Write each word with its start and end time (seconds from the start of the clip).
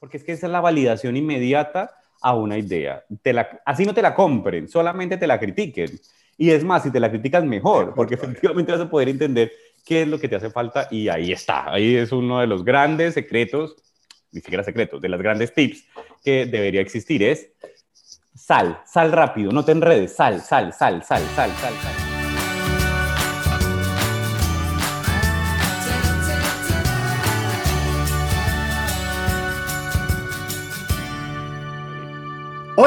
porque 0.00 0.16
es 0.16 0.24
que 0.24 0.32
esa 0.32 0.46
es 0.46 0.52
la 0.52 0.60
validación 0.60 1.16
inmediata 1.16 1.92
a 2.20 2.34
una 2.34 2.58
idea. 2.58 3.04
Te 3.22 3.32
la, 3.32 3.60
así 3.64 3.84
no 3.84 3.94
te 3.94 4.02
la 4.02 4.14
compren, 4.14 4.68
solamente 4.68 5.16
te 5.16 5.26
la 5.26 5.38
critiquen. 5.38 5.90
Y 6.36 6.50
es 6.50 6.64
más, 6.64 6.82
si 6.82 6.90
te 6.90 6.98
la 6.98 7.10
criticas 7.10 7.44
mejor, 7.44 7.94
porque 7.94 8.14
efectivamente 8.14 8.72
vas 8.72 8.80
a 8.80 8.90
poder 8.90 9.10
entender 9.10 9.52
qué 9.84 10.02
es 10.02 10.08
lo 10.08 10.18
que 10.18 10.28
te 10.28 10.36
hace 10.36 10.50
falta 10.50 10.88
y 10.90 11.08
ahí 11.08 11.32
está. 11.32 11.70
Ahí 11.70 11.96
es 11.96 12.12
uno 12.12 12.40
de 12.40 12.46
los 12.46 12.64
grandes 12.64 13.14
secretos, 13.14 13.76
ni 14.32 14.40
siquiera 14.40 14.64
secretos, 14.64 15.00
de 15.00 15.08
las 15.08 15.20
grandes 15.20 15.52
tips 15.52 15.84
que 16.24 16.46
debería 16.46 16.80
existir 16.80 17.22
es 17.22 17.50
sal, 18.34 18.80
sal 18.86 19.12
rápido, 19.12 19.52
no 19.52 19.64
te 19.64 19.72
enredes, 19.72 20.16
sal, 20.16 20.40
sal, 20.40 20.72
sal, 20.72 21.02
sal, 21.04 21.22
sal, 21.34 21.50
sal, 21.52 21.74
sal. 21.74 22.09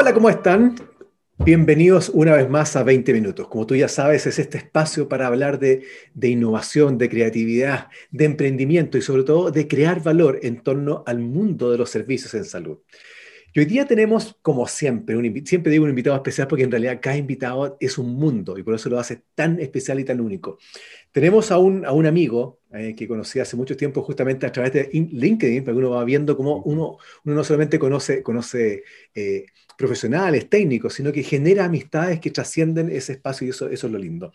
Hola, 0.04 0.12
¿cómo 0.12 0.28
están? 0.28 0.74
Bienvenidos 1.38 2.10
una 2.10 2.34
vez 2.34 2.50
más 2.50 2.76
a 2.76 2.82
20 2.82 3.10
minutos. 3.14 3.48
Como 3.48 3.66
tú 3.66 3.74
ya 3.74 3.88
sabes, 3.88 4.26
es 4.26 4.38
este 4.38 4.58
espacio 4.58 5.08
para 5.08 5.28
hablar 5.28 5.58
de, 5.58 5.82
innovación, 6.20 6.98
de 6.98 7.08
creatividad, 7.08 7.88
de 8.10 8.26
emprendimiento 8.26 8.98
y 8.98 9.00
sobre 9.00 9.22
todo 9.22 9.50
de 9.50 9.66
crear 9.66 10.02
valor 10.02 10.40
en 10.42 10.62
torno 10.62 11.04
al 11.06 11.20
mundo 11.20 11.70
de 11.70 11.78
los 11.78 11.88
servicios 11.88 12.34
en 12.34 12.44
salud. 12.44 12.80
Y 13.54 13.60
hoy 13.60 13.64
día 13.64 13.86
tenemos, 13.86 14.36
como 14.42 14.68
siempre, 14.68 15.16
un, 15.16 15.46
siempre 15.46 15.72
digo 15.72 15.84
un 15.84 15.90
invitado 15.90 16.16
especial 16.16 16.48
porque 16.48 16.64
en 16.64 16.70
realidad 16.70 16.98
cada 17.00 17.16
invitado 17.16 17.78
es 17.80 17.96
un 17.96 18.14
mundo 18.14 18.58
y 18.58 18.62
por 18.62 18.74
eso 18.74 18.90
lo 18.90 18.98
hace 18.98 19.22
tan 19.34 19.58
especial 19.58 20.00
y 20.00 20.04
tan 20.04 20.20
único. 20.20 20.58
Tenemos 21.12 21.50
a 21.50 21.56
un, 21.56 21.86
a 21.86 21.92
un 21.92 22.04
amigo 22.04 22.60
eh, 22.74 22.94
que 22.94 23.08
conocí 23.08 23.38
hace 23.38 23.56
mucho 23.56 23.74
tiempo 23.74 24.02
justamente 24.02 24.44
a 24.44 24.52
través 24.52 24.74
de 24.74 24.90
LinkedIn, 24.92 25.64
porque 25.64 25.78
uno 25.78 25.90
va 25.90 26.04
viendo 26.04 26.36
cómo 26.36 26.60
uno, 26.64 26.98
uno 27.24 27.34
no 27.36 27.42
solamente 27.42 27.78
conoce, 27.78 28.22
conoce 28.22 28.82
eh, 29.14 29.46
profesionales, 29.76 30.48
técnicos, 30.48 30.94
sino 30.94 31.12
que 31.12 31.22
genera 31.22 31.64
amistades 31.64 32.20
que 32.20 32.30
trascienden 32.30 32.90
ese 32.90 33.12
espacio 33.12 33.46
y 33.46 33.50
eso, 33.50 33.68
es 33.68 33.82
lo 33.84 33.98
lindo. 33.98 34.32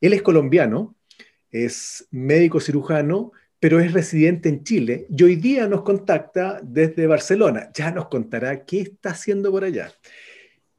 Él 0.00 0.12
es 0.12 0.22
colombiano, 0.22 0.96
es 1.50 2.06
médico 2.10 2.60
cirujano, 2.60 3.32
pero 3.58 3.78
es 3.78 3.92
residente 3.92 4.48
en 4.48 4.64
Chile 4.64 5.06
y 5.10 5.22
hoy 5.22 5.36
día 5.36 5.68
nos 5.68 5.82
contacta 5.82 6.60
desde 6.62 7.06
Barcelona. 7.06 7.70
Ya 7.74 7.90
nos 7.90 8.08
contará 8.08 8.64
qué 8.64 8.80
está 8.80 9.10
haciendo 9.10 9.50
por 9.50 9.64
allá. 9.64 9.92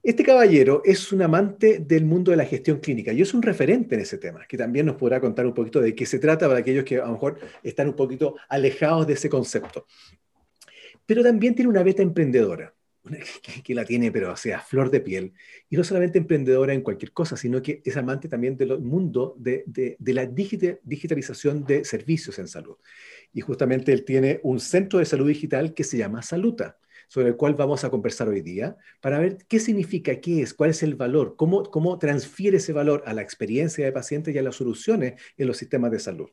Este 0.04 0.24
caballero 0.24 0.82
es 0.84 1.12
un 1.12 1.22
amante 1.22 1.78
del 1.78 2.06
mundo 2.06 2.32
de 2.32 2.38
la 2.38 2.46
gestión 2.46 2.80
clínica 2.80 3.14
y 3.14 3.22
es 3.22 3.36
un 3.36 3.44
referente 3.44 3.94
en 3.94 4.02
ese 4.02 4.18
tema, 4.18 4.48
que 4.48 4.58
también 4.58 4.88
nos 4.88 4.96
podrá 4.96 5.22
contar 5.22 5.46
un 5.46 5.54
poquito 5.54 5.80
de 5.80 5.94
qué 5.94 6.08
se 6.08 6.18
trata 6.18 6.48
para 6.48 6.62
aquellos 6.62 6.84
que 6.84 6.98
a 6.98 7.06
lo 7.06 7.12
mejor 7.12 7.38
están 7.62 7.90
un 7.90 7.96
poquito 7.96 8.36
alejados 8.50 9.06
de 9.06 9.14
ese 9.14 9.30
concepto. 9.30 9.86
Pero 11.06 11.22
también 11.22 11.54
tiene 11.54 11.70
una 11.70 11.84
beta 11.84 12.02
emprendedora 12.02 12.74
que, 13.64 13.74
la 13.74 13.86
tiene, 13.86 14.12
pero 14.12 14.36
sea, 14.36 14.60
flor 14.60 14.92
de 14.92 15.02
piel. 15.02 15.34
Y 15.70 15.78
no 15.78 15.84
solamente 15.84 16.20
emprendedora 16.20 16.74
en 16.74 16.82
cualquier 16.82 17.12
cosa, 17.12 17.36
sino 17.36 17.62
que 17.62 17.82
es 17.84 17.98
amante 17.98 18.28
también 18.28 18.58
del 18.58 18.80
mundo 18.80 19.36
de, 19.38 19.64
de, 19.66 20.14
la 20.14 20.26
digitalización 20.26 21.66
de 21.66 21.84
servicios 21.86 22.38
en 22.40 22.48
salud. 22.48 22.78
Y 23.34 23.42
justamente 23.42 23.92
él 23.92 24.06
tiene 24.06 24.40
un 24.44 24.60
centro 24.60 25.00
de 25.00 25.06
salud 25.06 25.28
digital 25.28 25.74
que 25.74 25.84
se 25.84 25.98
llama 25.98 26.22
Saluta, 26.22 26.78
sobre 27.08 27.28
el 27.28 27.36
cual 27.36 27.56
vamos 27.56 27.84
a 27.84 27.90
conversar 27.90 28.30
hoy 28.30 28.42
día, 28.42 28.78
para 29.02 29.20
ver 29.20 29.40
qué 29.50 29.60
significa, 29.60 30.22
qué 30.22 30.42
es, 30.42 30.54
cuál 30.54 30.70
es 30.70 30.82
el 30.82 30.96
valor, 30.96 31.36
cómo, 31.36 31.64
cómo 31.64 32.00
transfiere 32.00 32.58
ese 32.58 32.72
valor 32.72 33.04
a 33.06 33.14
la 33.14 33.22
experiencia 33.22 33.84
de 33.84 33.92
pacientes 33.92 34.34
y 34.34 34.38
a 34.38 34.42
las 34.42 34.56
soluciones 34.56 35.22
en 35.38 35.48
los 35.48 35.58
sistemas 35.58 35.92
de 35.92 36.00
salud. 36.00 36.30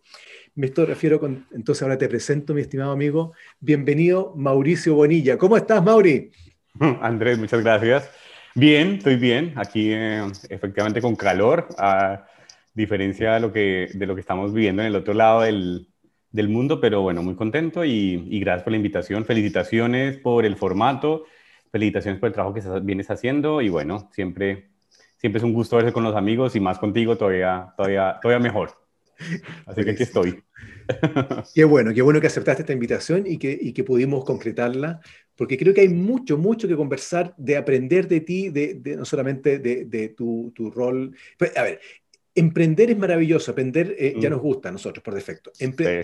Me 0.54 0.66
estoy 0.66 0.84
refiero 0.86 1.18
con, 1.18 1.48
entonces 1.50 1.82
ahora 1.82 1.98
te 1.98 2.08
presento, 2.08 2.54
mi 2.54 2.60
estimado 2.60 2.92
amigo, 2.92 3.32
bienvenido 3.58 4.34
Mauricio 4.36 4.94
Bonilla. 4.94 5.36
¿Cómo 5.36 5.56
estás, 5.56 5.82
Mauri? 5.82 6.30
Andrés, 7.02 7.38
muchas 7.38 7.62
gracias. 7.62 8.10
Bien, 8.54 8.94
estoy 8.94 9.16
bien. 9.16 9.52
Aquí 9.56 9.92
eh, 9.92 10.24
efectivamente 10.48 11.00
con 11.00 11.16
calor, 11.16 11.68
a 11.78 12.26
diferencia 12.74 13.34
de 13.34 13.40
lo, 13.40 13.52
que, 13.52 13.90
de 13.94 14.06
lo 14.06 14.14
que 14.14 14.20
estamos 14.20 14.52
viviendo 14.52 14.82
en 14.82 14.88
el 14.88 14.96
otro 14.96 15.14
lado 15.14 15.42
del, 15.42 15.88
del 16.30 16.48
mundo, 16.48 16.80
pero 16.80 17.02
bueno, 17.02 17.22
muy 17.22 17.34
contento 17.34 17.84
y, 17.84 18.40
gracias 18.40 18.64
por 18.64 18.72
la 18.72 18.76
invitación. 18.76 19.24
Felicitaciones 19.24 20.18
por 20.18 20.44
el 20.44 20.56
formato, 20.56 21.24
felicitaciones 21.70 22.20
por 22.20 22.28
el 22.28 22.34
trabajo 22.34 22.54
que 22.54 22.62
vienes 22.82 23.10
haciendo 23.10 23.60
y 23.62 23.68
bueno, 23.68 24.10
siempre, 24.12 24.70
siempre 25.16 25.38
es 25.38 25.44
un 25.44 25.54
gusto 25.54 25.76
verse 25.76 25.92
con 25.92 26.04
los 26.04 26.16
amigos 26.16 26.56
y 26.56 26.60
más 26.60 26.78
contigo 26.78 27.16
todavía, 27.16 27.72
todavía, 27.76 28.18
todavía 28.22 28.42
mejor. 28.42 28.87
Así 29.66 29.84
que 29.84 29.90
aquí 29.90 30.02
estoy. 30.02 30.42
Qué 31.54 31.64
bueno, 31.64 31.92
qué 31.92 32.00
bueno 32.02 32.20
que 32.20 32.28
aceptaste 32.28 32.62
esta 32.62 32.72
invitación 32.72 33.24
y 33.26 33.36
que, 33.36 33.56
y 33.60 33.72
que 33.72 33.84
pudimos 33.84 34.24
concretarla, 34.24 35.00
porque 35.36 35.58
creo 35.58 35.74
que 35.74 35.82
hay 35.82 35.88
mucho, 35.88 36.38
mucho 36.38 36.66
que 36.66 36.76
conversar, 36.76 37.34
de 37.36 37.56
aprender 37.56 38.08
de 38.08 38.20
ti, 38.20 38.48
de, 38.48 38.80
no 38.96 39.04
solamente 39.04 39.58
de, 39.58 39.84
de 39.84 40.08
tu, 40.08 40.50
tu, 40.54 40.70
rol. 40.70 41.14
Pues, 41.36 41.54
a 41.56 41.62
ver, 41.62 41.80
emprender 42.34 42.90
es 42.90 42.98
maravilloso, 42.98 43.50
aprender 43.50 43.94
eh, 43.98 44.14
ya 44.18 44.28
mm. 44.28 44.32
nos 44.32 44.40
gusta 44.40 44.68
a 44.68 44.72
nosotros 44.72 45.02
por 45.02 45.14
defecto. 45.14 45.52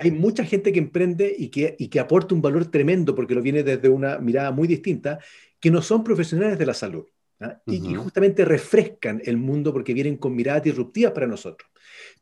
Hay 0.01 0.11
mucha 0.11 0.45
gente 0.45 0.73
que 0.73 0.79
emprende 0.79 1.35
y 1.37 1.49
que, 1.49 1.77
y 1.79 1.89
que 1.89 2.01
aporta 2.01 2.35
un 2.35 2.43
valor 2.43 2.71
tremendo 2.71 3.15
porque 3.15 3.35
lo 3.35 3.43
viene 3.43 3.63
desde 3.63 3.89
una 3.89 4.19
mirada 4.19 4.51
muy 4.51 4.69
distinta, 4.69 5.19
que 5.59 5.71
no 5.71 5.81
son 5.81 6.05
profesionales 6.05 6.59
de 6.59 6.67
la 6.67 6.75
salud. 6.75 7.07
¿ah? 7.41 7.61
y, 7.67 7.81
que 7.81 7.95
justamente 7.97 8.45
refrescan 8.45 9.21
el 9.25 9.37
mundo 9.37 9.73
porque 9.73 9.95
vienen 9.95 10.17
con 10.17 10.35
miradas 10.35 10.63
disruptivas 10.63 11.13
para 11.13 11.27
nosotros. 11.27 11.71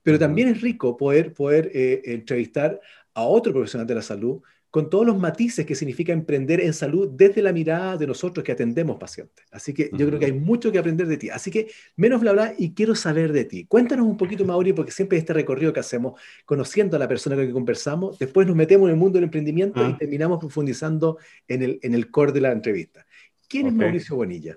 Pero 0.02 0.18
también 0.18 0.48
es 0.48 0.60
rico 0.60 0.96
poder, 0.96 1.32
poder 1.32 1.70
eh, 1.74 2.02
entrevistar 2.06 2.80
a 3.14 3.24
otro 3.24 3.52
profesional 3.52 3.86
de 3.86 3.94
la 3.94 4.02
salud 4.02 4.42
con 4.72 4.88
todos 4.88 5.04
los 5.04 5.18
matices 5.18 5.66
que 5.66 5.74
significa 5.74 6.14
emprender 6.14 6.58
en 6.58 6.72
salud 6.72 7.06
desde 7.12 7.42
la 7.42 7.52
mirada 7.52 7.98
de 7.98 8.06
nosotros 8.06 8.42
que 8.42 8.52
atendemos 8.52 8.96
pacientes. 8.96 9.44
Así 9.50 9.74
que 9.74 9.90
yo 9.92 10.06
creo 10.06 10.18
que 10.18 10.24
hay 10.24 10.32
mucho 10.32 10.72
que 10.72 10.78
aprender 10.78 11.06
de 11.06 11.18
ti. 11.18 11.28
Así 11.28 11.50
que 11.50 11.70
menos 11.94 12.22
bla 12.22 12.32
bla 12.32 12.54
y 12.56 12.72
quiero 12.72 12.94
saber 12.94 13.34
de 13.34 13.44
ti. 13.44 13.66
Cuéntanos 13.66 14.06
un 14.06 14.16
poquito, 14.16 14.44
Mauri, 14.46 14.72
porque 14.72 14.90
siempre 14.90 15.18
este 15.18 15.34
recorrido 15.34 15.74
que 15.74 15.80
hacemos, 15.80 16.18
conociendo 16.46 16.96
a 16.96 17.00
la 17.00 17.06
persona 17.06 17.36
con 17.36 17.44
la 17.44 17.48
que 17.48 17.52
conversamos, 17.52 18.18
después 18.18 18.46
nos 18.46 18.56
metemos 18.56 18.86
en 18.86 18.94
el 18.94 18.98
mundo 18.98 19.18
del 19.18 19.24
emprendimiento 19.24 19.78
y 19.78 19.92
ah. 19.92 19.96
terminamos 19.98 20.38
profundizando 20.38 21.18
en 21.46 21.62
el, 21.62 21.78
en 21.82 21.92
el 21.94 22.10
core 22.10 22.32
de 22.32 22.40
la 22.40 22.52
entrevista. 22.52 23.06
¿Quién 23.46 23.66
es 23.66 23.74
Mauricio 23.74 24.16
Bonilla? 24.16 24.56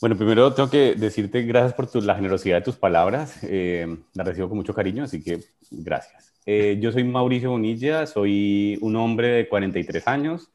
Bueno, 0.00 0.16
primero 0.16 0.54
tengo 0.54 0.70
que 0.70 0.94
decirte 0.94 1.42
gracias 1.42 1.74
por 1.74 2.02
la 2.02 2.14
generosidad 2.14 2.56
de 2.56 2.62
tus 2.62 2.76
palabras. 2.76 3.38
Eh, 3.42 3.98
la 4.14 4.24
recibo 4.24 4.48
con 4.48 4.56
mucho 4.56 4.72
cariño, 4.72 5.04
así 5.04 5.22
que 5.22 5.40
gracias. 5.70 6.32
Eh, 6.46 6.78
yo 6.80 6.90
soy 6.90 7.04
Mauricio 7.04 7.50
Bonilla, 7.50 8.06
soy 8.06 8.78
un 8.80 8.96
hombre 8.96 9.28
de 9.28 9.48
43 9.48 10.08
años, 10.08 10.48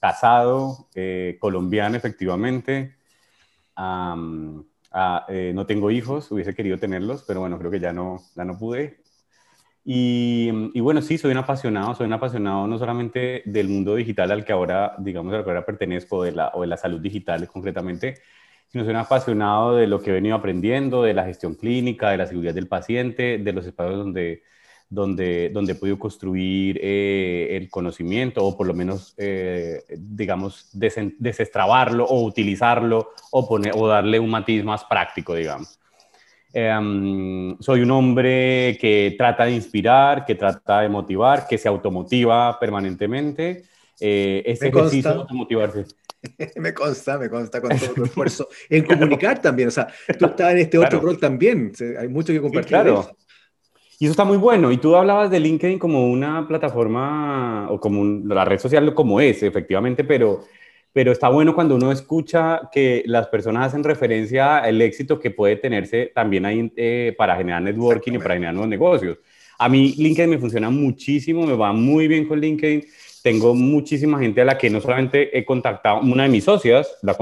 casado, 0.00 0.86
eh, 0.94 1.36
colombiano 1.40 1.96
efectivamente. 1.96 2.94
Eh, 5.28 5.52
no 5.52 5.66
tengo 5.66 5.90
hijos, 5.90 6.30
hubiese 6.30 6.54
querido 6.54 6.78
tenerlos, 6.78 7.24
pero 7.26 7.40
bueno, 7.40 7.58
creo 7.58 7.72
que 7.72 7.80
ya 7.80 7.92
no, 7.92 8.22
ya 8.36 8.44
no 8.44 8.56
pude. 8.56 9.00
Y, 9.90 10.78
bueno, 10.80 11.00
sí, 11.00 11.16
soy 11.16 11.30
un 11.30 11.38
apasionado, 11.38 11.94
soy 11.94 12.06
un 12.08 12.12
apasionado 12.12 12.66
no 12.66 12.78
solamente 12.78 13.42
del 13.46 13.68
mundo 13.68 13.94
digital 13.94 14.30
al 14.30 14.44
que 14.44 14.52
ahora, 14.52 14.94
digamos, 14.98 15.32
al 15.32 15.44
que 15.44 15.48
ahora 15.48 15.64
pertenezco, 15.64 16.24
de 16.24 16.32
la, 16.32 16.50
o 16.52 16.60
de 16.60 16.66
la 16.66 16.76
salud 16.76 17.00
digital 17.00 17.48
concretamente, 17.48 18.16
sino 18.66 18.84
soy 18.84 18.90
un 18.90 19.00
apasionado 19.00 19.76
de 19.76 19.86
lo 19.86 20.02
que 20.02 20.10
he 20.10 20.12
venido 20.12 20.36
aprendiendo, 20.36 21.04
de 21.04 21.14
la 21.14 21.24
gestión 21.24 21.54
clínica, 21.54 22.10
de 22.10 22.18
la 22.18 22.26
seguridad 22.26 22.52
del 22.52 22.68
paciente, 22.68 23.38
de 23.38 23.52
los 23.54 23.64
espacios 23.64 23.96
donde, 23.96 24.42
donde, 24.90 25.48
donde 25.54 25.72
he 25.72 25.76
podido 25.76 25.98
construir 25.98 26.78
eh, 26.82 27.56
el 27.56 27.70
conocimiento 27.70 28.44
o 28.44 28.58
por 28.58 28.66
lo 28.66 28.74
menos, 28.74 29.14
eh, 29.16 29.84
digamos, 29.96 30.68
desestrabarlo 30.74 32.04
o 32.04 32.24
utilizarlo 32.26 33.12
o, 33.30 33.48
poner, 33.48 33.72
o 33.74 33.88
darle 33.88 34.20
un 34.20 34.28
matiz 34.28 34.62
más 34.62 34.84
práctico, 34.84 35.34
digamos. 35.34 35.78
Em, 36.52 37.56
soy 37.60 37.82
un 37.82 37.90
hombre 37.90 38.78
que 38.80 39.14
trata 39.18 39.44
de 39.44 39.52
inspirar, 39.52 40.24
que 40.24 40.34
trata 40.34 40.80
de 40.80 40.88
motivar, 40.88 41.46
que 41.46 41.58
se 41.58 41.68
automotiva 41.68 42.58
permanentemente. 42.58 43.64
Eh, 44.00 44.42
ese 44.46 44.68
ejercicio 44.68 45.12
de 45.12 45.16
automotivarse. 45.18 45.84
me 46.56 46.74
consta, 46.74 47.18
me 47.18 47.28
consta 47.28 47.60
con 47.60 47.76
todo 47.76 47.94
tu 47.94 48.04
esfuerzo 48.06 48.48
en 48.68 48.84
comunicar 48.84 49.40
también. 49.40 49.68
O 49.68 49.72
sea, 49.72 49.88
tú 50.18 50.26
estás 50.26 50.52
en 50.52 50.58
este 50.58 50.78
otro 50.78 51.00
rol 51.00 51.18
también. 51.18 51.72
Hay 51.98 52.08
mucho 52.08 52.32
que 52.32 52.40
compartir. 52.40 52.68
claro. 52.68 53.10
Y 54.00 54.04
eso 54.04 54.12
está 54.12 54.24
muy 54.24 54.36
bueno. 54.36 54.70
Y 54.70 54.76
tú 54.76 54.94
hablabas 54.94 55.28
de 55.30 55.40
LinkedIn 55.40 55.78
como 55.78 56.08
una 56.08 56.46
plataforma 56.46 57.68
o 57.68 57.80
como 57.80 58.04
la 58.32 58.44
red 58.44 58.58
social 58.58 58.94
como 58.94 59.20
es, 59.20 59.42
efectivamente, 59.42 60.04
pero, 60.04 60.44
pero 60.92 61.12
está 61.12 61.28
bueno 61.28 61.54
cuando 61.54 61.76
uno 61.76 61.92
escucha 61.92 62.68
que 62.72 63.02
las 63.06 63.28
personas 63.28 63.68
hacen 63.68 63.84
referencia 63.84 64.58
al 64.58 64.80
éxito 64.82 65.18
que 65.18 65.30
puede 65.30 65.56
tenerse 65.56 66.10
también 66.14 66.46
ahí 66.46 66.72
eh, 66.76 67.14
para 67.16 67.36
generar 67.36 67.62
networking 67.62 68.12
y 68.12 68.18
para 68.18 68.34
generar 68.34 68.54
nuevos 68.54 68.70
negocios. 68.70 69.18
A 69.58 69.68
mí 69.68 69.94
LinkedIn 69.96 70.30
me 70.30 70.38
funciona 70.38 70.70
muchísimo, 70.70 71.46
me 71.46 71.54
va 71.54 71.72
muy 71.72 72.06
bien 72.06 72.26
con 72.26 72.40
LinkedIn. 72.40 72.84
Tengo 73.22 73.54
muchísima 73.54 74.18
gente 74.20 74.40
a 74.40 74.44
la 74.44 74.56
que 74.56 74.70
no 74.70 74.80
solamente 74.80 75.36
he 75.36 75.44
contactado, 75.44 76.00
una 76.00 76.22
de 76.22 76.28
mis 76.28 76.44
socias, 76.44 76.96
la, 77.02 77.16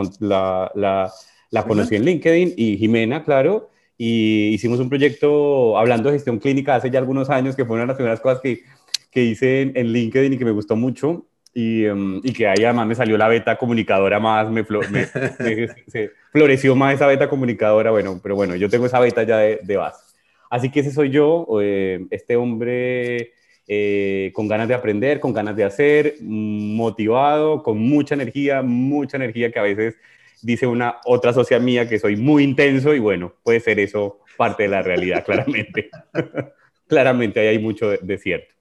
la, 0.74 1.10
la, 1.50 1.62
conocí 1.62 1.96
en 1.96 2.04
LinkedIn, 2.04 2.52
y 2.56 2.76
Jimena, 2.76 3.24
claro, 3.24 3.70
y 3.96 4.48
hicimos 4.48 4.78
un 4.78 4.90
proyecto 4.90 5.78
hablando 5.78 6.10
de 6.10 6.16
gestión 6.16 6.38
clínica 6.38 6.74
hace 6.74 6.90
ya 6.90 6.98
algunos 6.98 7.30
años, 7.30 7.56
que 7.56 7.64
fue 7.64 7.74
una 7.74 7.84
de 7.84 7.88
las 7.88 7.96
primeras 7.96 8.20
cosas 8.20 8.40
que, 8.40 8.62
que 9.10 9.24
hice 9.24 9.62
en, 9.62 9.92
LinkedIn 9.92 10.34
y 10.34 10.38
que 10.38 10.44
me 10.44 10.50
gustó 10.50 10.76
mucho 10.76 11.26
y, 11.56 11.86
em, 11.86 12.20
y, 12.22 12.34
que 12.34 12.46
ahí 12.46 12.64
además 12.64 12.86
me 12.86 12.94
salió 12.94 13.16
la 13.16 13.28
beta 13.28 13.56
comunicadora 13.56 14.20
más, 14.20 14.50
me, 14.50 14.62
se 15.86 16.10
floreció 16.30 16.76
más 16.76 16.94
esa 16.94 17.06
beta 17.06 17.30
comunicadora, 17.30 17.90
bueno, 17.90 18.20
pero 18.22 18.36
bueno, 18.36 18.56
yo 18.56 18.68
tengo 18.68 18.84
esa 18.84 19.00
beta 19.00 19.22
ya 19.22 19.38
de, 19.38 19.60
de 19.62 19.76
base. 19.78 20.04
Así 20.50 20.70
que 20.70 20.80
ese 20.80 20.90
soy 20.90 21.08
yo, 21.08 21.46
eh, 21.62 22.06
este 22.10 22.36
hombre 22.36 23.32
eh, 23.66 24.32
con 24.34 24.48
ganas 24.48 24.68
de 24.68 24.74
aprender, 24.74 25.18
con 25.18 25.32
ganas 25.32 25.56
de 25.56 25.64
hacer, 25.64 26.16
motivado, 26.20 27.62
con 27.62 27.78
mucha 27.78 28.14
energía, 28.14 28.60
mucha 28.60 29.16
energía 29.16 29.50
que 29.50 29.58
a 29.58 29.62
veces 29.62 29.96
dice 30.42 30.66
una 30.66 30.98
otra 31.06 31.32
socia 31.32 31.58
mía 31.58 31.88
que 31.88 31.98
soy 31.98 32.16
muy 32.16 32.44
intenso 32.44 32.94
y 32.94 32.98
bueno, 32.98 33.32
puede 33.42 33.60
ser 33.60 33.80
eso 33.80 34.20
parte 34.36 34.64
de 34.64 34.68
la 34.68 34.82
realidad, 34.82 35.24
claramente. 35.24 35.88
claramente 36.86 37.40
ahí 37.40 37.46
hay 37.46 37.58
mucho 37.58 37.88
de, 37.90 38.18
cierto. 38.18 38.54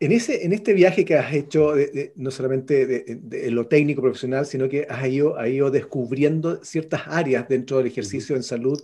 En, 0.00 0.12
ese, 0.12 0.44
en 0.44 0.52
este 0.52 0.72
viaje 0.72 1.04
que 1.04 1.16
has 1.16 1.32
hecho, 1.32 1.74
no 2.16 2.30
solamente 2.30 2.86
de, 2.86 3.50
lo 3.50 3.66
técnico 3.66 4.00
profesional, 4.00 4.46
sino 4.46 4.68
que 4.68 4.86
has 4.88 5.06
ido, 5.06 5.38
has 5.38 5.48
ido 5.48 5.70
descubriendo 5.70 6.64
ciertas 6.64 7.02
áreas 7.06 7.48
dentro 7.48 7.78
del 7.78 7.86
ejercicio 7.86 8.34
en 8.34 8.42
salud, 8.42 8.80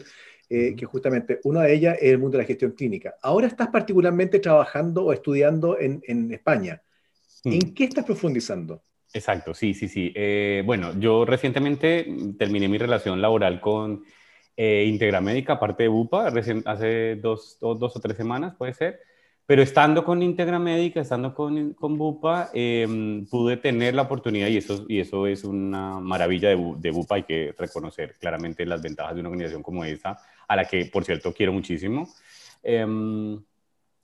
eh, 0.49 0.75
que 0.77 0.87
justamente 0.87 1.41
una 1.45 1.63
de 1.63 1.75
ellas 1.75 1.97
es 2.01 2.13
el 2.13 2.19
mundo 2.19 2.37
de 2.37 2.45
la 2.45 2.47
gestión 2.47 2.73
clínica. 2.73 3.17
Ahora 3.23 3.47
estás 3.47 3.69
particularmente 3.69 4.39
trabajando 4.39 5.07
o 5.07 5.13
estudiando 5.13 5.81
en, 5.81 6.03
en 6.07 6.33
España. 6.33 6.83
¿En 7.45 7.75
qué 7.75 7.85
estás 7.85 8.05
profundizando? 8.05 8.83
Exacto, 9.13 9.55
sí, 9.55 9.73
sí, 9.73 9.89
sí. 9.89 10.13
Eh, 10.15 10.63
bueno, 10.67 10.99
yo 10.99 11.25
recientemente 11.25 12.07
terminé 12.39 12.69
mi 12.69 12.77
relación 12.77 13.21
laboral 13.23 13.61
con 13.61 14.05
eh, 14.57 14.85
Integra 14.87 15.21
Médica, 15.21 15.55
aparte 15.55 15.85
de 15.85 15.89
BUPA, 15.89 16.29
hace 16.65 17.17
dos, 17.17 17.59
dos, 17.61 17.97
o 17.97 18.01
tres 18.01 18.17
semanas, 18.17 18.55
puede 18.57 18.75
ser. 18.75 19.01
Pero 19.47 19.63
estando 19.63 20.05
con 20.05 20.23
Integra 20.23 20.59
Médica, 20.59 21.01
estando 21.01 21.33
con, 21.33 21.75
con 21.75 21.97
Bupa, 21.97 22.51
em, 22.53 23.27
pude 23.27 23.57
tener 23.57 23.95
la 23.95 24.03
oportunidad, 24.03 24.49
y 24.49 24.57
eso, 24.57 24.85
y 24.89 25.01
eso 25.01 25.27
es 25.27 25.45
una 25.45 26.01
maravilla 26.01 26.49
de, 26.49 26.75
de, 26.79 26.91
Bupa, 26.91 27.15
hay 27.15 27.23
que 27.23 27.55
reconocer 27.57 28.17
claramente 28.19 28.67
las 28.67 28.83
ventajas 28.83 29.15
de 29.15 29.21
una 29.21 29.29
organización 29.29 29.63
como 29.63 29.85
esa, 29.85 30.19
a 30.49 30.57
la 30.57 30.65
que, 30.65 30.87
por 30.87 31.05
cierto, 31.05 31.33
quiero 31.33 31.53
muchísimo. 31.53 32.09
Eh, 32.63 32.85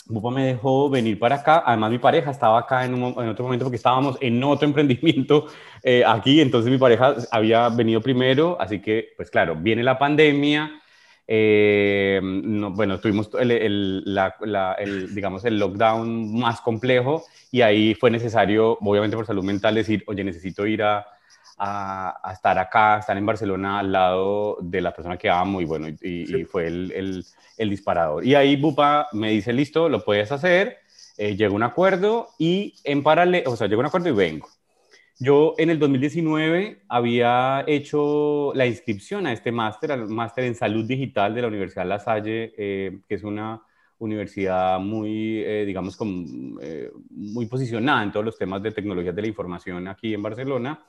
Bupa 0.06 0.30
me 0.30 0.46
dejó 0.46 0.90
venir 0.90 1.18
para 1.18 1.36
acá, 1.36 1.62
además 1.64 1.90
mi 1.90 1.98
pareja 1.98 2.30
estaba 2.30 2.58
acá 2.58 2.84
en, 2.84 2.94
en 2.94 3.28
otro 3.28 3.44
momento 3.44 3.64
porque 3.64 3.76
estábamos 3.76 4.18
en 4.20 4.42
otro 4.42 4.66
emprendimiento 4.68 5.46
eh, 5.82 6.02
aquí, 6.06 6.40
entonces 6.40 6.70
mi 6.70 6.78
pareja 6.78 7.14
había 7.30 7.68
venido 7.68 8.00
primero, 8.00 8.56
así 8.60 8.80
que, 8.80 9.10
pues 9.16 9.30
claro, 9.30 9.56
viene 9.56 9.82
la 9.82 9.98
pandemia, 9.98 10.81
eh, 11.26 12.20
bueno, 12.22 12.98
tuvimos 12.98 13.30
el, 13.38 14.04
digamos, 15.14 15.44
el 15.44 15.58
lockdown 15.58 16.38
más 16.38 16.60
complejo 16.60 17.24
y 17.50 17.62
ahí 17.62 17.94
fue 17.94 18.10
necesario, 18.10 18.78
obviamente 18.80 19.16
por 19.16 19.26
salud 19.26 19.44
mental, 19.44 19.74
decir, 19.74 20.04
oye, 20.06 20.24
necesito 20.24 20.66
ir 20.66 20.82
a, 20.82 21.06
a, 21.58 22.32
estar 22.32 22.58
acá, 22.58 22.98
estar 22.98 23.16
en 23.16 23.26
Barcelona 23.26 23.78
al 23.78 23.92
lado 23.92 24.58
de 24.60 24.80
la 24.80 24.92
persona 24.92 25.16
que 25.16 25.30
amo 25.30 25.60
y 25.60 25.64
bueno, 25.64 25.88
y, 25.88 26.44
fue 26.44 26.66
el, 26.66 27.24
el, 27.56 27.70
disparador. 27.70 28.24
Y 28.24 28.34
ahí 28.34 28.56
Bupa 28.56 29.08
me 29.12 29.30
dice, 29.30 29.52
listo, 29.52 29.88
lo 29.88 30.04
puedes 30.04 30.32
hacer, 30.32 30.78
eh, 31.18 31.36
llega 31.36 31.54
un 31.54 31.62
acuerdo 31.62 32.30
y 32.38 32.74
en 32.84 33.02
paralelo, 33.02 33.50
o 33.50 33.56
sea, 33.56 33.68
llega 33.68 33.80
un 33.80 33.86
acuerdo 33.86 34.08
y 34.08 34.12
vengo. 34.12 34.48
Yo 35.18 35.54
en 35.58 35.70
el 35.70 35.78
2019 35.78 36.82
había 36.88 37.64
hecho 37.66 38.52
la 38.54 38.66
inscripción 38.66 39.26
a 39.26 39.32
este 39.32 39.52
máster, 39.52 39.92
al 39.92 40.08
máster 40.08 40.44
en 40.44 40.54
salud 40.54 40.84
digital 40.84 41.34
de 41.34 41.42
la 41.42 41.48
Universidad 41.48 41.86
La 41.86 41.98
Salle, 41.98 42.52
eh, 42.56 43.00
que 43.08 43.14
es 43.14 43.22
una 43.22 43.62
universidad 43.98 44.80
muy, 44.80 45.42
eh, 45.44 45.64
digamos, 45.64 45.96
eh, 46.60 46.90
muy 47.10 47.46
posicionada 47.46 48.02
en 48.02 48.10
todos 48.10 48.26
los 48.26 48.38
temas 48.38 48.62
de 48.62 48.72
tecnologías 48.72 49.14
de 49.14 49.22
la 49.22 49.28
información 49.28 49.86
aquí 49.86 50.12
en 50.12 50.22
Barcelona. 50.22 50.82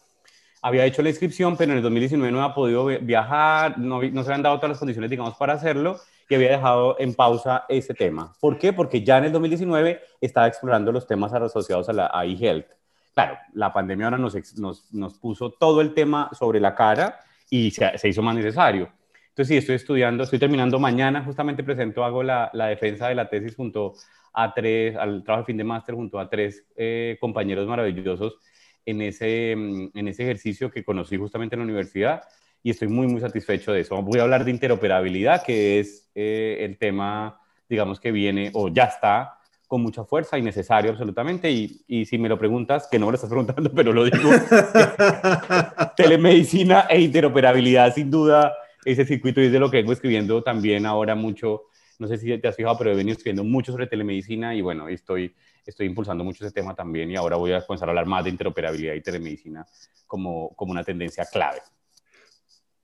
Había 0.64 0.86
hecho 0.86 1.04
la 1.04 1.10
inscripción, 1.10 1.56
pero 1.58 1.74
en 1.74 1.78
el 1.78 1.84
2019 1.84 2.32
no 2.32 2.42
había 2.42 2.56
podido 2.56 2.86
viajar, 2.86 3.78
no, 3.78 4.02
no 4.02 4.24
se 4.24 4.30
habían 4.30 4.42
dado 4.42 4.56
todas 4.56 4.70
las 4.70 4.80
condiciones, 4.80 5.12
digamos, 5.12 5.36
para 5.36 5.54
hacerlo 5.54 5.98
y 6.30 6.36
había 6.36 6.52
dejado 6.52 6.96
en 6.98 7.14
pausa 7.14 7.66
ese 7.68 7.94
tema. 7.94 8.34
¿Por 8.40 8.58
qué? 8.58 8.74
Porque 8.74 9.04
ya 9.04 9.18
en 9.18 9.26
el 9.26 9.32
2019 9.34 10.00
estaba 10.22 10.48
explorando 10.48 10.92
los 10.92 11.06
temas 11.06 11.34
asociados 11.34 11.90
a 11.90 11.94
la 11.94 12.26
iHealth 12.26 12.83
claro, 13.14 13.38
la 13.54 13.72
pandemia 13.72 14.08
ahora 14.08 14.18
nos, 14.18 14.36
nos, 14.58 14.94
nos, 14.94 15.18
puso 15.18 15.52
todo 15.52 15.82
el 15.82 15.94
tema 15.94 16.30
sobre 16.34 16.60
la 16.60 16.76
cara 16.76 17.20
y 17.50 17.72
se, 17.72 18.08
hizo 18.08 18.22
más 18.22 18.36
necesario. 18.36 18.92
Entonces, 19.30 19.48
sí, 19.48 19.58
estoy 19.58 19.76
estudiando, 19.76 20.24
estoy 20.24 20.40
terminando 20.40 20.80
mañana, 20.80 21.24
justamente 21.24 21.64
presento, 21.64 22.04
hago 22.04 22.24
la, 22.24 22.50
la 22.54 22.68
defensa 22.68 23.08
de 23.08 23.16
la 23.16 23.30
tesis 23.30 23.56
junto 23.56 23.94
a 24.34 24.54
tres, 24.54 24.96
al 24.96 25.24
trabajo 25.24 25.44
de 25.44 25.46
fin 25.48 25.58
de 25.58 25.64
máster 25.64 25.96
junto 25.96 26.20
a 26.20 26.30
tres 26.30 26.66
eh, 26.76 27.18
compañeros 27.20 27.68
maravillosos 27.68 28.38
en 28.86 29.02
ese, 29.02 29.56
mm, 29.56 29.90
en 29.94 30.08
ese 30.08 30.24
ejercicio 30.24 30.72
que 30.72 30.84
conocí 30.84 31.18
justamente 31.18 31.56
en 31.56 31.60
la 31.60 31.66
universidad 31.66 32.24
y 32.64 32.72
estoy 32.72 32.88
muy, 32.88 33.08
muy 33.08 33.20
satisfecho 33.20 33.74
de 33.74 33.82
eso. 33.82 34.02
Voy 34.02 34.20
a 34.20 34.24
hablar 34.24 34.46
de 34.46 34.52
interoperabilidad, 34.52 35.44
que 35.44 35.80
es 35.80 36.10
eh, 36.16 36.58
el 36.62 36.78
tema, 36.78 37.40
digamos, 37.68 38.00
que 38.00 38.12
viene 38.12 38.52
o 38.54 38.70
ya 38.70 38.86
está 38.86 39.38
con 39.74 39.82
mucha 39.82 40.06
fuerza 40.06 40.38
y 40.38 40.44
necesario 40.44 40.92
absolutamente. 40.92 41.50
Y, 41.50 41.82
y, 41.88 42.06
si 42.06 42.20
me 42.20 42.30
lo 42.30 42.38
preguntas, 42.38 42.88
que 42.92 43.00
no 43.00 43.08
me 43.08 43.14
lo 43.14 43.16
estás 43.16 43.32
preguntando, 43.32 43.72
pero 43.74 43.92
lo 43.92 44.04
digo, 44.04 44.30
telemedicina 45.98 46.82
e 46.82 47.02
interoperabilidad, 47.02 47.92
sin 47.92 48.12
duda, 48.12 48.54
ese 48.86 49.04
circuito 49.04 49.42
es 49.42 49.52
de 49.52 49.58
lo 49.58 49.72
que 49.72 49.78
vengo 49.78 49.92
escribiendo 49.92 50.44
también 50.44 50.86
ahora 50.86 51.16
mucho. 51.16 51.64
No 51.98 52.08
sé 52.08 52.20
si 52.20 52.38
te 52.38 52.48
has 52.48 52.56
fijado, 52.56 52.78
pero 52.78 52.92
he 52.92 52.96
venido 52.96 53.14
escribiendo 53.14 53.44
mucho 53.44 53.72
sobre 53.72 53.88
telemedicina 53.88 54.54
y 54.54 54.62
bueno, 54.62 54.88
estoy, 54.90 55.34
estoy 55.66 55.88
impulsando 55.88 56.24
mucho 56.24 56.46
ese 56.46 56.54
tema 56.54 56.76
también 56.76 57.10
y 57.10 57.16
ahora 57.16 57.38
voy 57.38 57.54
a 57.54 57.66
comenzar 57.66 57.90
a 57.90 57.94
hablar 57.94 58.06
más 58.06 58.26
de 58.26 58.30
interoperabilidad 58.30 58.94
y 58.94 59.02
telemedicina 59.02 59.66
como, 60.06 60.54
como 60.56 60.72
una 60.72 60.84
tendencia 60.84 61.26
clave. 61.26 61.62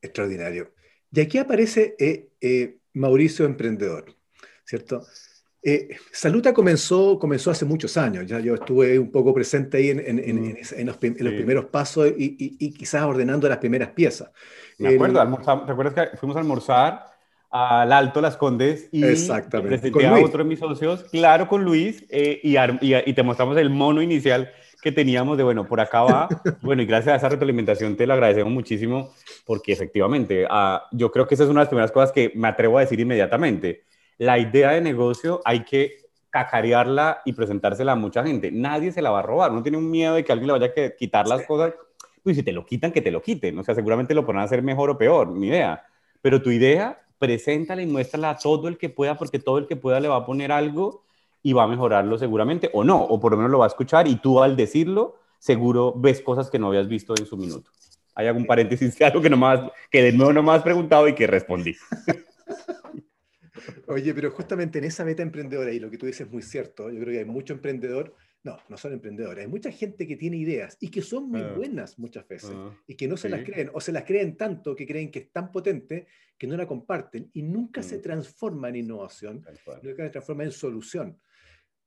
Extraordinario. 0.02 0.72
Y 1.12 1.20
aquí 1.20 1.38
aparece 1.38 1.96
eh, 2.00 2.30
eh, 2.42 2.80
Mauricio 2.94 3.46
Emprendedor, 3.46 4.16
¿cierto? 4.66 5.06
Eh, 5.62 5.90
Saluta 6.12 6.54
comenzó, 6.54 7.20
comenzó 7.20 7.52
hace 7.52 7.66
muchos 7.66 7.98
años, 7.98 8.26
ya 8.26 8.40
yo 8.40 8.56
estuve 8.56 8.98
un 8.98 9.12
poco 9.12 9.34
presente 9.34 9.78
ahí 9.78 9.90
en, 9.90 10.00
en, 10.00 10.20
en, 10.20 10.86
los, 10.86 10.98
primeros 10.98 11.66
pasos 11.66 12.08
y, 12.18 12.56
y, 12.60 12.72
quizás 12.72 13.04
ordenando 13.04 13.50
las 13.50 13.58
primeras 13.58 13.90
piezas. 13.90 14.32
Me 14.78 14.96
acuerdo, 14.96 15.20
¿te 15.66 15.72
acuerdas 15.72 15.94
que 15.94 16.18
fuimos 16.18 16.38
a 16.38 16.40
almorzar 16.40 17.06
al 17.52 17.92
Alto 17.92 18.22
Las 18.22 18.38
Condes 18.38 18.88
y 18.92 19.02
presenté 19.02 20.06
a 20.08 20.14
otro 20.20 20.44
de 20.44 20.50
mis 20.50 20.60
socios, 20.60 21.04
claro, 21.12 21.48
con 21.48 21.66
Luis, 21.66 22.06
eh, 22.10 22.40
y, 22.42 22.56
y, 22.82 23.14
te 23.14 23.24
mostramos 23.24 23.58
el 23.58 23.70
mono 23.70 24.02
inicial 24.02 24.52
que 24.82 24.94
teníamos 24.94 25.38
de, 25.38 25.44
bueno, 25.44 25.68
por 25.68 25.82
acá 25.82 26.04
va. 26.04 26.30
bueno, 26.62 26.82
y 26.82 26.86
gracias 26.86 27.16
a 27.16 27.18
esa 27.18 27.30
retroalimentación 27.30 27.98
te 27.98 28.08
lo 28.08 28.14
agradecemos 28.14 28.54
muchísimo 28.54 29.14
porque 29.46 29.74
efectivamente, 29.74 30.46
uh, 30.46 30.80
yo 30.92 31.12
creo 31.12 31.28
que 31.28 31.34
esa 31.34 31.44
es 31.44 31.50
una 31.50 31.60
de 31.60 31.64
las 31.64 31.70
primeras 31.70 31.92
cosas 31.92 32.14
que 32.14 32.32
me 32.36 32.48
atrevo 32.48 32.78
a 32.78 32.82
decir 32.82 33.00
inmediatamente 33.00 33.89
la 34.20 34.38
idea 34.38 34.72
de 34.72 34.82
negocio 34.82 35.42
hay 35.46 35.64
que 35.64 35.98
cacarearla 36.30 37.22
y 37.26 37.34
presentársela 37.34 37.94
a 37.94 37.96
mucha 37.96 38.24
gente. 38.24 38.52
Nadie 38.52 38.92
se 38.92 39.02
la 39.02 39.10
va 39.10 39.20
a 39.20 39.24
robar. 39.24 39.52
No 39.52 39.64
tiene 39.64 39.78
un 39.78 39.90
miedo 39.90 40.14
de 40.14 40.24
que 40.24 40.32
alguien 40.32 40.48
le 40.48 40.60
vaya 40.60 40.68
a 40.68 40.90
quitar 40.96 41.28
las 41.28 41.48
cosas. 41.48 41.74
Pues 42.22 42.36
si 42.36 42.44
te 42.44 42.52
lo 42.52 42.66
quitan, 42.66 42.92
que 42.92 43.02
te 43.02 43.12
lo 43.12 43.22
quiten. 43.22 43.58
O 43.58 43.64
sea, 43.64 43.74
seguramente 43.74 44.14
lo 44.14 44.26
podrán 44.26 44.44
hacer 44.44 44.62
mejor 44.62 44.92
o 44.92 44.98
peor, 44.98 45.30
ni 45.30 45.48
idea. 45.48 45.84
Pero 46.22 46.42
tu 46.42 46.52
idea, 46.52 47.02
preséntala 47.18 47.82
y 47.82 47.88
muéstrala 47.88 48.32
a 48.32 48.38
todo 48.38 48.68
el 48.68 48.78
que 48.78 48.90
pueda, 48.90 49.18
porque 49.18 49.40
todo 49.40 49.58
el 49.58 49.68
que 49.68 49.78
pueda 49.78 50.00
le 50.00 50.10
va 50.10 50.18
a 50.18 50.26
poner 50.26 50.52
algo 50.52 51.04
y 51.42 51.54
va 51.54 51.64
a 51.64 51.68
mejorarlo 51.68 52.18
seguramente, 52.18 52.70
o 52.74 52.84
no, 52.84 53.02
o 53.02 53.20
por 53.22 53.32
lo 53.32 53.38
menos 53.38 53.52
lo 53.52 53.60
va 53.60 53.66
a 53.66 53.70
escuchar 53.70 54.08
y 54.10 54.18
tú 54.18 54.44
al 54.44 54.58
decirlo, 54.58 55.16
seguro 55.38 55.94
ves 55.96 56.20
cosas 56.20 56.50
que 56.50 56.60
no 56.60 56.68
habías 56.68 56.90
visto 56.90 57.14
en 57.18 57.26
su 57.26 57.38
minuto. 57.38 57.72
Hay 58.16 58.28
algún 58.28 58.46
paréntesis 58.46 58.98
de 58.98 59.06
algo 59.06 59.22
que, 59.22 59.30
nomás, 59.30 59.62
que 59.90 60.04
de 60.04 60.12
nuevo 60.12 60.34
no 60.34 60.44
me 60.44 60.52
has 60.52 60.62
preguntado 60.62 61.08
y 61.08 61.16
que 61.16 61.26
respondí. 61.26 61.76
Oye, 63.88 64.14
pero 64.14 64.32
justamente 64.32 64.80
en 64.80 64.86
esa 64.86 65.06
meta 65.06 65.24
emprendedora, 65.24 65.72
y 65.72 65.80
lo 65.80 65.90
que 65.90 65.98
tú 65.98 66.06
dices 66.06 66.28
es 66.28 66.32
muy 66.32 66.42
cierto, 66.42 66.90
yo 66.90 67.00
creo 67.00 67.14
que 67.14 67.20
hay 67.20 67.26
mucho 67.26 67.54
emprendedor, 67.54 68.16
no, 68.44 68.58
no 68.70 68.78
son 68.78 68.94
emprendedores, 68.94 69.44
hay 69.44 69.50
mucha 69.50 69.72
gente 69.72 70.08
que 70.08 70.16
tiene 70.16 70.38
ideas 70.38 70.78
y 70.80 70.90
que 70.90 71.02
son 71.02 71.30
muy 71.30 71.42
ah. 71.42 71.54
buenas 71.56 72.00
muchas 72.00 72.28
veces 72.28 72.52
ah. 72.54 72.74
y 72.88 72.96
que 72.96 73.08
no 73.08 73.18
se 73.18 73.30
las 73.30 73.44
creen 73.44 73.70
o 73.74 73.82
se 73.82 73.92
las 73.92 74.04
creen 74.06 74.38
tanto 74.38 74.76
que 74.76 74.88
creen 74.88 75.12
que 75.12 75.20
es 75.20 75.32
tan 75.32 75.52
potente 75.52 76.08
que 76.38 76.48
no 76.48 76.56
la 76.56 76.66
comparten 76.66 77.30
y 77.34 77.42
nunca 77.42 77.84
se 77.84 77.98
mm. 77.98 78.02
transforma 78.02 78.70
en 78.70 78.78
innovación, 78.78 79.46
nunca 79.84 80.04
se 80.04 80.10
transforma 80.10 80.44
en 80.46 80.52
solución. 80.52 81.20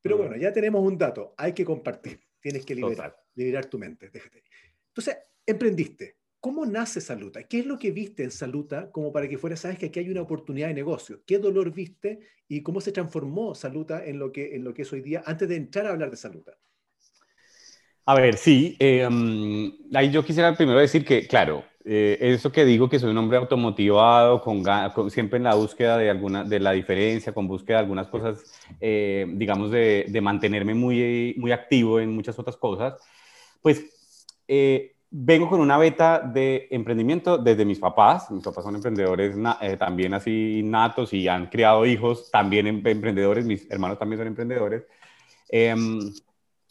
Pero 0.03 0.19
bueno, 0.19 0.37
ya 0.37 0.53
tenemos 0.53 0.85
un 0.85 0.99
dato, 0.99 1.35
hay 1.39 1.53
que 1.53 1.65
compartir, 1.65 2.21
tienes 2.41 2.67
que 2.67 2.75
liberar, 2.75 3.17
liberar 3.35 3.67
tu 3.67 3.79
mente, 3.79 4.11
déjate. 4.11 4.43
Entonces, 4.89 5.17
emprendiste, 5.47 6.19
¿Cómo 6.43 6.67
nace 6.67 7.01
Saluta? 7.01 7.45
¿Qué 7.45 7.61
es 7.61 7.67
lo 7.67 7.79
que 7.79 7.93
viste 7.93 8.25
en 8.25 8.33
Saluta 8.33 8.91
como 8.91 9.13
para 9.13 9.29
que 9.29 9.39
fuera, 9.39 9.57
sabes 9.57 9.79
que 9.79 9.87
aquí 9.87 10.01
hay 10.01 10.11
una 10.11 10.23
oportunidad 10.23 10.67
de 10.67 10.75
negocio? 10.75 11.23
¿Qué 11.25 11.39
dolor 11.39 11.73
viste 11.73 12.19
y 12.49 12.63
cómo 12.65 12.81
se 12.81 12.91
transformó 12.91 13.55
Saluta 13.55 14.05
en 14.05 14.19
lo 14.19 14.33
que, 14.33 14.57
en 14.57 14.65
lo 14.65 14.75
que 14.75 14.83
es 14.83 14.93
hoy 14.93 15.03
día 15.03 15.23
antes 15.25 15.49
de 15.49 15.55
entrar 15.55 15.87
a 15.87 15.91
hablar 15.91 16.11
de 16.11 16.17
Saluta? 16.17 16.59
A 18.07 18.17
ver, 18.17 18.37
sí, 18.37 18.77
em, 18.81 19.73
ahí 19.95 20.11
yo 20.11 20.25
quisiera 20.25 20.57
primero 20.57 20.81
decir 20.81 21.05
que, 21.05 21.27
claro, 21.29 21.65
Eh, 21.85 22.17
eso 22.21 22.53
que 22.53 22.65
digo 22.65 22.89
que 22.89 23.01
soy 23.01 23.11
un 23.11 23.19
hombre 23.19 23.39
automotivado, 23.39 24.41
con, 24.41 24.63
siempre 25.11 25.39
en 25.39 25.43
la 25.45 25.55
búsqueda 25.57 25.99
de, 25.99 26.11
alguna, 26.11 26.45
de 26.45 26.61
la 26.61 26.71
diferencia, 26.73 27.33
con 27.35 27.49
búsqueda 27.49 27.79
de 27.79 27.83
algunas 27.83 28.07
cosas, 28.09 28.45
eh, 28.81 29.27
digamos, 29.35 29.73
de, 29.73 30.07
de, 30.09 30.21
mantenerme 30.21 30.75
muy, 30.75 31.35
muy 31.39 31.51
activo 31.53 31.99
en 32.01 32.15
muchas 32.15 32.39
otras 32.39 32.57
cosas, 32.57 32.95
pues 33.63 33.85
eh, 34.47 34.95
vengo 35.15 35.49
con 35.49 35.61
una 35.61 35.77
beta 35.77 36.21
de 36.21 36.69
emprendimiento 36.71 37.37
desde 37.37 37.67
mis 37.67 37.79
papás. 37.79 38.31
Mis 38.31 38.43
papás 38.43 38.65
son 38.65 38.75
emprendedores 38.75 39.37
también 39.79 40.15
así 40.15 40.63
natos 40.65 41.13
y 41.13 41.29
han 41.29 41.47
criado 41.47 41.85
hijos 41.85 42.31
también 42.31 42.67
em, 42.67 42.83
emprendedores. 42.85 43.45
Mis 43.45 43.71
hermanos 43.71 43.99
también 43.99 44.21
son 44.21 44.29
emprendedores. 44.29 44.85
Em, 45.51 46.01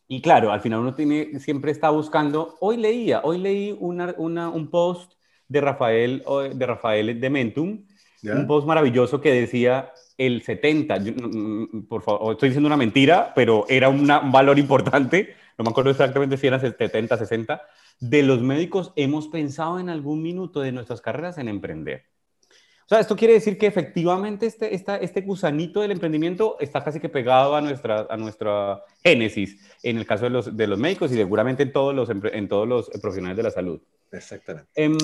y 0.08 0.22
claro, 0.22 0.52
al 0.52 0.60
final 0.60 0.80
uno 0.80 0.96
tiene, 0.96 1.40
siempre 1.40 1.72
está 1.72 1.92
buscando, 1.92 2.58
hoy 2.60 2.78
leía, 2.78 3.22
hoy 3.24 3.38
leí 3.38 3.78
una, 3.80 4.14
una, 4.18 4.50
un 4.50 4.70
post 4.70 5.14
de 5.48 5.62
Rafael, 5.62 6.24
de 6.54 6.66
Rafael 6.66 7.20
de 7.20 7.30
Mentum, 7.30 7.86
un 8.24 8.48
post 8.48 8.68
maravilloso 8.68 9.22
que 9.22 9.32
decía 9.32 9.92
el 10.18 10.42
70, 10.44 11.00
mm, 11.00 11.08
mm, 11.10 11.88
por 11.88 12.02
favor, 12.02 12.34
estoy 12.34 12.50
diciendo 12.50 12.68
una 12.68 12.78
mentira, 12.78 13.32
pero 13.36 13.66
era 13.70 13.90
un 13.90 14.06
valor 14.32 14.60
importante, 14.60 15.36
no 15.58 15.64
me 15.64 15.70
acuerdo 15.70 15.92
exactamente 15.92 16.38
si 16.38 16.48
eran 16.48 16.60
70, 16.60 17.18
60, 17.18 17.62
de 18.02 18.24
los 18.24 18.42
médicos 18.42 18.92
hemos 18.96 19.28
pensado 19.30 19.80
en 19.80 19.90
algún 19.90 20.22
minuto 20.22 20.60
de 20.60 20.72
nuestras 20.74 21.00
carreras 21.00 21.38
en 21.38 21.48
emprender. 21.48 22.04
O 22.86 22.94
sea, 22.94 23.00
esto 23.00 23.16
quiere 23.16 23.36
decir 23.36 23.58
que 23.58 23.68
efectivamente 23.68 24.48
este, 24.48 24.76
este 24.76 25.22
gusanito 25.22 25.80
del 25.80 25.92
emprendimiento 25.92 26.58
está 26.60 26.84
casi 26.84 27.00
que 27.00 27.08
pegado 27.08 27.56
a 27.56 27.62
nuestra, 27.62 28.06
a 28.10 28.18
nuestra 28.18 28.84
génesis, 29.02 29.78
en 29.82 29.98
el 29.98 30.06
caso 30.06 30.26
de 30.26 30.32
los, 30.32 30.58
de 30.58 30.68
los 30.68 30.78
médicos 30.78 31.10
y 31.14 31.16
seguramente 31.16 31.64
en 31.64 31.72
todos 31.72 31.96
los, 31.96 32.10
en 32.10 32.50
todos 32.50 32.68
los 32.68 32.90
profesionales 32.90 33.38
de 33.38 33.44
la 33.44 33.52
salud. 33.52 33.80
Exactamente. 34.12 34.70
Em, 34.76 34.98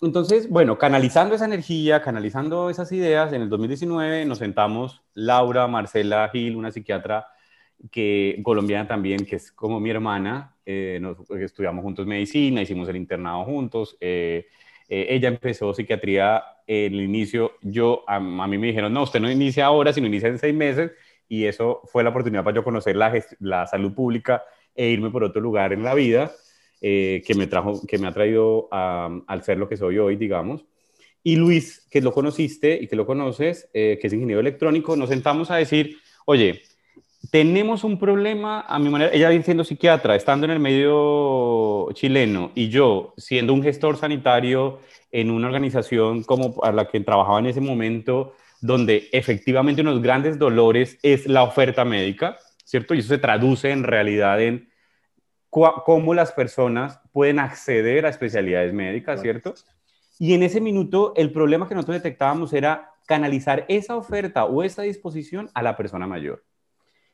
entonces, 0.00 0.48
bueno, 0.48 0.78
canalizando 0.78 1.34
esa 1.34 1.44
energía, 1.44 2.00
canalizando 2.00 2.70
esas 2.70 2.90
ideas, 2.92 3.34
en 3.34 3.42
el 3.42 3.50
2019 3.50 4.24
nos 4.24 4.38
sentamos 4.38 5.02
Laura, 5.12 5.66
Marcela 5.66 6.30
Gil, 6.32 6.56
una 6.56 6.72
psiquiatra 6.72 7.26
que, 7.90 8.40
colombiana 8.42 8.86
también, 8.88 9.24
que 9.24 9.36
es 9.36 9.52
como 9.52 9.80
mi 9.80 9.90
hermana, 9.90 10.56
eh, 10.64 10.98
nos, 11.00 11.18
estudiamos 11.30 11.82
juntos 11.82 12.06
medicina, 12.06 12.62
hicimos 12.62 12.88
el 12.88 12.96
internado 12.96 13.44
juntos. 13.44 13.96
Eh, 14.00 14.46
eh, 14.88 15.06
ella 15.10 15.28
empezó 15.28 15.74
psiquiatría 15.74 16.42
en 16.66 16.94
el 16.94 17.00
inicio. 17.02 17.52
Yo, 17.62 18.04
a, 18.06 18.20
mí 18.20 18.58
me 18.58 18.68
dijeron, 18.68 18.92
no, 18.92 19.02
usted 19.02 19.20
no 19.20 19.30
inicia 19.30 19.66
ahora, 19.66 19.92
sino 19.92 20.06
inicia 20.06 20.28
en 20.28 20.38
seis 20.38 20.54
meses. 20.54 20.92
Y 21.28 21.44
eso 21.44 21.82
fue 21.86 22.04
la 22.04 22.10
oportunidad 22.10 22.44
para 22.44 22.56
yo 22.56 22.64
conocer 22.64 22.96
la, 22.96 23.12
la 23.40 23.66
salud 23.66 23.92
pública 23.94 24.44
e 24.74 24.90
irme 24.90 25.10
por 25.10 25.24
otro 25.24 25.40
lugar 25.40 25.72
en 25.72 25.82
la 25.82 25.94
vida 25.94 26.32
eh, 26.82 27.22
que, 27.26 27.34
me 27.34 27.46
trajo, 27.46 27.86
que 27.86 27.98
me 27.98 28.06
ha 28.06 28.12
traído 28.12 28.68
al 28.70 29.42
ser 29.42 29.58
lo 29.58 29.68
que 29.68 29.76
soy 29.76 29.98
hoy, 29.98 30.16
digamos. 30.16 30.64
Y 31.22 31.36
Luis, 31.36 31.86
que 31.90 32.00
lo 32.00 32.12
conociste 32.12 32.78
y 32.80 32.86
que 32.86 32.96
lo 32.96 33.06
conoces, 33.06 33.68
eh, 33.72 33.98
que 34.00 34.06
es 34.06 34.12
ingeniero 34.12 34.40
electrónico, 34.40 34.94
nos 34.94 35.08
sentamos 35.08 35.50
a 35.50 35.56
decir, 35.56 35.96
oye, 36.26 36.62
tenemos 37.30 37.84
un 37.84 37.98
problema, 37.98 38.60
a 38.60 38.78
mi 38.78 38.88
manera, 38.88 39.12
ella 39.12 39.42
siendo 39.42 39.64
psiquiatra, 39.64 40.14
estando 40.14 40.46
en 40.46 40.52
el 40.52 40.60
medio 40.60 41.88
chileno 41.92 42.52
y 42.54 42.68
yo 42.68 43.14
siendo 43.16 43.52
un 43.52 43.62
gestor 43.62 43.96
sanitario 43.96 44.80
en 45.10 45.30
una 45.30 45.46
organización 45.46 46.22
como 46.22 46.62
a 46.62 46.72
la 46.72 46.88
que 46.88 47.00
trabajaba 47.00 47.38
en 47.38 47.46
ese 47.46 47.60
momento, 47.60 48.34
donde 48.60 49.08
efectivamente 49.12 49.82
unos 49.82 50.02
grandes 50.02 50.38
dolores 50.38 50.98
es 51.02 51.26
la 51.26 51.42
oferta 51.42 51.84
médica, 51.84 52.36
¿cierto? 52.64 52.94
Y 52.94 52.98
eso 52.98 53.08
se 53.08 53.18
traduce 53.18 53.70
en 53.70 53.82
realidad 53.84 54.40
en 54.40 54.68
cómo 55.50 56.14
las 56.14 56.32
personas 56.32 57.00
pueden 57.12 57.38
acceder 57.38 58.04
a 58.04 58.10
especialidades 58.10 58.74
médicas, 58.74 59.22
¿cierto? 59.22 59.54
Y 60.18 60.34
en 60.34 60.42
ese 60.42 60.60
minuto 60.60 61.12
el 61.16 61.32
problema 61.32 61.68
que 61.68 61.74
nosotros 61.74 61.96
detectábamos 61.96 62.52
era 62.52 62.92
canalizar 63.06 63.64
esa 63.68 63.96
oferta 63.96 64.44
o 64.44 64.62
esa 64.62 64.82
disposición 64.82 65.50
a 65.54 65.62
la 65.62 65.76
persona 65.76 66.06
mayor. 66.06 66.44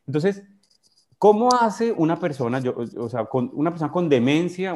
Entonces, 0.06 0.42
¿cómo 1.18 1.50
hace 1.52 1.92
una 1.92 2.18
persona, 2.18 2.59
yo, 2.59 2.75
o 2.97 3.09
sea, 3.09 3.26
con 3.26 3.50
una 3.54 3.71
persona 3.71 3.92
con 3.92 4.09
demencia, 4.09 4.75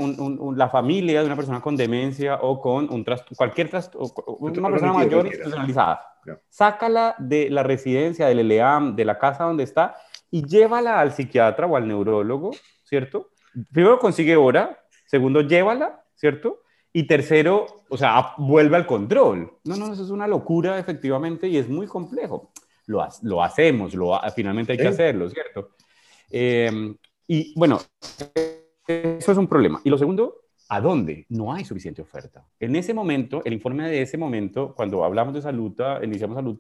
la 0.55 0.69
familia 0.69 1.21
de 1.21 1.27
una 1.27 1.37
persona 1.37 1.61
con 1.61 1.77
demencia 1.77 2.37
o 2.43 2.61
con 2.61 2.89
un 2.93 3.05
cualquier 3.37 3.69
trastorno, 3.69 4.09
una 4.27 4.71
persona 4.71 4.93
mayor 4.93 5.27
institucionalizada, 5.27 6.01
sácala 6.49 7.15
de 7.19 7.51
la 7.51 7.63
residencia, 7.63 8.27
del 8.27 8.41
ELEAM, 8.41 8.95
de 8.95 9.05
la 9.05 9.19
casa 9.19 9.45
donde 9.45 9.65
está 9.65 9.97
y 10.31 10.45
llévala 10.45 11.01
al 11.01 11.13
psiquiatra 11.13 11.67
o 11.67 11.77
al 11.77 11.89
neurólogo, 11.89 12.53
¿cierto? 12.85 13.31
Primero 13.73 13.99
consigue 13.99 14.37
hora, 14.37 14.79
segundo 15.07 15.41
llévala, 15.41 16.05
¿cierto? 16.15 16.61
Y 16.93 17.07
tercero, 17.07 17.67
o 17.89 17.97
sea, 17.97 18.35
vuelve 18.39 18.77
al 18.77 18.87
control. 18.87 19.53
No, 19.65 19.77
no, 19.77 19.93
eso 19.93 20.03
es 20.03 20.11
una 20.11 20.27
locura 20.27 20.79
efectivamente 20.79 21.49
y 21.49 21.59
es 21.59 21.69
muy 21.69 21.87
complejo 21.87 22.53
lo, 22.87 23.07
lo 23.23 23.43
hacemos, 23.43 23.95
lo, 23.95 24.19
finalmente 24.35 24.73
hay 24.73 24.79
que 24.79 24.89
hacerlo, 24.89 25.29
¿cierto? 25.29 25.71
Eh, 26.31 26.95
y 27.29 27.53
bueno, 27.59 27.81
eso 28.87 29.33
es 29.33 29.39
un 29.39 29.47
problema. 29.47 29.81
Y 29.85 29.91
lo 29.91 29.99
segundo, 29.99 30.47
¿a 30.69 30.81
dónde? 30.81 31.27
No 31.29 31.53
hay 31.53 31.65
suficiente 31.65 32.03
oferta. 32.03 32.47
En 32.61 32.77
ese 32.77 32.95
momento, 32.95 33.43
el 33.45 33.53
informe 33.53 33.89
de 33.89 34.03
ese 34.03 34.17
momento, 34.17 34.75
cuando 34.75 35.05
hablamos 35.05 35.35
de 35.35 35.43
salud, 35.43 35.73
iniciamos 36.03 36.37
salud, 36.37 36.59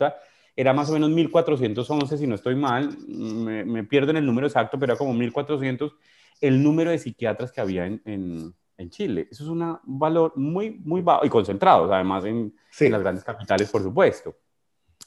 era 0.55 0.73
más 0.73 0.89
o 0.91 0.95
menos 0.95 1.11
1411, 1.11 2.19
si 2.19 2.27
no 2.27 2.35
estoy 2.35 2.57
mal, 2.57 2.97
me, 3.07 3.65
me, 3.65 3.85
pierdo 3.85 4.11
en 4.11 4.17
el 4.17 4.27
número 4.27 4.47
exacto, 4.47 4.79
pero 4.79 4.93
era 4.93 4.99
como 4.99 5.13
1400 5.13 5.95
el 6.41 6.63
número 6.63 6.91
de 6.91 6.99
psiquiatras 6.99 7.53
que 7.53 7.61
había 7.61 7.87
en, 7.87 8.01
en, 8.05 8.55
en 8.77 8.91
Chile. 8.91 9.29
Eso 9.31 9.45
es 9.45 9.51
un 9.51 9.79
valor 9.85 10.33
muy, 10.37 10.71
muy 10.71 11.03
bajo 11.03 11.25
y 11.27 11.29
concentrado, 11.29 11.93
además 11.93 12.25
en, 12.25 12.55
en 12.81 12.93
las 12.93 13.01
grandes 13.03 13.25
capitales, 13.25 13.71
por 13.71 13.83
supuesto. 13.83 14.35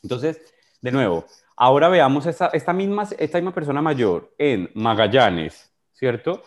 Entonces, 0.04 0.40
de 0.82 0.92
nuevo, 0.92 1.26
ahora 1.56 1.90
veamos 1.90 2.26
esta, 2.26 2.74
misma, 2.74 3.06
persona 3.54 3.82
mayor 3.82 4.34
en 4.38 4.70
Magallanes, 4.74 5.72
¿cierto? 5.94 6.44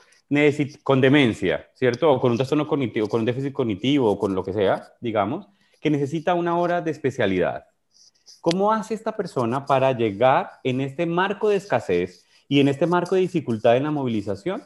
con 0.82 1.02
demencia, 1.02 1.68
¿cierto? 1.74 2.10
O 2.10 2.18
con 2.18 2.30
un 2.30 2.38
trastorno 2.38 2.66
cognitivo, 2.66 3.06
con 3.06 3.20
un 3.20 3.26
déficit 3.26 3.52
cognitivo, 3.52 4.10
o 4.10 4.18
con 4.18 4.34
lo 4.34 4.42
que 4.42 4.54
sea, 4.54 4.94
digamos, 4.98 5.46
que 5.78 5.90
necesita 5.90 6.32
una 6.32 6.56
hora 6.56 6.80
de 6.80 6.90
especialidad. 6.90 7.66
¿Cómo 8.40 8.72
hace 8.72 8.94
esta 8.94 9.14
persona 9.14 9.66
para 9.66 9.92
llegar 9.92 10.52
en 10.64 10.80
este 10.80 11.04
marco 11.04 11.50
de 11.50 11.56
escasez 11.56 12.24
y 12.48 12.60
en 12.60 12.68
este 12.68 12.86
marco 12.86 13.14
de 13.14 13.20
dificultad 13.20 13.76
en 13.76 13.82
la 13.82 13.90
movilización 13.90 14.64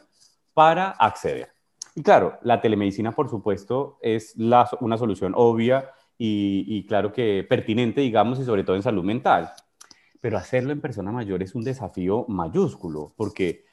para 0.53 0.91
acceder? 0.91 1.49
Y 1.95 2.01
claro, 2.01 2.39
la 2.43 2.61
telemedicina, 2.61 3.11
por 3.11 3.29
supuesto, 3.29 3.97
es 4.01 4.35
una 4.37 4.97
solución 4.97 5.33
obvia 5.35 5.91
y, 6.17 6.85
claro 6.87 7.11
que 7.13 7.45
pertinente, 7.47 8.01
digamos, 8.01 8.39
y 8.39 8.45
sobre 8.45 8.63
todo 8.63 8.75
en 8.75 8.83
salud 8.83 9.03
mental. 9.03 9.51
Pero 10.19 10.37
hacerlo 10.37 10.71
en 10.71 10.81
persona 10.81 11.11
mayor 11.11 11.43
es 11.43 11.53
un 11.53 11.63
desafío 11.63 12.25
mayúsculo, 12.27 13.13
porque, 13.15 13.65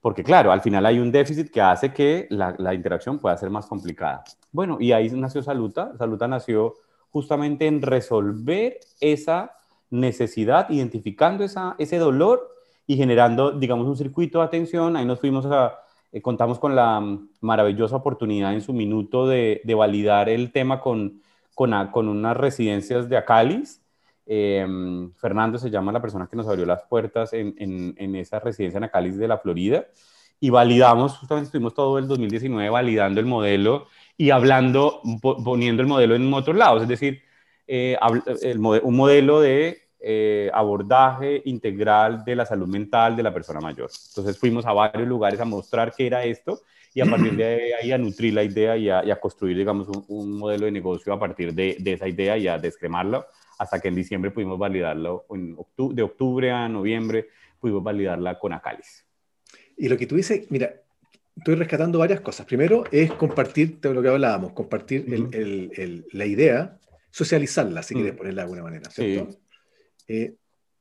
porque 0.00 0.24
claro, 0.24 0.50
al 0.50 0.60
final 0.60 0.84
hay 0.86 0.98
un 0.98 1.12
déficit 1.12 1.50
que 1.50 1.60
hace 1.60 1.92
que 1.92 2.26
la, 2.30 2.54
la 2.58 2.74
interacción 2.74 3.18
pueda 3.18 3.36
ser 3.36 3.50
más 3.50 3.66
complicada. 3.66 4.24
Bueno, 4.50 4.78
y 4.80 4.92
ahí 4.92 5.10
nació 5.10 5.42
Saluta. 5.42 5.92
Saluta 5.96 6.26
nació 6.26 6.74
justamente 7.10 7.66
en 7.66 7.82
resolver 7.82 8.80
esa 9.00 9.52
necesidad, 9.90 10.70
identificando 10.70 11.44
esa, 11.44 11.76
ese 11.78 11.98
dolor 11.98 12.48
y 12.86 12.96
generando, 12.96 13.52
digamos, 13.52 13.86
un 13.86 13.96
circuito 13.96 14.38
de 14.40 14.46
atención. 14.46 14.96
Ahí 14.96 15.04
nos 15.04 15.20
fuimos 15.20 15.46
a, 15.46 15.78
eh, 16.10 16.20
contamos 16.20 16.58
con 16.58 16.74
la 16.74 17.18
maravillosa 17.40 17.96
oportunidad 17.96 18.54
en 18.54 18.60
su 18.60 18.72
minuto 18.72 19.28
de, 19.28 19.60
de 19.64 19.74
validar 19.74 20.28
el 20.28 20.50
tema 20.50 20.80
con 20.80 21.22
con, 21.54 22.08
unas 22.08 22.36
residencias 22.36 23.08
de 23.08 23.16
Acalis. 23.16 23.82
Eh, 24.26 24.66
Fernando 25.16 25.58
se 25.58 25.70
llama 25.70 25.92
la 25.92 26.00
persona 26.00 26.28
que 26.28 26.36
nos 26.36 26.46
abrió 26.48 26.64
las 26.64 26.84
puertas 26.84 27.32
en, 27.32 27.54
en, 27.58 28.16
esa 28.16 28.38
residencia 28.38 28.78
en 28.78 28.84
Acalis 28.84 29.18
de 29.18 29.28
la 29.28 29.38
Florida 29.38 29.86
y 30.42 30.50
validamos, 30.50 31.18
justamente 31.18 31.46
estuvimos 31.46 31.72
todo 31.72 31.98
el 31.98 32.08
2019 32.08 32.68
validando 32.68 33.20
el 33.20 33.26
modelo 33.26 33.86
y 34.16 34.30
hablando, 34.30 35.00
poniendo 35.20 35.82
el 35.82 35.88
modelo 35.88 36.16
en 36.16 36.34
otros 36.34 36.56
lados, 36.56 36.82
es 36.82 36.88
decir, 36.88 37.22
eh, 37.68 37.96
un 38.82 38.96
modelo 38.96 39.40
de 39.40 39.81
eh, 40.04 40.50
abordaje 40.52 41.42
integral 41.44 42.24
de 42.24 42.34
la 42.34 42.44
salud 42.44 42.66
mental 42.66 43.14
de 43.14 43.22
la 43.22 43.32
persona 43.32 43.60
mayor. 43.60 43.90
Entonces 44.08 44.36
fuimos 44.38 44.66
a 44.66 44.72
varios 44.72 45.06
lugares 45.06 45.40
a 45.40 45.44
mostrar 45.44 45.92
qué 45.96 46.06
era 46.06 46.24
esto 46.24 46.60
y 46.92 47.00
a 47.00 47.06
partir 47.06 47.36
de 47.36 47.74
ahí 47.80 47.92
a 47.92 47.98
nutrir 47.98 48.34
la 48.34 48.42
idea 48.42 48.76
y 48.76 48.90
a, 48.90 49.20
construir, 49.20 49.56
digamos, 49.56 49.88
un, 50.08 50.38
modelo 50.38 50.66
de 50.66 50.72
negocio 50.72 51.12
a 51.12 51.18
partir 51.18 51.54
de, 51.54 51.76
de, 51.78 51.92
esa 51.92 52.08
idea 52.08 52.36
y 52.36 52.48
a 52.48 52.58
descremarlo 52.58 53.26
hasta 53.58 53.80
que 53.80 53.88
en 53.88 53.94
diciembre 53.94 54.32
pudimos 54.32 54.58
validarlo, 54.58 55.24
en 55.30 55.54
octubre, 55.56 55.94
de 55.94 56.02
octubre 56.02 56.50
a 56.50 56.68
noviembre 56.68 57.28
pudimos 57.60 57.84
validarla 57.84 58.38
con 58.38 58.52
Acalis. 58.52 59.06
Y 59.76 59.88
lo 59.88 59.96
que 59.96 60.06
tú 60.06 60.16
dices, 60.16 60.50
mira, 60.50 60.74
estoy 61.36 61.54
rescatando 61.54 61.98
varias 62.00 62.20
cosas. 62.20 62.44
Primero 62.46 62.84
es 62.90 63.12
compartir 63.12 63.78
de 63.80 63.94
lo 63.94 64.02
que 64.02 64.08
hablábamos, 64.08 64.52
compartir 64.52 65.04
el, 65.08 65.70
el, 65.76 66.06
la 66.12 66.26
idea, 66.26 66.78
socializarla, 67.10 67.82
si 67.82 67.94
quieres 67.94 68.14
ponerla 68.14 68.42
de 68.42 68.46
alguna 68.46 68.62
manera, 68.64 68.90
¿cierto? 68.90 69.41
Eh, 70.12 70.34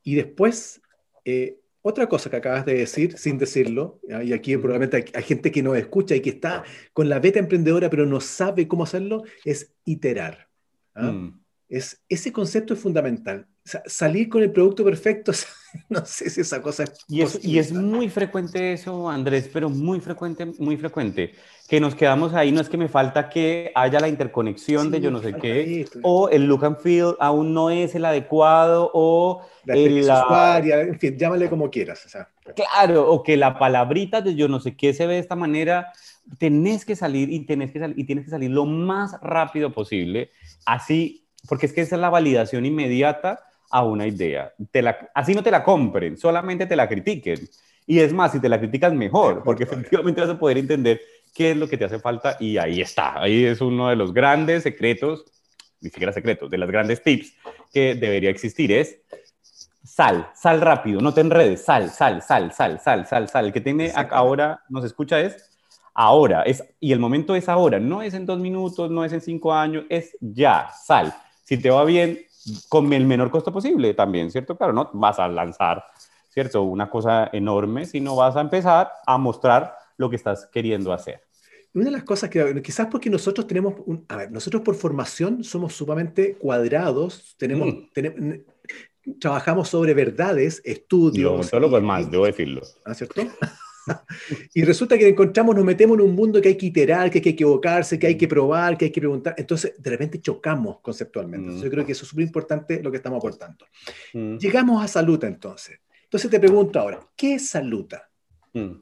y 0.04 0.16
después, 0.16 0.82
eh, 1.24 1.58
otra 1.82 2.10
cosa 2.10 2.30
que 2.30 2.36
acabas 2.36 2.66
de 2.66 2.74
decir, 2.74 3.18
sin 3.18 3.38
decirlo, 3.38 4.00
y 4.24 4.34
aquí 4.34 4.58
probablemente 4.58 5.06
hay, 5.14 5.24
gente 5.24 5.52
que 5.52 5.64
nos 5.64 5.78
escucha 5.78 6.16
y 6.16 6.22
que 6.22 6.32
está 6.32 6.64
con 6.94 7.08
la 7.08 7.20
beta 7.20 7.40
emprendedora 7.40 7.90
pero 7.90 8.06
no 8.06 8.20
sabe 8.20 8.68
cómo 8.68 8.84
hacerlo, 8.84 9.24
es 9.46 9.74
iterar. 9.86 10.50
¿ah? 10.96 11.12
Mm. 11.12 11.41
Es, 11.72 12.04
ese 12.10 12.34
concepto 12.34 12.74
es 12.74 12.82
fundamental. 12.82 13.48
salir 13.86 14.28
con 14.28 14.44
el 14.44 14.52
producto 14.52 14.84
perfecto, 14.84 15.32
no 15.90 16.06
sé 16.06 16.30
si 16.30 16.42
esa 16.42 16.62
cosa 16.62 16.84
es 16.84 16.92
y 17.08 17.22
es, 17.22 17.46
y 17.46 17.60
es 17.60 17.72
muy 17.72 18.10
frecuente 18.10 18.74
eso, 18.74 19.10
Andrés, 19.10 19.50
pero 19.54 19.70
muy 19.70 20.02
frecuente, 20.02 20.48
muy 20.60 20.76
frecuente, 20.76 21.32
que 21.70 21.80
nos 21.80 21.96
quedamos 21.96 22.34
ahí, 22.34 22.52
no 22.52 22.60
es 22.60 22.68
que 22.68 22.76
me 22.76 22.90
falta 22.90 23.30
que 23.30 23.72
haya 23.74 24.02
la 24.02 24.10
interconexión 24.10 24.92
de 24.92 25.00
yo 25.00 25.12
no 25.12 25.22
sé 25.22 25.34
qué, 25.36 25.88
o 26.04 26.28
el 26.28 26.44
look 26.44 26.66
and 26.66 26.78
feel 26.80 27.16
aún 27.22 27.54
no 27.54 27.70
es 27.70 27.96
el 27.96 28.04
adecuado, 28.04 28.92
o 28.94 29.42
la 29.64 29.78
el, 29.78 30.02
usuaria, 30.02 30.82
en 30.82 31.00
fin, 31.00 31.18
llámale 31.18 31.50
como 31.50 31.70
quieras. 31.70 32.06
Claro, 32.54 33.10
o 33.10 33.24
que 33.24 33.38
la 33.38 33.58
palabrita 33.58 34.20
de 34.20 34.36
yo 34.36 34.50
no 34.50 34.60
sé 34.60 34.76
qué 34.76 34.94
se 34.94 35.08
ve 35.08 35.14
de 35.14 35.20
esta 35.20 35.38
manera, 35.38 35.94
tenés 36.38 36.84
que 36.84 36.98
salir 36.98 37.32
y 37.32 37.46
tenés 37.46 37.72
que 37.72 37.80
salir 37.80 37.98
y 37.98 38.04
tienes 38.04 38.26
que 38.26 38.32
salir 38.32 38.52
lo 38.52 38.66
más 38.66 39.18
rápido 39.22 39.72
posible, 39.72 40.32
así 40.66 41.21
porque 41.48 41.66
es 41.66 41.74
que 41.74 41.82
esa 41.82 41.96
es 41.96 42.02
la 42.02 42.10
validación 42.10 42.66
inmediata 42.66 43.40
a 43.72 43.84
una 43.84 44.06
idea. 44.06 44.54
Te 44.72 44.82
la, 44.82 45.10
así 45.16 45.34
no 45.34 45.42
te 45.42 45.50
la 45.50 45.64
compren, 45.64 46.18
solamente 46.18 46.66
te 46.66 46.76
la 46.76 46.88
critiquen. 46.88 47.40
Y 47.88 48.00
es 48.00 48.14
más, 48.14 48.34
si 48.34 48.40
te 48.40 48.50
la 48.50 48.60
critican 48.60 48.98
mejor, 48.98 49.44
porque 49.44 49.64
efectivamente 49.64 50.22
vas 50.22 50.30
a 50.30 50.40
poder 50.40 50.58
entender 50.58 51.02
qué 51.34 51.52
es 51.52 51.58
lo 51.58 51.68
que 51.68 51.78
te 51.78 51.86
hace 51.86 52.00
falta 52.00 52.38
y 52.40 52.58
ahí 52.58 52.82
está. 52.82 53.20
Ahí 53.20 53.46
es 53.46 53.62
uno 53.62 53.90
de 53.90 53.96
los 53.96 54.14
grandes 54.14 54.64
secretos, 54.64 55.26
ni 55.80 55.90
siquiera 55.90 56.14
secretos, 56.14 56.50
de 56.50 56.58
las 56.58 56.70
grandes 56.70 57.02
tips 57.02 57.34
que 57.74 57.96
debería 57.96 58.30
existir 58.30 58.72
es 58.72 59.00
sal, 59.84 60.30
sal 60.36 60.62
rápido, 60.62 61.02
no 61.02 61.14
te 61.14 61.22
enredes, 61.22 61.64
sal, 61.64 61.90
sal, 61.90 62.22
sal, 62.22 62.54
sal, 62.54 62.80
sal, 62.80 63.08
sal, 63.08 63.30
sal. 63.30 63.46
El 63.48 63.54
que 63.54 63.62
tiene 63.62 63.92
ahora, 63.96 64.62
nos 64.70 64.86
escucha 64.86 65.20
es 65.20 65.50
ahora, 65.94 66.44
es, 66.44 66.64
y 66.80 66.92
el 66.92 67.00
momento 67.00 67.36
es 67.36 67.50
ahora, 67.50 67.80
no 67.80 68.02
es 68.02 68.14
en 68.14 68.26
dos 68.26 68.40
minutos, 68.40 68.92
no 68.92 69.04
es 69.04 69.12
en 69.12 69.22
cinco 69.22 69.54
años, 69.54 69.86
es 69.90 70.16
ya, 70.20 70.70
sal 70.86 71.14
si 71.44 71.58
te 71.58 71.70
va 71.70 71.84
bien, 71.86 72.20
con 72.70 72.92
el 72.94 73.06
menor 73.06 73.30
costo 73.30 73.52
posible 73.52 73.94
también, 73.94 74.32
¿cierto? 74.32 74.58
Claro, 74.58 74.74
no 74.74 74.90
vas 74.94 75.20
a 75.20 75.28
lanzar, 75.28 75.84
¿cierto? 76.30 76.64
Una 76.64 76.90
cosa 76.90 77.30
enorme, 77.32 77.86
sino 77.86 78.16
vas 78.16 78.36
a 78.36 78.42
empezar 78.42 78.92
a 79.06 79.18
mostrar 79.18 79.76
lo 79.98 80.10
que 80.10 80.16
estás 80.16 80.48
queriendo 80.52 80.94
hacer. 80.94 81.22
Una 81.74 81.86
de 81.86 81.92
las 81.92 82.04
cosas 82.04 82.30
que 82.30 82.62
quizás 82.62 82.88
porque 82.92 83.10
nosotros 83.10 83.48
tenemos, 83.48 83.76
a 84.10 84.18
ver, 84.18 84.32
nosotros 84.32 84.62
por 84.62 84.76
formación 84.76 85.44
somos 85.44 85.74
sumamente 85.74 86.36
cuadrados, 86.36 87.36
tenemos, 87.38 87.68
mm. 87.96 89.20
trabajamos 89.20 89.70
sobre 89.70 89.94
verdades, 89.94 90.62
estudios. 90.66 91.48
solo 91.48 91.70
pues 91.70 91.82
más, 91.82 92.12
debo 92.12 92.26
decirlo. 92.26 92.62
¿Ah, 92.84 92.94
cierto? 92.94 93.22
y 94.54 94.64
resulta 94.64 94.98
que 94.98 95.08
encontramos, 95.08 95.56
nos 95.56 95.66
metemos 95.66 95.98
en 95.98 96.06
un 96.06 96.16
mundo 96.16 96.42
que 96.42 96.50
hay 96.50 96.58
que 96.58 96.68
iterar, 96.68 97.10
que 97.10 97.20
hay 97.20 97.22
que 97.22 97.30
equivocarse, 97.30 97.98
que 97.98 98.08
hay 98.08 98.18
que 98.18 98.28
probar, 98.28 98.78
que 98.78 98.86
hay 98.86 98.92
que 98.92 99.02
preguntar. 99.02 99.36
Entonces, 99.38 99.74
de 99.78 99.90
repente 99.90 100.22
chocamos 100.22 100.80
conceptualmente. 100.82 101.52
Mm. 101.52 101.62
yo 101.62 101.70
creo 101.70 101.86
que 101.86 101.92
eso 101.92 102.04
es 102.04 102.10
súper 102.10 102.26
importante 102.26 102.82
lo 102.82 102.92
que 102.92 102.98
estamos 102.98 103.18
aportando. 103.18 103.66
Mm. 104.14 104.38
Llegamos 104.38 104.84
a 104.84 104.88
Saluta 104.88 105.28
entonces. 105.28 105.80
Entonces 106.04 106.30
te 106.30 106.40
pregunto 106.40 106.80
ahora, 106.80 107.00
¿qué 107.16 107.36
es 107.36 107.50
Saluta? 107.50 108.10
Mm. 108.54 108.74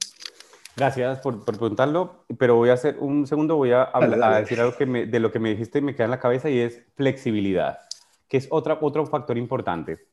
Gracias 0.75 1.19
por, 1.19 1.43
preguntarlo, 1.43 2.25
pero 2.37 2.55
voy 2.55 2.69
a 2.69 2.73
hacer 2.73 2.97
un 2.99 3.27
segundo, 3.27 3.57
voy 3.57 3.71
a, 3.73 3.91
decir 4.39 4.61
algo 4.61 4.77
que 4.77 4.85
de 4.85 5.19
lo 5.19 5.29
que 5.29 5.39
me 5.39 5.49
dijiste 5.49 5.79
y 5.79 5.81
me 5.81 5.93
queda 5.93 6.05
en 6.05 6.11
la 6.11 6.19
cabeza 6.21 6.49
y 6.49 6.59
es 6.59 6.81
flexibilidad, 6.95 7.79
que 8.29 8.37
es 8.37 8.47
otra, 8.49 8.77
otro 8.79 9.05
factor 9.05 9.37
importante. 9.37 10.07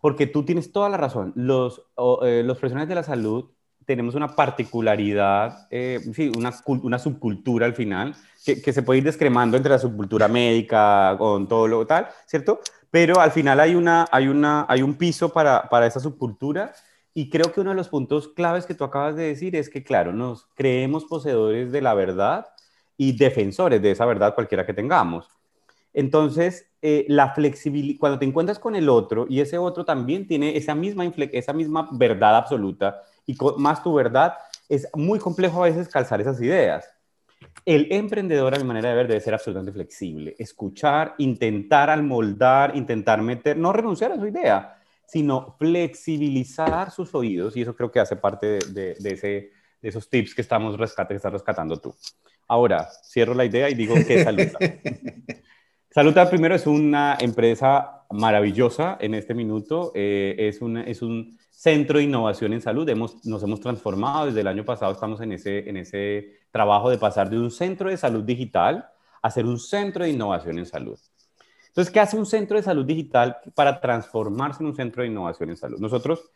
Porque 0.00 0.28
tú 0.28 0.44
tienes 0.44 0.70
toda 0.70 0.88
la 0.88 0.98
razón. 0.98 1.32
Los, 1.34 1.82
eh, 2.22 2.42
los 2.44 2.58
profesionales 2.58 2.88
de 2.88 2.94
la 2.94 3.02
salud 3.02 3.50
tenemos 3.86 4.14
una 4.14 4.34
particularidad, 4.34 5.66
eh, 5.70 6.00
sí, 6.14 6.30
una, 6.36 6.52
una, 6.66 6.98
subcultura 6.98 7.66
al 7.66 7.74
final, 7.74 8.14
que, 8.44 8.60
que, 8.60 8.72
se 8.72 8.82
puede 8.82 8.98
ir 8.98 9.04
descremando 9.04 9.56
entre 9.56 9.72
la 9.72 9.78
subcultura 9.78 10.28
médica, 10.28 11.16
con 11.18 11.48
todo 11.48 11.68
lo 11.68 11.86
tal, 11.86 12.08
¿cierto? 12.26 12.60
Pero 12.90 13.20
al 13.20 13.32
final 13.32 13.58
hay, 13.60 13.74
una, 13.74 14.06
hay, 14.12 14.28
una, 14.28 14.66
hay 14.68 14.82
un 14.82 14.94
piso 14.94 15.32
para, 15.32 15.68
para 15.68 15.86
esa 15.86 16.00
subcultura 16.00 16.72
y 17.12 17.30
creo 17.30 17.52
que 17.52 17.60
uno 17.60 17.70
de 17.70 17.76
los 17.76 17.88
puntos 17.88 18.28
claves 18.28 18.66
que 18.66 18.74
tú 18.74 18.84
acabas 18.84 19.16
de 19.16 19.24
decir 19.24 19.56
es 19.56 19.68
que, 19.68 19.82
claro, 19.82 20.12
nos 20.12 20.46
creemos 20.54 21.04
poseedores 21.04 21.72
de 21.72 21.80
la 21.80 21.94
verdad 21.94 22.46
y 22.96 23.16
defensores 23.16 23.82
de 23.82 23.92
esa 23.92 24.04
verdad 24.04 24.34
cualquiera 24.34 24.66
que 24.66 24.74
tengamos. 24.74 25.28
Entonces, 25.92 26.68
eh, 26.82 27.06
la 27.08 27.32
flexibilidad, 27.32 27.98
cuando 28.00 28.18
te 28.18 28.26
encuentras 28.26 28.58
con 28.58 28.74
el 28.74 28.88
otro 28.88 29.26
y 29.28 29.40
ese 29.40 29.58
otro 29.58 29.84
también 29.84 30.26
tiene 30.26 30.56
esa 30.56 30.74
misma, 30.74 31.04
esa 31.32 31.52
misma 31.52 31.88
verdad 31.92 32.36
absoluta, 32.36 33.00
y 33.26 33.36
más 33.58 33.82
tu 33.82 33.94
verdad, 33.94 34.34
es 34.68 34.88
muy 34.94 35.18
complejo 35.18 35.62
a 35.62 35.68
veces 35.68 35.88
calzar 35.88 36.20
esas 36.20 36.40
ideas. 36.40 36.88
El 37.64 37.92
emprendedor, 37.92 38.54
a 38.54 38.58
mi 38.58 38.64
manera 38.64 38.90
de 38.90 38.96
ver, 38.96 39.08
debe 39.08 39.20
ser 39.20 39.34
absolutamente 39.34 39.72
flexible, 39.72 40.34
escuchar, 40.38 41.14
intentar 41.18 41.90
almoldar, 41.90 42.76
intentar 42.76 43.22
meter, 43.22 43.56
no 43.56 43.72
renunciar 43.72 44.12
a 44.12 44.16
su 44.16 44.26
idea, 44.26 44.76
sino 45.06 45.54
flexibilizar 45.58 46.90
sus 46.90 47.14
oídos, 47.14 47.56
y 47.56 47.62
eso 47.62 47.74
creo 47.74 47.90
que 47.90 48.00
hace 48.00 48.16
parte 48.16 48.58
de, 48.70 48.96
ese, 49.04 49.52
de 49.80 49.88
esos 49.88 50.08
tips 50.08 50.34
que 50.34 50.42
estamos 50.42 50.78
rescate, 50.78 51.14
que 51.14 51.16
estás 51.16 51.32
rescatando 51.32 51.78
tú. 51.78 51.94
Ahora, 52.48 52.88
cierro 53.04 53.34
la 53.34 53.44
idea 53.44 53.70
y 53.70 53.74
digo 53.74 53.94
que 54.06 54.22
Saluta. 54.24 54.58
Saluta 55.90 56.28
primero 56.28 56.56
es 56.56 56.66
una 56.66 57.16
empresa 57.20 58.04
maravillosa 58.10 58.98
en 59.00 59.14
este 59.14 59.32
minuto, 59.32 59.92
eh, 59.94 60.34
es, 60.38 60.60
una, 60.60 60.82
es 60.82 61.02
un 61.02 61.38
centro 61.64 61.96
de 61.96 62.04
innovación 62.04 62.52
en 62.52 62.60
salud. 62.60 62.86
Hemos, 62.90 63.24
nos 63.24 63.42
hemos 63.42 63.58
transformado 63.58 64.26
desde 64.26 64.42
el 64.42 64.48
año 64.48 64.66
pasado, 64.66 64.92
estamos 64.92 65.22
en 65.22 65.32
ese, 65.32 65.66
en 65.66 65.78
ese 65.78 66.34
trabajo 66.50 66.90
de 66.90 66.98
pasar 66.98 67.30
de 67.30 67.38
un 67.38 67.50
centro 67.50 67.88
de 67.88 67.96
salud 67.96 68.22
digital 68.22 68.86
a 69.22 69.30
ser 69.30 69.46
un 69.46 69.58
centro 69.58 70.04
de 70.04 70.10
innovación 70.10 70.58
en 70.58 70.66
salud. 70.66 70.98
Entonces, 71.68 71.90
¿qué 71.90 72.00
hace 72.00 72.18
un 72.18 72.26
centro 72.26 72.58
de 72.58 72.62
salud 72.62 72.84
digital 72.84 73.38
para 73.54 73.80
transformarse 73.80 74.62
en 74.62 74.66
un 74.66 74.76
centro 74.76 75.02
de 75.02 75.08
innovación 75.08 75.48
en 75.48 75.56
salud? 75.56 75.78
Nosotros, 75.80 76.30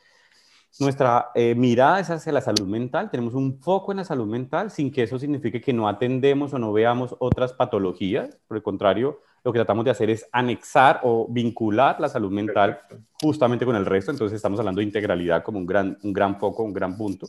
nuestra 0.81 1.29
eh, 1.35 1.55
mirada 1.55 2.01
es 2.01 2.09
hacia 2.09 2.33
la 2.33 2.41
salud 2.41 2.67
mental, 2.67 3.11
tenemos 3.11 3.35
un 3.35 3.61
foco 3.61 3.93
en 3.93 3.99
la 3.99 4.05
salud 4.05 4.27
mental 4.27 4.71
sin 4.71 4.91
que 4.91 5.03
eso 5.03 5.19
signifique 5.19 5.61
que 5.61 5.75
no 5.75 5.88
atendemos 5.88 6.55
o 6.55 6.59
no 6.59 6.73
veamos 6.73 7.14
otras 7.19 7.53
patologías, 7.53 8.38
por 8.49 8.57
el 8.57 8.62
contrario, 8.62 9.21
lo 9.44 9.53
que 9.53 9.59
tratamos 9.59 9.85
de 9.85 9.90
hacer 9.90 10.11
es 10.11 10.27
anexar 10.33 11.01
o 11.05 11.27
vincular 11.29 12.01
la 12.01 12.09
salud 12.09 12.31
mental 12.31 12.81
justamente 13.22 13.64
con 13.64 13.77
el 13.77 13.87
resto. 13.87 14.11
Entonces 14.11 14.37
estamos 14.37 14.59
hablando 14.59 14.81
de 14.81 14.85
integralidad 14.85 15.42
como 15.42 15.59
un 15.59 15.66
gran, 15.66 15.98
un 16.03 16.12
gran 16.12 16.38
foco, 16.38 16.62
un 16.62 16.72
gran 16.72 16.96
punto. 16.96 17.27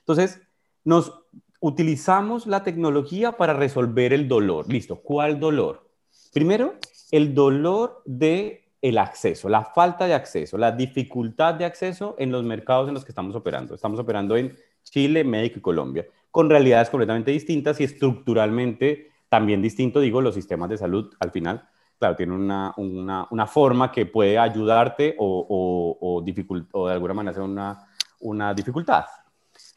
Entonces, 0.00 0.40
nos 0.84 1.12
utilizamos 1.60 2.46
la 2.46 2.62
tecnología 2.62 3.32
para 3.32 3.54
resolver 3.54 4.12
el 4.12 4.28
dolor. 4.28 4.72
Listo, 4.72 4.96
¿cuál 4.96 5.40
dolor? 5.40 5.88
Primero, 6.32 6.74
el 7.10 7.34
dolor 7.34 8.02
de 8.04 8.66
el 8.82 8.98
acceso, 8.98 9.48
la 9.48 9.64
falta 9.64 10.06
de 10.06 10.14
acceso, 10.14 10.58
la 10.58 10.70
dificultad 10.70 11.54
de 11.54 11.64
acceso 11.64 12.14
en 12.18 12.30
los 12.30 12.44
mercados 12.44 12.86
en 12.88 12.94
los 12.94 13.04
que 13.04 13.10
estamos 13.10 13.34
operando. 13.34 13.74
Estamos 13.74 13.98
operando 13.98 14.36
en 14.36 14.56
Chile, 14.84 15.24
México 15.24 15.58
y 15.58 15.62
Colombia, 15.62 16.06
con 16.30 16.48
realidades 16.48 16.90
completamente 16.90 17.32
distintas 17.32 17.80
y 17.80 17.84
estructuralmente 17.84 19.10
también 19.28 19.62
distinto, 19.62 20.00
digo, 20.00 20.20
los 20.20 20.34
sistemas 20.34 20.68
de 20.68 20.78
salud 20.78 21.12
al 21.20 21.30
final, 21.30 21.68
claro, 21.98 22.16
tienen 22.16 22.36
una, 22.36 22.74
una, 22.76 23.26
una 23.30 23.46
forma 23.46 23.90
que 23.90 24.06
puede 24.06 24.38
ayudarte 24.38 25.16
o, 25.18 25.46
o, 25.48 25.98
o, 26.00 26.24
o 26.72 26.86
de 26.86 26.92
alguna 26.92 27.14
manera 27.14 27.34
ser 27.34 27.42
una, 27.42 27.86
una 28.20 28.54
dificultad. 28.54 29.04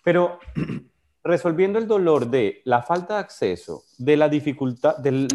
Pero 0.04 0.40
resolviendo 1.24 1.80
el 1.80 1.88
dolor 1.88 2.28
de 2.30 2.62
la 2.66 2.82
falta 2.82 3.16
de 3.16 3.20
acceso, 3.22 3.84
de 3.98 4.18
la 4.18 4.30
dificultad, 4.30 4.98
de 4.98 5.28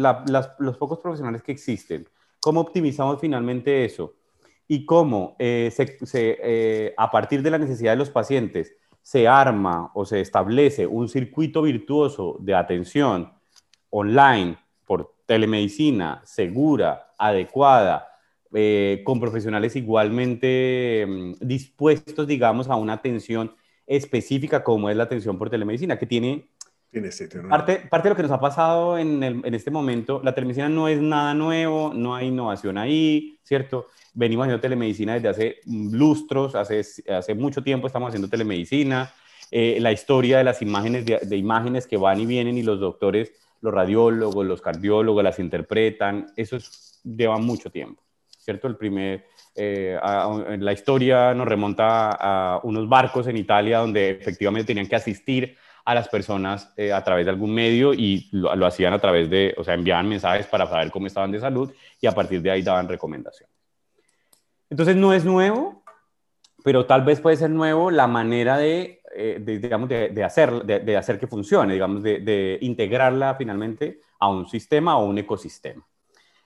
los 0.59 0.77
pocos 0.77 0.99
profesionales 0.99 1.43
que 1.43 1.51
existen, 1.51 2.07
¿cómo 2.39 2.61
optimizamos 2.61 3.19
finalmente 3.19 3.85
eso? 3.85 4.13
Y 4.67 4.85
cómo 4.85 5.35
eh, 5.37 5.71
se, 5.71 6.05
se, 6.05 6.37
eh, 6.41 6.93
a 6.97 7.11
partir 7.11 7.43
de 7.43 7.51
la 7.51 7.57
necesidad 7.59 7.91
de 7.91 7.97
los 7.97 8.09
pacientes 8.09 8.73
se 9.01 9.27
arma 9.27 9.91
o 9.93 10.03
se 10.03 10.19
establece 10.19 10.87
un 10.87 11.07
circuito 11.07 11.61
virtuoso 11.61 12.37
de 12.39 12.55
atención 12.55 13.34
online, 13.97 14.57
por 14.85 15.15
telemedicina, 15.25 16.21
segura, 16.25 17.13
adecuada, 17.17 18.07
eh, 18.53 19.01
con 19.05 19.21
profesionales 19.21 19.75
igualmente 19.77 21.05
mm, 21.07 21.33
dispuestos, 21.39 22.27
digamos, 22.27 22.67
a 22.67 22.75
una 22.75 22.93
atención 22.93 23.53
específica 23.87 24.63
como 24.63 24.89
es 24.89 24.97
la 24.97 25.03
atención 25.03 25.37
por 25.37 25.49
telemedicina, 25.49 25.97
que 25.97 26.05
tiene... 26.05 26.49
tiene 26.91 27.09
parte, 27.49 27.77
parte 27.89 28.07
de 28.07 28.09
lo 28.09 28.15
que 28.17 28.23
nos 28.23 28.31
ha 28.31 28.39
pasado 28.39 28.97
en, 28.97 29.23
en, 29.23 29.53
este 29.53 29.71
momento, 29.71 30.21
la 30.23 30.35
telemedicina 30.35 30.67
no 30.67 30.89
es 30.89 30.99
nada 30.99 31.33
nuevo, 31.33 31.93
no 31.93 32.15
hay 32.15 32.27
innovación 32.27 32.77
ahí, 32.77 33.39
¿cierto? 33.43 33.87
Venimos 34.13 34.43
haciendo 34.43 34.61
telemedicina 34.61 35.13
desde 35.13 35.29
hace 35.29 35.55
lustros, 35.65 36.55
hace, 36.55 36.81
hace 37.09 37.33
mucho 37.33 37.63
tiempo 37.63 37.87
estamos 37.87 38.09
haciendo 38.09 38.29
telemedicina, 38.29 39.13
eh, 39.51 39.77
la 39.79 39.91
historia 39.91 40.37
de 40.37 40.43
las 40.43 40.61
imágenes, 40.61 41.05
de, 41.05 41.19
de 41.19 41.37
imágenes 41.37 41.87
que 41.87 41.97
van 41.97 42.19
y 42.19 42.25
vienen 42.25 42.57
y 42.57 42.63
los 42.63 42.79
doctores 42.79 43.31
los 43.65 43.73
radiólogos, 43.73 44.45
los 44.45 44.61
cardiólogos 44.61 45.23
las 45.23 45.39
interpretan, 45.39 46.27
eso 46.35 46.57
lleva 47.03 47.37
mucho 47.37 47.69
tiempo. 47.69 48.05
¿cierto? 48.45 48.67
El 48.67 48.77
primer, 48.77 49.25
eh, 49.55 49.97
la 50.59 50.71
historia 50.71 51.33
nos 51.33 51.47
remonta 51.47 52.11
a 52.11 52.59
unos 52.63 52.87
barcos 52.87 53.27
en 53.27 53.37
Italia 53.37 53.79
donde 53.79 54.11
efectivamente 54.11 54.67
tenían 54.67 54.87
que 54.87 54.95
asistir 54.95 55.57
a 55.83 55.95
las 55.95 56.07
personas 56.07 56.71
eh, 56.77 56.93
a 56.93 57.03
través 57.03 57.25
de 57.25 57.31
algún 57.31 57.53
medio 57.53 57.93
y 57.93 58.29
lo, 58.31 58.55
lo, 58.55 58.67
hacían 58.67 58.93
a 58.93 58.99
través 58.99 59.29
de, 59.29 59.55
o 59.57 59.63
sea, 59.63 59.73
enviaban 59.73 60.07
mensajes 60.07 60.45
para 60.45 60.67
saber 60.67 60.91
cómo 60.91 61.07
estaban 61.07 61.31
de 61.31 61.39
salud 61.39 61.73
y 61.99 62.05
a 62.07 62.11
partir 62.11 62.41
de 62.41 62.51
ahí 62.51 62.61
daban 62.61 62.87
recomendaciones. 62.87 63.53
Entonces 64.69 64.95
no 64.95 65.13
es 65.13 65.25
nuevo, 65.25 65.83
pero 66.63 66.85
tal 66.85 67.03
vez 67.03 67.19
puede 67.19 67.37
ser 67.37 67.49
nuevo 67.49 67.91
la 67.91 68.07
manera 68.07 68.57
de, 68.57 69.01
eh, 69.15 69.41
digamos, 69.43 69.89
de, 69.89 70.23
hacer, 70.23 70.63
de, 70.63 70.97
hacer 70.97 71.19
que 71.19 71.27
funcione, 71.27 71.73
digamos, 71.73 72.03
de, 72.03 72.57
integrarla 72.61 73.35
finalmente 73.35 73.99
a 74.19 74.29
un 74.29 74.47
sistema 74.47 74.97
o 74.97 75.05
un 75.05 75.17
ecosistema. 75.17 75.85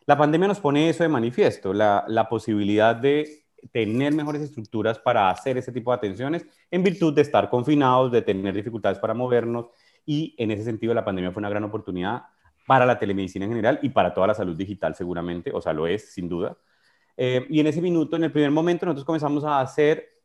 La 0.05 0.17
pandemia 0.17 0.47
nos 0.47 0.59
pone 0.59 0.89
eso 0.89 1.03
de 1.03 1.09
manifiesto, 1.09 1.73
la, 1.73 2.03
la 2.07 2.27
posibilidad 2.29 2.95
de 2.95 3.43
tener 3.71 4.13
mejores 4.13 4.41
estructuras 4.41 4.97
para 4.97 5.29
hacer 5.29 5.57
ese 5.57 5.71
tipo 5.71 5.91
de 5.91 5.97
atenciones 5.97 6.45
en 6.71 6.83
virtud 6.83 7.13
de 7.13 7.21
estar 7.21 7.49
confinados, 7.49 8.11
de 8.11 8.21
tener 8.21 8.53
dificultades 8.53 8.99
para 8.99 9.13
movernos 9.13 9.67
y 10.05 10.33
en 10.37 10.51
ese 10.51 10.63
sentido 10.63 10.93
la 10.93 11.03
pandemia 11.03 11.31
fue 11.31 11.41
una 11.41 11.49
gran 11.49 11.63
oportunidad 11.65 12.23
para 12.65 12.85
la 12.85 12.97
telemedicina 12.97 13.45
en 13.45 13.51
general 13.51 13.79
y 13.81 13.89
para 13.89 14.13
toda 14.13 14.27
la 14.27 14.33
salud 14.33 14.55
digital 14.55 14.95
seguramente, 14.95 15.51
o 15.53 15.61
sea, 15.61 15.73
lo 15.73 15.87
es 15.87 16.13
sin 16.13 16.29
duda, 16.29 16.57
eh, 17.21 17.45
y 17.49 17.59
en 17.59 17.67
ese 17.67 17.81
minuto, 17.81 18.15
en 18.15 18.23
el 18.23 18.31
primer 18.31 18.49
momento, 18.49 18.85
nosotros 18.85 19.03
comenzamos 19.03 19.43
a 19.43 19.59
hacer 19.59 20.18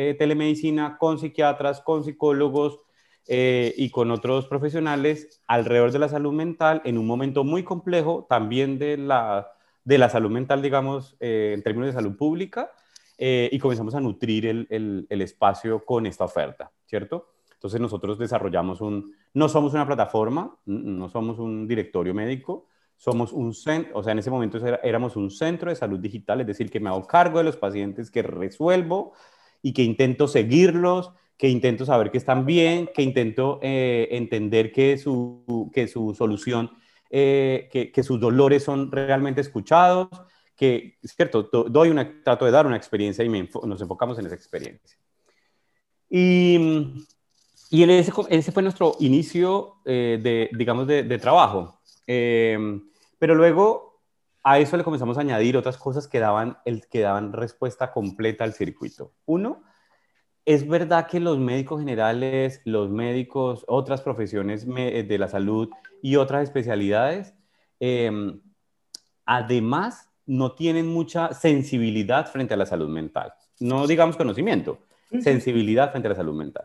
eh, 0.00 0.14
telemedicina 0.14 0.96
con 0.96 1.18
psiquiatras, 1.18 1.80
con 1.80 2.04
psicólogos 2.04 2.78
eh, 3.26 3.74
y 3.76 3.90
con 3.90 4.12
otros 4.12 4.46
profesionales 4.46 5.42
alrededor 5.48 5.90
de 5.90 5.98
la 5.98 6.08
salud 6.08 6.32
mental 6.32 6.82
en 6.84 6.98
un 6.98 7.06
momento 7.06 7.42
muy 7.42 7.64
complejo 7.64 8.24
también 8.28 8.78
de 8.78 8.96
la, 8.96 9.48
de 9.82 9.98
la 9.98 10.08
salud 10.08 10.30
mental, 10.30 10.62
digamos, 10.62 11.16
en 11.18 11.64
términos 11.64 11.88
de 11.88 11.94
salud 11.94 12.16
pública, 12.16 12.70
y 13.18 13.58
comenzamos 13.58 13.96
a 13.96 14.00
nutrir 14.00 14.46
el, 14.46 14.68
el, 14.70 15.06
el 15.10 15.22
espacio 15.22 15.84
con 15.84 16.06
esta 16.06 16.24
oferta, 16.24 16.70
¿cierto? 16.86 17.32
Entonces 17.54 17.80
nosotros 17.80 18.20
desarrollamos 18.20 18.80
un, 18.80 19.16
no 19.34 19.48
somos 19.48 19.74
una 19.74 19.84
plataforma, 19.84 20.56
no 20.66 21.08
somos 21.08 21.40
un 21.40 21.66
directorio 21.66 22.14
médico, 22.14 22.68
somos 22.96 23.32
un 23.32 23.52
centro, 23.52 23.98
o 23.98 24.02
sea, 24.04 24.12
en 24.12 24.20
ese 24.20 24.30
momento 24.30 24.58
éramos 24.84 25.16
un 25.16 25.32
centro 25.32 25.70
de 25.70 25.74
salud 25.74 25.98
digital, 25.98 26.40
es 26.40 26.46
decir, 26.46 26.70
que 26.70 26.78
me 26.78 26.88
hago 26.88 27.04
cargo 27.04 27.38
de 27.38 27.44
los 27.44 27.56
pacientes 27.56 28.12
que 28.12 28.22
resuelvo 28.22 29.14
y 29.62 29.72
que 29.72 29.82
intento 29.82 30.28
seguirlos, 30.28 31.12
que 31.36 31.48
intento 31.48 31.84
saber 31.84 32.10
que 32.10 32.18
están 32.18 32.44
bien, 32.44 32.90
que 32.94 33.02
intento 33.02 33.60
eh, 33.62 34.08
entender 34.10 34.72
que 34.72 34.98
su, 34.98 35.70
que 35.72 35.86
su 35.86 36.14
solución, 36.14 36.70
eh, 37.10 37.68
que, 37.70 37.92
que, 37.92 38.02
sus 38.02 38.20
dolores 38.20 38.64
son 38.64 38.90
realmente 38.90 39.40
escuchados, 39.40 40.08
que, 40.56 40.98
es 41.00 41.14
cierto, 41.14 41.44
doy 41.44 41.90
una, 41.90 42.22
trato 42.22 42.44
de 42.44 42.50
dar 42.50 42.66
una 42.66 42.76
experiencia 42.76 43.24
y 43.24 43.28
nos 43.28 43.80
enfocamos 43.80 44.18
en 44.18 44.26
esa 44.26 44.34
experiencia. 44.34 44.98
Y, 46.10 47.06
y 47.70 47.82
en 47.82 47.90
ese, 47.90 48.12
ese 48.28 48.52
fue 48.52 48.62
nuestro 48.62 48.96
inicio 48.98 49.76
eh, 49.84 50.18
de, 50.20 50.50
digamos, 50.56 50.86
de, 50.88 51.04
de 51.04 51.18
trabajo. 51.18 51.80
Em, 52.06 52.88
pero 53.18 53.34
luego 53.34 53.87
a 54.50 54.58
eso 54.58 54.78
le 54.78 54.84
comenzamos 54.84 55.18
a 55.18 55.20
añadir 55.20 55.58
otras 55.58 55.76
cosas 55.76 56.08
que 56.08 56.20
daban, 56.20 56.56
el, 56.64 56.88
que 56.88 57.00
daban 57.00 57.34
respuesta 57.34 57.92
completa 57.92 58.44
al 58.44 58.54
circuito. 58.54 59.12
Uno, 59.26 59.62
es 60.46 60.66
verdad 60.66 61.06
que 61.06 61.20
los 61.20 61.38
médicos 61.38 61.80
generales, 61.80 62.62
los 62.64 62.88
médicos, 62.88 63.66
otras 63.68 64.00
profesiones 64.00 64.66
de 64.66 65.18
la 65.18 65.28
salud 65.28 65.68
y 66.00 66.16
otras 66.16 66.44
especialidades, 66.44 67.34
em, 67.78 68.40
además 69.26 70.08
no 70.24 70.52
tienen 70.52 70.86
mucha 70.86 71.34
sensibilidad 71.34 72.26
frente 72.26 72.54
a 72.54 72.56
la 72.56 72.64
salud 72.64 72.88
mental. 72.88 73.34
No 73.60 73.86
digamos 73.86 74.16
conocimiento, 74.16 74.78
sensibilidad 75.20 75.90
frente 75.90 76.08
a 76.08 76.12
la 76.12 76.16
salud 76.16 76.34
mental. 76.34 76.64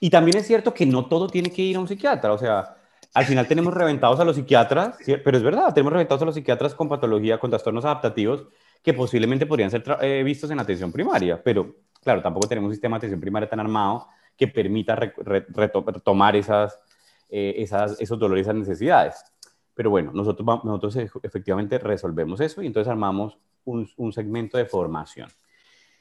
Y 0.00 0.10
también 0.10 0.38
es 0.38 0.48
cierto 0.48 0.74
que 0.74 0.84
no 0.84 1.06
todo 1.06 1.28
tiene 1.28 1.52
que 1.52 1.62
ir 1.62 1.76
a 1.76 1.80
un 1.80 1.86
psiquiatra. 1.86 2.32
O 2.32 2.38
sea, 2.38 2.74
al 3.14 3.24
final 3.24 3.46
tenemos 3.46 3.72
reventados 3.72 4.18
a 4.18 4.24
los 4.24 4.34
psiquiatras, 4.34 4.98
pero 5.06 5.36
es 5.36 5.42
verdad, 5.42 5.72
tenemos 5.72 5.92
reventados 5.92 6.22
a 6.22 6.26
los 6.26 6.34
psiquiatras 6.34 6.74
con 6.74 6.88
patología, 6.88 7.38
con 7.38 7.48
trastornos 7.48 7.84
adaptativos 7.84 8.46
que 8.82 8.92
posiblemente 8.92 9.46
podrían 9.46 9.70
ser 9.70 9.84
eh, 10.02 10.22
vistos 10.24 10.50
en 10.50 10.58
atención 10.58 10.90
primaria, 10.90 11.40
pero 11.42 11.76
claro, 12.02 12.20
tampoco 12.20 12.48
tenemos 12.48 12.68
un 12.68 12.74
sistema 12.74 12.96
de 12.96 12.98
atención 12.98 13.20
primaria 13.20 13.48
tan 13.48 13.60
armado 13.60 14.08
que 14.36 14.48
permita 14.48 14.96
retomar 14.96 16.34
esas, 16.34 16.78
eh, 17.30 17.64
esos 18.00 18.18
dolores, 18.18 18.42
esas 18.42 18.56
necesidades. 18.56 19.24
Pero 19.74 19.90
bueno, 19.90 20.10
nosotros, 20.12 20.46
nosotros 20.64 20.96
efectivamente 21.22 21.78
resolvemos 21.78 22.40
eso 22.40 22.62
y 22.62 22.66
entonces 22.66 22.90
armamos 22.90 23.38
un 23.64 24.12
segmento 24.12 24.58
de 24.58 24.66
formación. 24.66 25.28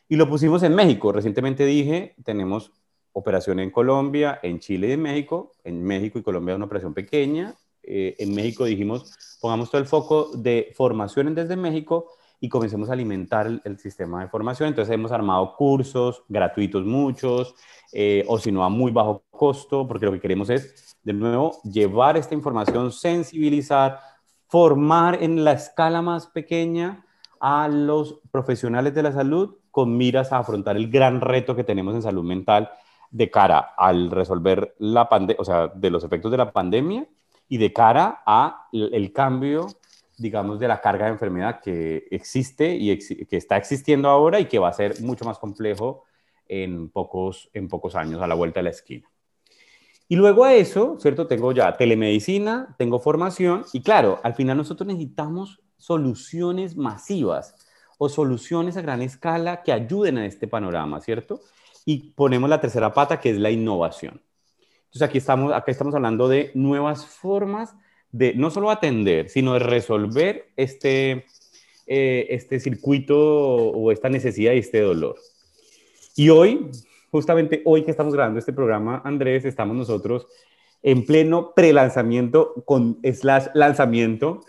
Y 0.09 0.15
lo 0.15 0.27
pusimos 0.27 0.63
en 0.63 0.75
México. 0.75 1.11
Recientemente 1.11 1.65
dije, 1.65 2.15
tenemos 2.23 2.71
operación 3.13 3.59
en 3.59 3.71
Colombia, 3.71 4.39
en 4.43 4.59
Chile 4.59 4.89
y 4.89 4.91
en 4.91 5.01
México. 5.01 5.51
En 5.63 5.83
México 5.83 6.19
y 6.19 6.23
Colombia 6.23 6.55
una 6.55 6.65
operación 6.65 6.93
pequeña. 6.93 7.55
Eh, 7.83 8.15
en 8.19 8.33
México 8.33 8.65
dijimos, 8.65 9.37
pongamos 9.39 9.69
todo 9.69 9.81
el 9.81 9.87
foco 9.87 10.31
de 10.35 10.71
formación 10.75 11.33
desde 11.35 11.55
México 11.55 12.09
y 12.39 12.49
comencemos 12.49 12.89
a 12.89 12.93
alimentar 12.93 13.47
el, 13.63 13.79
sistema 13.79 14.21
de 14.21 14.27
formación. 14.27 14.69
Entonces 14.69 14.93
hemos 14.93 15.11
armado 15.11 15.55
cursos 15.55 16.23
gratuitos 16.27 16.85
muchos, 16.85 17.55
eh, 17.93 18.25
o 18.27 18.37
si 18.37 18.51
no 18.51 18.65
a 18.65 18.69
muy 18.69 18.91
bajo 18.91 19.23
costo, 19.31 19.87
porque 19.87 20.05
lo 20.05 20.11
que 20.11 20.19
queremos 20.19 20.49
es, 20.49 20.97
de 21.03 21.13
nuevo, 21.13 21.61
llevar 21.63 22.17
esta 22.17 22.33
información, 22.33 22.91
sensibilizar, 22.91 23.99
formar 24.47 25.23
en 25.23 25.43
la 25.43 25.53
escala 25.53 26.01
más 26.01 26.27
pequeña 26.27 27.05
a 27.39 27.67
los 27.67 28.19
profesionales 28.31 28.93
de 28.93 29.03
la 29.03 29.11
salud 29.11 29.55
con 29.71 29.95
miras 29.97 30.31
a 30.31 30.39
afrontar 30.39 30.75
el 30.77 30.89
gran 30.89 31.21
reto 31.21 31.55
que 31.55 31.63
tenemos 31.63 31.95
en 31.95 32.01
salud 32.01 32.23
mental 32.23 32.69
de 33.13 33.29
cara 33.29 33.73
al 33.77 34.09
resolver 34.09 34.75
la 34.79 35.07
pandemia, 35.07 35.39
o 35.39 35.45
sea, 35.45 35.67
de 35.67 35.91
los 35.91 36.03
efectos 36.03 36.31
de 36.31 36.37
la 36.37 36.51
pandemia 36.51 37.07
y 37.47 37.57
de 37.57 37.71
cara 37.71 38.23
a 38.25 38.67
el 38.71 39.13
cambio, 39.13 39.67
digamos, 40.17 40.59
de 40.59 40.67
la 40.67 40.81
carga 40.81 41.05
de 41.05 41.11
enfermedad 41.11 41.61
que 41.61 42.07
existe 42.09 42.75
y 42.75 42.97
que 42.97 43.37
está 43.37 43.55
existiendo 43.55 44.09
ahora 44.09 44.39
y 44.39 44.45
que 44.45 44.57
va 44.57 44.69
a 44.69 44.73
ser 44.73 44.99
mucho 45.01 45.25
más 45.25 45.37
complejo 45.37 46.05
en 46.47 46.89
pocos, 46.89 47.51
en 47.53 47.67
pocos 47.67 47.95
años 47.95 48.19
a 48.19 48.25
la 48.27 48.33
vuelta 48.33 48.61
de 48.61 48.63
la 48.63 48.69
esquina. 48.71 49.07
Y 50.09 50.15
luego 50.15 50.43
a 50.43 50.55
eso, 50.55 50.97
¿cierto? 50.99 51.27
Tengo 51.27 51.51
ya 51.51 51.77
telemedicina, 51.77 52.75
tengo 52.79 52.99
formación 52.99 53.63
y 53.73 53.83
claro, 53.83 54.19
al 54.23 54.33
final 54.33 54.57
nosotros 54.57 54.87
necesitamos 54.87 55.61
soluciones 55.77 56.75
masivas 56.75 57.55
o 57.99 58.09
soluciones 58.09 58.75
a 58.75 58.81
gran 58.81 59.03
escala 59.03 59.61
que 59.61 59.71
ayuden 59.71 60.17
a 60.17 60.25
este 60.25 60.47
panorama, 60.47 60.99
¿cierto? 60.99 61.41
Y 61.85 62.11
ponemos 62.11 62.49
la 62.49 62.61
tercera 62.61 62.93
pata, 62.93 63.19
que 63.19 63.31
es 63.31 63.37
la 63.37 63.51
innovación. 63.51 64.21
Entonces 64.85 65.01
aquí 65.01 65.17
estamos, 65.17 65.51
acá 65.53 65.71
estamos 65.71 65.95
hablando 65.95 66.27
de 66.27 66.51
nuevas 66.53 67.05
formas 67.05 67.75
de 68.11 68.35
no 68.35 68.51
solo 68.51 68.69
atender, 68.69 69.29
sino 69.29 69.53
de 69.53 69.59
resolver 69.59 70.51
este, 70.55 71.25
eh, 71.87 72.27
este 72.29 72.59
circuito 72.59 73.17
o 73.17 73.91
esta 73.91 74.07
necesidad 74.07 74.53
y 74.53 74.59
este 74.59 74.81
dolor. 74.81 75.15
Y 76.15 76.29
hoy, 76.29 76.69
justamente 77.09 77.63
hoy 77.65 77.83
que 77.83 77.91
estamos 77.91 78.13
grabando 78.13 78.37
este 78.39 78.53
programa, 78.53 79.01
Andrés, 79.03 79.45
estamos 79.45 79.75
nosotros 79.75 80.27
en 80.83 81.05
pleno 81.05 81.53
pre-lanzamiento 81.55 82.61
con 82.65 82.99
slash 83.03 83.47
lanzamiento 83.53 84.41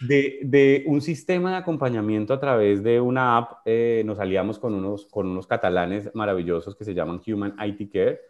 de, 0.00 0.40
de, 0.42 0.82
un 0.86 1.02
sistema 1.02 1.50
de 1.50 1.56
acompañamiento 1.58 2.32
a 2.32 2.40
través 2.40 2.82
de 2.82 3.00
una 3.00 3.36
app. 3.36 3.58
Eh, 3.66 4.02
nos 4.06 4.18
aliamos 4.18 4.58
con 4.58 4.74
unos, 4.74 5.04
con 5.06 5.28
unos 5.28 5.46
catalanes 5.46 6.10
maravillosos 6.14 6.74
que 6.74 6.84
se 6.84 6.94
llaman 6.94 7.20
Human 7.26 7.54
IT 7.62 7.92
Care 7.92 8.20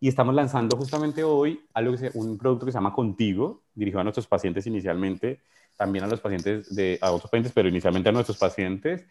y 0.00 0.08
estamos 0.08 0.34
lanzando 0.34 0.76
justamente 0.76 1.22
hoy 1.22 1.64
algo 1.72 1.96
que 1.96 2.10
un 2.14 2.36
producto 2.36 2.66
que 2.66 2.72
se 2.72 2.78
llama 2.78 2.92
Contigo, 2.92 3.62
dirigido 3.74 4.00
a 4.00 4.04
nuestros 4.04 4.26
pacientes 4.26 4.66
inicialmente, 4.66 5.40
también 5.76 6.04
a 6.04 6.08
los 6.08 6.20
pacientes 6.20 6.74
de 6.74 6.98
a 7.00 7.12
otros 7.12 7.30
pacientes, 7.30 7.52
pero 7.54 7.68
inicialmente 7.68 8.08
a 8.08 8.12
nuestros 8.12 8.38
pacientes. 8.38 9.06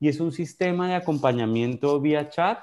Y 0.00 0.08
es 0.08 0.20
un 0.20 0.32
sistema 0.32 0.88
de 0.88 0.94
acompañamiento 0.94 2.00
vía 2.00 2.30
chat 2.30 2.58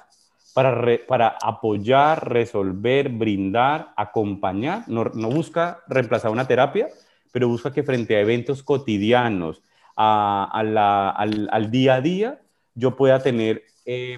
para, 0.53 0.99
para 1.07 1.37
apoyar, 1.41 2.29
resolver, 2.29 3.09
brindar, 3.09 3.93
acompañar. 3.95 4.83
No, 4.87 5.05
no, 5.05 5.29
busca 5.29 5.83
reemplazar 5.87 6.31
una 6.31 6.47
terapia, 6.47 6.87
pero 7.31 7.47
busca 7.47 7.71
que 7.71 7.83
frente 7.83 8.15
a 8.15 8.21
eventos 8.21 8.63
cotidianos, 8.63 9.61
a, 9.95 10.49
a 10.51 10.63
la, 10.63 11.09
al, 11.09 11.49
al, 11.51 11.71
día 11.71 11.95
a 11.95 12.01
día, 12.01 12.41
yo 12.73 12.95
pueda 12.95 13.21
tener 13.21 13.63
eh, 13.85 14.17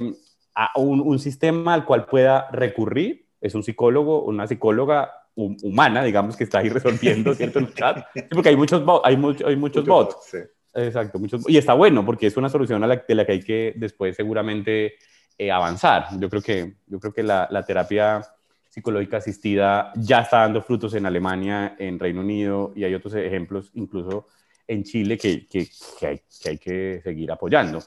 a 0.53 0.71
un, 0.79 1.01
un, 1.01 1.19
sistema 1.19 1.73
al 1.73 1.85
cual 1.85 2.05
pueda 2.05 2.49
recurrir. 2.51 3.25
Es 3.41 3.55
un 3.55 3.63
psicólogo, 3.63 4.23
una 4.23 4.47
psicóloga 4.47 5.11
humana, 5.35 6.03
digamos, 6.03 6.35
que 6.35 6.43
está 6.43 6.59
ahí 6.59 6.69
resolviendo, 6.69 7.33
¿cierto? 7.33 7.59
En 7.59 7.65
el 7.65 7.73
chat. 7.73 8.05
porque 8.31 8.49
hay 8.49 8.55
muchos, 8.55 8.83
hay, 9.03 9.17
mucho, 9.17 9.47
hay 9.47 9.55
muchos 9.55 9.85
bots. 9.85 10.17
Sí. 10.29 10.37
Exacto, 10.73 11.19
muchos, 11.19 11.43
y 11.49 11.57
está 11.57 11.73
bueno 11.73 12.05
porque 12.05 12.27
es 12.27 12.37
una 12.37 12.47
solución 12.47 12.81
a 12.83 12.87
la, 12.87 13.03
de 13.05 13.15
la 13.15 13.25
que 13.25 13.31
hay 13.33 13.39
que 13.41 13.73
después 13.75 14.15
seguramente 14.15 14.93
eh, 15.37 15.51
avanzar. 15.51 16.07
Yo 16.19 16.29
creo 16.29 16.41
que, 16.41 16.75
yo 16.87 16.99
creo 16.99 17.13
que 17.13 17.23
la, 17.23 17.47
la, 17.51 17.63
terapia 17.63 18.21
psicológica 18.69 19.17
asistida 19.17 19.91
ya 19.95 20.21
está 20.21 20.39
dando 20.39 20.61
frutos 20.61 20.93
en 20.93 21.05
Alemania, 21.05 21.75
en 21.77 21.99
Reino 21.99 22.21
Unido 22.21 22.71
y 22.75 22.83
hay 22.83 22.93
otros 22.93 23.13
ejemplos 23.15 23.71
incluso 23.73 24.27
en 24.67 24.83
Chile 24.83 25.17
que, 25.17 25.45
que, 25.47 25.67
hay, 26.07 26.21
que 26.41 26.49
hay, 26.49 26.57
que 26.57 27.01
seguir 27.03 27.31
apoyando. 27.31 27.79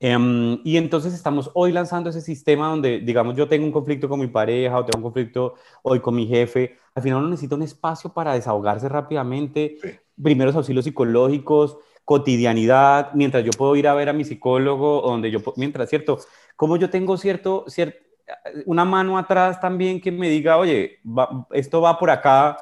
Em, 0.00 0.58
y 0.64 0.78
entonces 0.78 1.12
estamos 1.12 1.50
hoy 1.54 1.72
lanzando 1.72 2.10
ese 2.10 2.22
sistema 2.22 2.68
donde, 2.68 3.00
digamos, 3.00 3.36
yo 3.36 3.46
tengo 3.46 3.66
un 3.66 3.72
conflicto 3.72 4.08
con 4.08 4.18
mi 4.18 4.26
pareja 4.28 4.78
o 4.78 4.84
tengo 4.84 4.98
un 4.98 5.02
conflicto 5.02 5.54
hoy 5.82 6.00
con 6.00 6.14
mi 6.14 6.26
jefe. 6.26 6.76
Al 6.94 7.02
final 7.02 7.18
uno 7.18 7.28
necesita 7.28 7.54
un 7.54 7.62
espacio 7.62 8.12
para 8.12 8.32
desahogarse 8.34 8.88
rápidamente, 8.88 9.76
primeros 10.20 10.56
auxilios 10.56 10.84
psicológicos, 10.84 11.76
cotidianidad, 12.10 13.12
mientras 13.14 13.44
yo 13.44 13.52
puedo 13.52 13.76
ir 13.76 13.86
a 13.86 13.94
ver 13.94 14.08
a 14.08 14.12
mi 14.12 14.24
psicólogo, 14.24 15.00
donde 15.00 15.30
yo, 15.30 15.38
mientras, 15.54 15.88
¿cierto? 15.88 16.18
Como 16.56 16.76
yo 16.76 16.90
tengo 16.90 17.16
cierto, 17.16 17.66
cierto, 17.68 18.00
una 18.66 18.84
mano 18.84 19.16
atrás 19.16 19.60
también 19.60 20.00
que 20.00 20.10
me 20.10 20.28
diga, 20.28 20.56
oye, 20.56 20.98
esto 21.52 21.80
va 21.80 22.00
por 22.00 22.10
acá, 22.10 22.56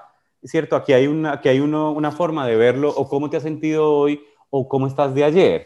¿cierto? 0.44 0.76
Aquí 0.76 0.92
hay, 0.92 1.06
una, 1.06 1.32
aquí 1.32 1.48
hay 1.48 1.60
uno, 1.60 1.92
una 1.92 2.10
forma 2.10 2.46
de 2.46 2.56
verlo, 2.56 2.90
o 2.90 3.08
cómo 3.08 3.30
te 3.30 3.38
has 3.38 3.42
sentido 3.42 3.90
hoy, 3.90 4.22
o 4.50 4.68
cómo 4.68 4.86
estás 4.86 5.14
de 5.14 5.24
ayer. 5.24 5.64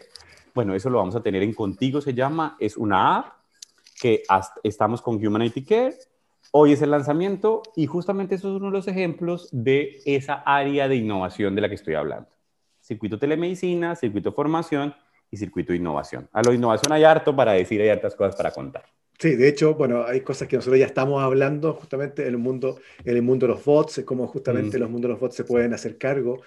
Bueno, 0.55 0.73
eso 0.75 0.89
lo 0.89 0.99
vamos 0.99 1.17
a 1.17 1.21
tener 1.21 1.43
en 1.43 1.53
Contigo, 1.53 1.99
se 1.99 2.13
llama, 2.13 2.55
es 2.61 2.77
una 2.77 3.17
app 3.17 3.33
que 3.99 4.23
estamos 4.63 5.01
con 5.01 5.15
Humanity 5.15 5.65
Care. 5.65 5.95
Hoy 6.51 6.71
es 6.71 6.81
el 6.81 6.91
lanzamiento 6.91 7.63
y 7.75 7.85
justamente 7.87 8.35
eso 8.35 8.47
es 8.47 8.55
uno 8.55 8.67
de 8.67 8.77
los 8.77 8.87
ejemplos 8.87 9.49
de 9.51 9.99
esa 10.05 10.35
área 10.35 10.87
de 10.87 10.95
innovación 10.95 11.53
de 11.53 11.61
la 11.61 11.67
que 11.67 11.75
estoy 11.75 11.95
hablando. 11.95 12.29
Circuito 12.93 13.17
telemedicina, 13.17 13.95
circuito 13.95 14.31
formación 14.33 14.93
y 15.31 15.37
circuito 15.37 15.73
innovación. 15.73 16.29
A 16.31 16.43
lo 16.43 16.53
innovación 16.53 16.91
hay 16.91 17.03
harto 17.03 17.35
para 17.35 17.53
decir, 17.53 17.81
hay 17.81 17.89
hartas 17.89 18.15
cosas 18.15 18.35
para 18.35 18.51
contar. 18.51 18.85
Sí, 19.19 19.35
de 19.35 19.47
hecho, 19.47 19.73
bueno, 19.73 20.03
hay 20.05 20.21
cosas 20.21 20.47
que 20.47 20.57
nosotros 20.57 20.79
ya 20.79 20.85
estamos 20.85 21.23
hablando 21.23 21.73
justamente 21.73 22.21
en 22.21 22.27
el 22.27 22.37
mundo, 22.37 22.79
en 23.03 23.15
el 23.15 23.23
mundo 23.23 23.47
de 23.47 23.53
los 23.53 23.65
bots, 23.65 24.03
cómo 24.05 24.27
justamente 24.27 24.77
mm. 24.77 24.81
los 24.81 24.89
mundos 24.91 25.09
de 25.09 25.13
los 25.13 25.19
bots 25.19 25.35
se 25.35 25.43
pueden 25.43 25.73
hacer 25.73 25.97
cargo, 25.97 26.43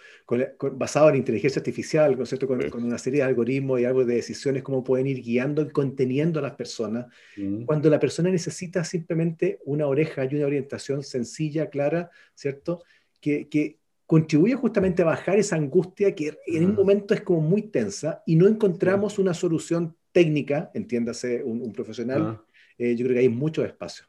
basado 0.73 1.09
en 1.09 1.17
inteligencia 1.17 1.59
artificial, 1.59 2.17
Con, 2.17 2.71
con, 2.71 2.85
una 2.85 2.99
serie 2.99 3.23
de 3.23 3.27
algoritmos 3.27 3.81
y 3.81 3.85
algo 3.85 4.05
de 4.05 4.15
decisiones, 4.15 4.63
cómo 4.63 4.85
pueden 4.85 5.09
ir 5.09 5.21
guiando 5.21 5.63
y 5.63 5.71
conteniendo 5.71 6.39
a 6.39 6.43
las 6.43 6.55
personas. 6.55 7.07
Mm. 7.37 7.65
Cuando 7.65 7.91
la 7.91 7.99
persona 7.99 8.31
necesita 8.31 8.85
simplemente 8.85 9.59
una 9.65 9.89
oreja 9.89 10.25
y 10.25 10.37
una 10.37 10.47
orientación 10.47 11.03
sencilla, 11.03 11.71
clara, 11.71 12.11
¿cierto? 12.35 12.85
Que, 13.21 13.49
que 13.49 13.79
contribuye 14.07 14.55
justamente 14.55 15.03
a 15.03 15.07
bajar 15.07 15.39
esa 15.39 15.57
angustia 15.57 16.15
que 16.15 16.39
en 16.47 16.65
un 16.65 16.75
momento 16.75 17.13
es 17.13 17.23
como 17.23 17.41
muy 17.41 17.63
tensa 17.63 18.23
y 18.25 18.37
no 18.37 18.47
encontramos 18.47 19.19
una 19.19 19.35
solución 19.35 19.97
técnica, 20.13 20.71
entiéndase 20.75 21.43
un, 21.43 21.73
profesional, 21.73 22.41
eh, 22.79 22.95
yo 22.95 23.05
creo 23.05 23.17
que 23.17 23.21
hay 23.21 23.29
mucho 23.29 23.65
espacio. 23.65 24.07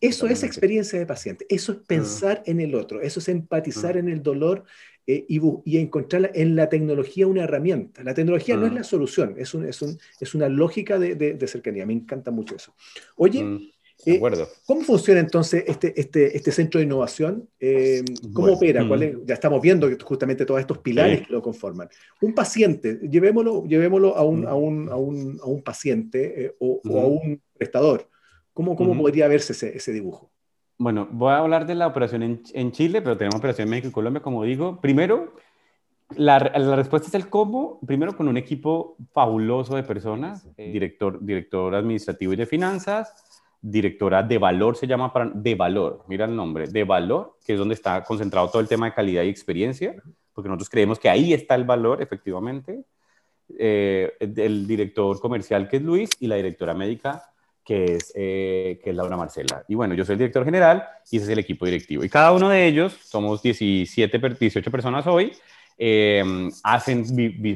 Eso, 0.00 0.26
es 0.26 0.42
experiencia 0.42 0.98
de 0.98 1.06
paciente, 1.06 1.46
eso 1.48 1.72
es 1.72 1.78
pensar 1.78 2.42
en 2.44 2.60
el 2.60 2.74
otro, 2.74 3.00
eso 3.00 3.20
es 3.20 3.28
empatizar 3.28 3.96
en 3.96 4.08
el 4.08 4.22
dolor 4.22 4.64
eh, 5.06 5.24
y, 5.28 5.40
y, 5.64 5.78
encontrar 5.78 6.32
en 6.34 6.56
la 6.56 6.68
tecnología 6.68 7.26
una 7.26 7.44
herramienta. 7.44 8.02
La 8.02 8.12
tecnología 8.12 8.56
no 8.56 8.66
es 8.66 8.74
la 8.74 8.84
solución, 8.84 9.36
es, 9.38 9.54
un, 9.54 9.64
es, 9.64 9.80
un, 9.80 9.98
es 10.20 10.34
una 10.34 10.48
lógica 10.50 10.98
de, 10.98 11.14
de, 11.14 11.46
cercanía. 11.46 11.86
Me 11.86 11.94
encanta 11.94 12.30
mucho 12.30 12.56
eso. 12.56 12.74
Oye, 13.16 13.72
eh, 14.06 14.20
¿Cómo 14.64 14.82
funciona 14.82 15.18
entonces 15.18 15.64
este, 15.66 15.98
este, 16.00 16.36
este 16.36 16.52
centro 16.52 16.78
de 16.78 16.86
innovación? 16.86 17.48
Eh, 17.58 18.04
¿Cómo 18.32 18.52
opera? 18.52 18.86
ya 19.24 19.34
estamos 19.34 19.60
viendo 19.60 19.88
justamente 20.04 20.46
todos 20.46 20.60
estos 20.60 20.78
pilares 20.78 21.26
que 21.26 21.32
lo 21.32 21.42
conforman. 21.42 21.88
Un 22.20 22.32
paciente, 22.32 23.00
llevémoslo, 23.10 23.64
llevémoslo 23.64 24.16
a, 24.16 24.22
un, 24.22 24.46
a, 24.46 24.54
un, 24.54 24.88
a, 24.88 24.96
un, 24.96 25.40
a 25.42 25.46
un 25.46 25.62
paciente 25.62 26.44
eh, 26.44 26.54
o, 26.60 26.80
a 26.84 27.06
un 27.06 27.42
prestador. 27.56 28.08
¿Cómo, 28.52 28.76
cómo 28.76 28.96
podría 28.96 29.26
verse 29.26 29.52
ese, 29.52 29.76
ese, 29.76 29.92
dibujo? 29.92 30.30
Bueno, 30.78 31.08
voy 31.10 31.32
a 31.32 31.38
hablar 31.38 31.66
de 31.66 31.74
la 31.74 31.88
operación 31.88 32.22
en, 32.22 32.42
en, 32.54 32.70
Chile, 32.70 33.02
pero 33.02 33.16
tenemos 33.16 33.36
operación 33.36 33.66
en 33.66 33.70
México 33.70 33.88
y 33.88 33.92
Colombia, 33.92 34.22
como 34.22 34.44
digo. 34.44 34.80
Primero, 34.80 35.34
la, 36.16 36.38
la, 36.38 36.76
respuesta 36.76 37.08
es 37.08 37.14
el 37.14 37.28
cómo, 37.28 37.80
primero 37.84 38.16
con 38.16 38.28
un 38.28 38.36
equipo 38.36 38.96
fabuloso 39.12 39.74
de 39.74 39.82
personas, 39.82 40.48
director, 40.56 41.18
director 41.20 41.74
administrativo 41.74 42.32
y 42.32 42.36
de 42.36 42.46
finanzas, 42.46 43.27
directora 43.60 44.22
de 44.22 44.38
valor, 44.38 44.76
se 44.76 44.86
llama 44.86 45.12
de 45.34 45.54
valor, 45.54 46.04
mira 46.08 46.24
el 46.24 46.34
nombre, 46.34 46.68
de 46.68 46.84
valor, 46.84 47.36
que 47.44 47.54
es 47.54 47.58
donde 47.58 47.74
está 47.74 48.02
concentrado 48.04 48.48
todo 48.48 48.60
el 48.60 48.68
tema 48.68 48.86
de 48.86 48.94
calidad 48.94 49.22
y 49.22 49.28
experiencia, 49.28 49.94
porque 50.32 50.48
nosotros 50.48 50.70
creemos 50.70 50.98
que 50.98 51.08
ahí 51.08 51.32
está 51.32 51.54
el 51.54 51.64
valor, 51.64 52.00
efectivamente. 52.00 52.84
Eh, 53.58 54.12
el 54.20 54.66
director 54.66 55.18
comercial, 55.20 55.68
que 55.68 55.78
es 55.78 55.82
Luis, 55.82 56.10
y 56.20 56.26
la 56.26 56.36
directora 56.36 56.74
médica, 56.74 57.24
que 57.64 57.96
es, 57.96 58.12
eh, 58.14 58.80
que 58.82 58.90
es 58.90 58.96
Laura 58.96 59.16
Marcela. 59.16 59.64
Y 59.68 59.74
bueno, 59.74 59.94
yo 59.94 60.04
soy 60.04 60.14
el 60.14 60.18
director 60.18 60.44
general 60.44 60.86
y 61.10 61.16
ese 61.16 61.26
es 61.26 61.30
el 61.30 61.38
equipo 61.38 61.64
directivo. 61.64 62.04
Y 62.04 62.08
cada 62.08 62.32
uno 62.32 62.48
de 62.48 62.66
ellos, 62.66 62.96
somos 63.02 63.42
17, 63.42 64.18
18 64.18 64.70
personas 64.70 65.06
hoy, 65.06 65.32
eh, 65.76 66.22
hacen 66.62 67.04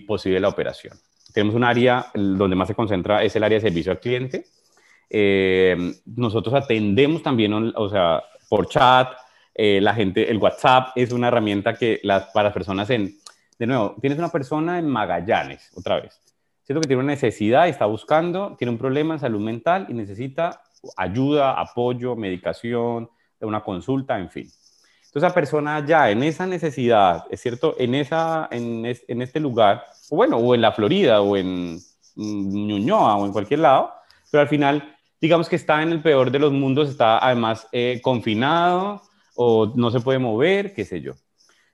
posible 0.06 0.40
la 0.40 0.48
operación. 0.48 0.96
Tenemos 1.32 1.54
un 1.54 1.64
área 1.64 2.06
donde 2.14 2.56
más 2.56 2.68
se 2.68 2.74
concentra, 2.74 3.22
es 3.22 3.34
el 3.36 3.44
área 3.44 3.56
de 3.56 3.62
servicio 3.62 3.92
al 3.92 4.00
cliente, 4.00 4.44
eh, 5.14 5.76
nosotros 6.06 6.54
atendemos 6.54 7.22
también, 7.22 7.52
o 7.76 7.88
sea, 7.90 8.22
por 8.48 8.66
chat, 8.66 9.12
eh, 9.54 9.78
la 9.82 9.92
gente, 9.92 10.30
el 10.30 10.38
WhatsApp 10.38 10.88
es 10.96 11.12
una 11.12 11.28
herramienta 11.28 11.74
que 11.74 12.00
las, 12.02 12.30
para 12.32 12.44
las 12.44 12.54
personas 12.54 12.88
en, 12.88 13.14
de 13.58 13.66
nuevo, 13.66 13.94
tienes 14.00 14.18
una 14.18 14.30
persona 14.30 14.78
en 14.78 14.88
Magallanes, 14.88 15.70
otra 15.74 16.00
vez, 16.00 16.18
siento 16.62 16.80
que 16.80 16.86
tiene 16.86 17.02
una 17.02 17.12
necesidad, 17.12 17.68
está 17.68 17.84
buscando, 17.84 18.56
tiene 18.56 18.70
un 18.70 18.78
problema 18.78 19.12
en 19.12 19.20
salud 19.20 19.40
mental 19.40 19.84
y 19.90 19.92
necesita 19.92 20.62
ayuda, 20.96 21.60
apoyo, 21.60 22.16
medicación, 22.16 23.10
una 23.42 23.62
consulta, 23.62 24.18
en 24.18 24.30
fin. 24.30 24.44
Entonces, 24.44 25.28
esa 25.28 25.34
persona 25.34 25.84
ya 25.84 26.10
en 26.10 26.22
esa 26.22 26.46
necesidad, 26.46 27.26
es 27.28 27.42
cierto, 27.42 27.76
en, 27.78 27.94
esa, 27.94 28.48
en, 28.50 28.86
en 28.86 29.20
este 29.20 29.40
lugar, 29.40 29.84
o 30.08 30.16
bueno, 30.16 30.38
o 30.38 30.54
en 30.54 30.62
la 30.62 30.72
Florida, 30.72 31.20
o 31.20 31.36
en 31.36 31.78
Ñuñoa, 32.16 33.16
o 33.16 33.26
en 33.26 33.32
cualquier 33.32 33.60
lado, 33.60 33.92
pero 34.30 34.40
al 34.40 34.48
final 34.48 34.96
digamos 35.22 35.48
que 35.48 35.56
está 35.56 35.82
en 35.82 35.92
el 35.92 36.02
peor 36.02 36.32
de 36.32 36.40
los 36.40 36.52
mundos, 36.52 36.90
está 36.90 37.24
además 37.24 37.68
eh, 37.70 38.00
confinado 38.02 39.00
o 39.36 39.72
no 39.76 39.92
se 39.92 40.00
puede 40.00 40.18
mover, 40.18 40.74
qué 40.74 40.84
sé 40.84 41.00
yo. 41.00 41.12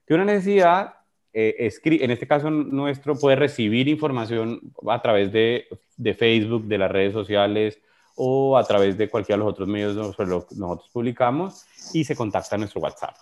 Tiene 0.04 0.22
una 0.22 0.34
necesidad, 0.34 0.96
eh, 1.32 1.70
en 1.84 2.10
este 2.10 2.28
caso 2.28 2.50
nuestro, 2.50 3.18
puede 3.18 3.36
recibir 3.36 3.88
información 3.88 4.60
a 4.86 5.00
través 5.00 5.32
de, 5.32 5.66
de, 5.96 6.12
Facebook, 6.14 6.66
de 6.66 6.76
las 6.76 6.90
redes 6.90 7.14
sociales 7.14 7.80
o 8.16 8.58
a 8.58 8.64
través 8.64 8.98
de 8.98 9.08
cualquiera 9.08 9.38
de 9.38 9.44
los 9.44 9.52
otros 9.52 9.66
medios 9.66 9.94
sobre 10.14 10.28
que 10.46 10.54
nosotros 10.56 10.90
publicamos 10.92 11.64
y 11.94 12.04
se 12.04 12.14
contacta 12.14 12.56
a 12.56 12.58
nuestro 12.58 12.82
WhatsApp. 12.82 13.16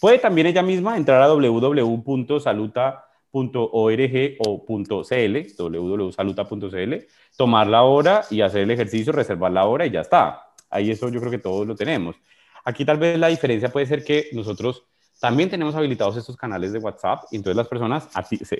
Puede 0.00 0.20
también 0.20 0.46
ella 0.46 0.62
misma 0.62 0.96
entrar 0.96 1.20
a 1.20 1.28
www.saluta.com 1.28 3.03
.org 3.34 4.36
o 4.38 4.64
.cl, 5.04 5.46
www.saluta.cl, 5.58 6.94
tomar 7.36 7.66
la 7.66 7.82
hora 7.82 8.24
y 8.30 8.40
hacer 8.40 8.62
el 8.62 8.70
ejercicio, 8.70 9.12
reservar 9.12 9.50
la 9.50 9.64
hora 9.64 9.86
y 9.86 9.90
ya 9.90 10.02
está. 10.02 10.52
Ahí 10.70 10.90
eso 10.90 11.08
yo 11.08 11.20
creo 11.20 11.32
que 11.32 11.38
todos 11.38 11.66
lo 11.66 11.74
tenemos. 11.74 12.16
Aquí 12.64 12.84
tal 12.84 12.98
vez 12.98 13.18
la 13.18 13.28
diferencia 13.28 13.70
puede 13.70 13.86
ser 13.86 14.04
que 14.04 14.28
nosotros 14.32 14.84
también 15.20 15.50
tenemos 15.50 15.74
habilitados 15.74 16.16
estos 16.16 16.36
canales 16.36 16.72
de 16.72 16.78
WhatsApp 16.78 17.24
y 17.30 17.36
entonces 17.36 17.56
las 17.56 17.68
personas 17.68 18.08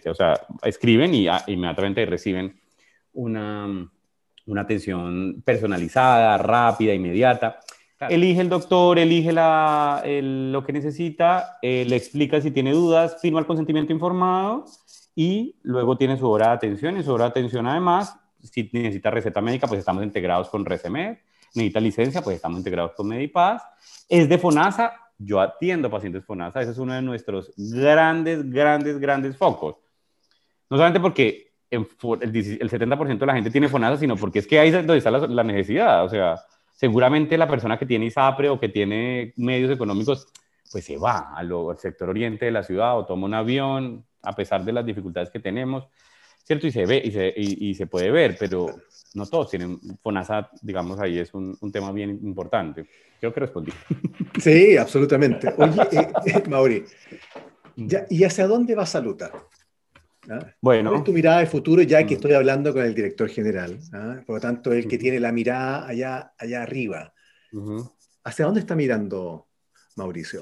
o 0.06 0.14
sea, 0.14 0.40
escriben 0.62 1.14
y 1.14 1.26
inmediatamente 1.46 2.04
reciben 2.06 2.58
una, 3.12 3.90
una 4.46 4.60
atención 4.60 5.42
personalizada, 5.44 6.36
rápida, 6.38 6.92
inmediata. 6.92 7.60
Elige 8.00 8.40
el 8.40 8.48
doctor, 8.48 8.98
elige 8.98 9.32
lo 9.32 10.64
que 10.64 10.72
necesita, 10.72 11.58
eh, 11.62 11.84
le 11.88 11.96
explica 11.96 12.40
si 12.40 12.50
tiene 12.50 12.72
dudas, 12.72 13.18
firma 13.20 13.40
el 13.40 13.46
consentimiento 13.46 13.92
informado 13.92 14.64
y 15.14 15.56
luego 15.62 15.96
tiene 15.96 16.16
su 16.16 16.28
hora 16.28 16.48
de 16.48 16.52
atención. 16.54 16.96
Y 16.98 17.02
su 17.02 17.12
hora 17.12 17.24
de 17.24 17.30
atención, 17.30 17.66
además, 17.66 18.16
si 18.42 18.68
necesita 18.72 19.10
receta 19.10 19.40
médica, 19.40 19.66
pues 19.66 19.78
estamos 19.78 20.02
integrados 20.02 20.48
con 20.48 20.64
Recemed. 20.64 21.18
Necesita 21.54 21.80
licencia, 21.80 22.20
pues 22.20 22.36
estamos 22.36 22.58
integrados 22.58 22.92
con 22.96 23.06
Medipaz. 23.06 23.62
Es 24.08 24.28
de 24.28 24.38
FONASA, 24.38 24.92
yo 25.16 25.40
atiendo 25.40 25.88
pacientes 25.88 26.24
FONASA. 26.24 26.62
Ese 26.62 26.72
es 26.72 26.78
uno 26.78 26.94
de 26.94 27.02
nuestros 27.02 27.52
grandes, 27.56 28.50
grandes, 28.50 28.98
grandes 28.98 29.36
focos. 29.36 29.76
No 30.68 30.76
solamente 30.76 31.00
porque 31.00 31.52
el, 31.70 31.88
70% 31.88 33.18
de 33.18 33.26
la 33.26 33.34
gente 33.34 33.50
tiene 33.50 33.68
FONASA, 33.68 33.98
sino 33.98 34.16
porque 34.16 34.40
es 34.40 34.46
que 34.46 34.58
ahí 34.58 34.68
es 34.68 34.74
donde 34.74 34.98
está 34.98 35.12
la, 35.12 35.26
la 35.26 35.44
necesidad. 35.44 36.04
O 36.04 36.08
sea, 36.08 36.40
seguramente 36.74 37.38
la 37.38 37.48
persona 37.48 37.78
que 37.78 37.86
tiene 37.86 38.06
ISAPRE 38.06 38.48
o 38.48 38.60
que 38.60 38.68
tiene 38.68 39.32
medios 39.36 39.70
económicos, 39.70 40.28
pues 40.70 40.84
se 40.84 40.98
va 40.98 41.32
al, 41.34 41.50
sector 41.78 42.08
oriente 42.08 42.46
de 42.46 42.50
la 42.50 42.62
ciudad 42.62 42.98
o 42.98 43.06
toma 43.06 43.26
un 43.26 43.34
avión, 43.34 44.04
a 44.22 44.34
pesar 44.34 44.64
de 44.64 44.72
las 44.72 44.84
dificultades 44.84 45.30
que 45.30 45.40
tenemos, 45.40 45.86
¿cierto? 46.42 46.66
Y 46.66 46.72
se 46.72 46.84
ve, 46.84 47.02
y 47.36 47.74
se, 47.74 47.86
puede 47.86 48.10
ver, 48.10 48.36
pero 48.38 48.66
no 49.14 49.26
todos 49.26 49.50
tienen 49.50 49.78
FONASA, 50.02 50.50
digamos, 50.62 50.98
ahí 50.98 51.18
es 51.18 51.32
un, 51.32 51.56
tema 51.72 51.92
bien 51.92 52.10
importante. 52.10 52.86
Creo 53.20 53.32
que 53.32 53.40
respondí. 53.40 53.72
Sí, 54.40 54.76
absolutamente. 54.76 55.54
Oye, 55.56 55.82
eh, 55.92 56.12
eh, 56.26 56.42
Mauri. 56.48 56.84
¿y 58.10 58.24
hacia 58.24 58.46
dónde 58.46 58.74
va 58.74 58.84
Saluta? 58.84 59.30
¿Ah? 60.30 60.54
Bueno. 60.60 60.90
¿Cuál 60.90 61.00
es 61.00 61.04
tu 61.04 61.12
mirada 61.12 61.40
de 61.40 61.46
futuro 61.46 61.82
ya 61.82 62.04
que 62.06 62.14
mm. 62.14 62.16
estoy 62.16 62.32
hablando 62.32 62.72
con 62.72 62.82
el 62.82 62.94
director 62.94 63.28
general? 63.28 63.78
¿ah? 63.92 64.22
Por 64.26 64.36
lo 64.36 64.40
tanto, 64.40 64.72
el 64.72 64.88
que 64.88 64.98
tiene 64.98 65.20
la 65.20 65.32
mirada 65.32 65.86
allá, 65.86 66.32
allá 66.38 66.62
arriba. 66.62 67.12
¿Hacia 68.24 68.46
dónde 68.46 68.60
está 68.60 68.74
mirando 68.74 69.48
Mauricio? 69.96 70.40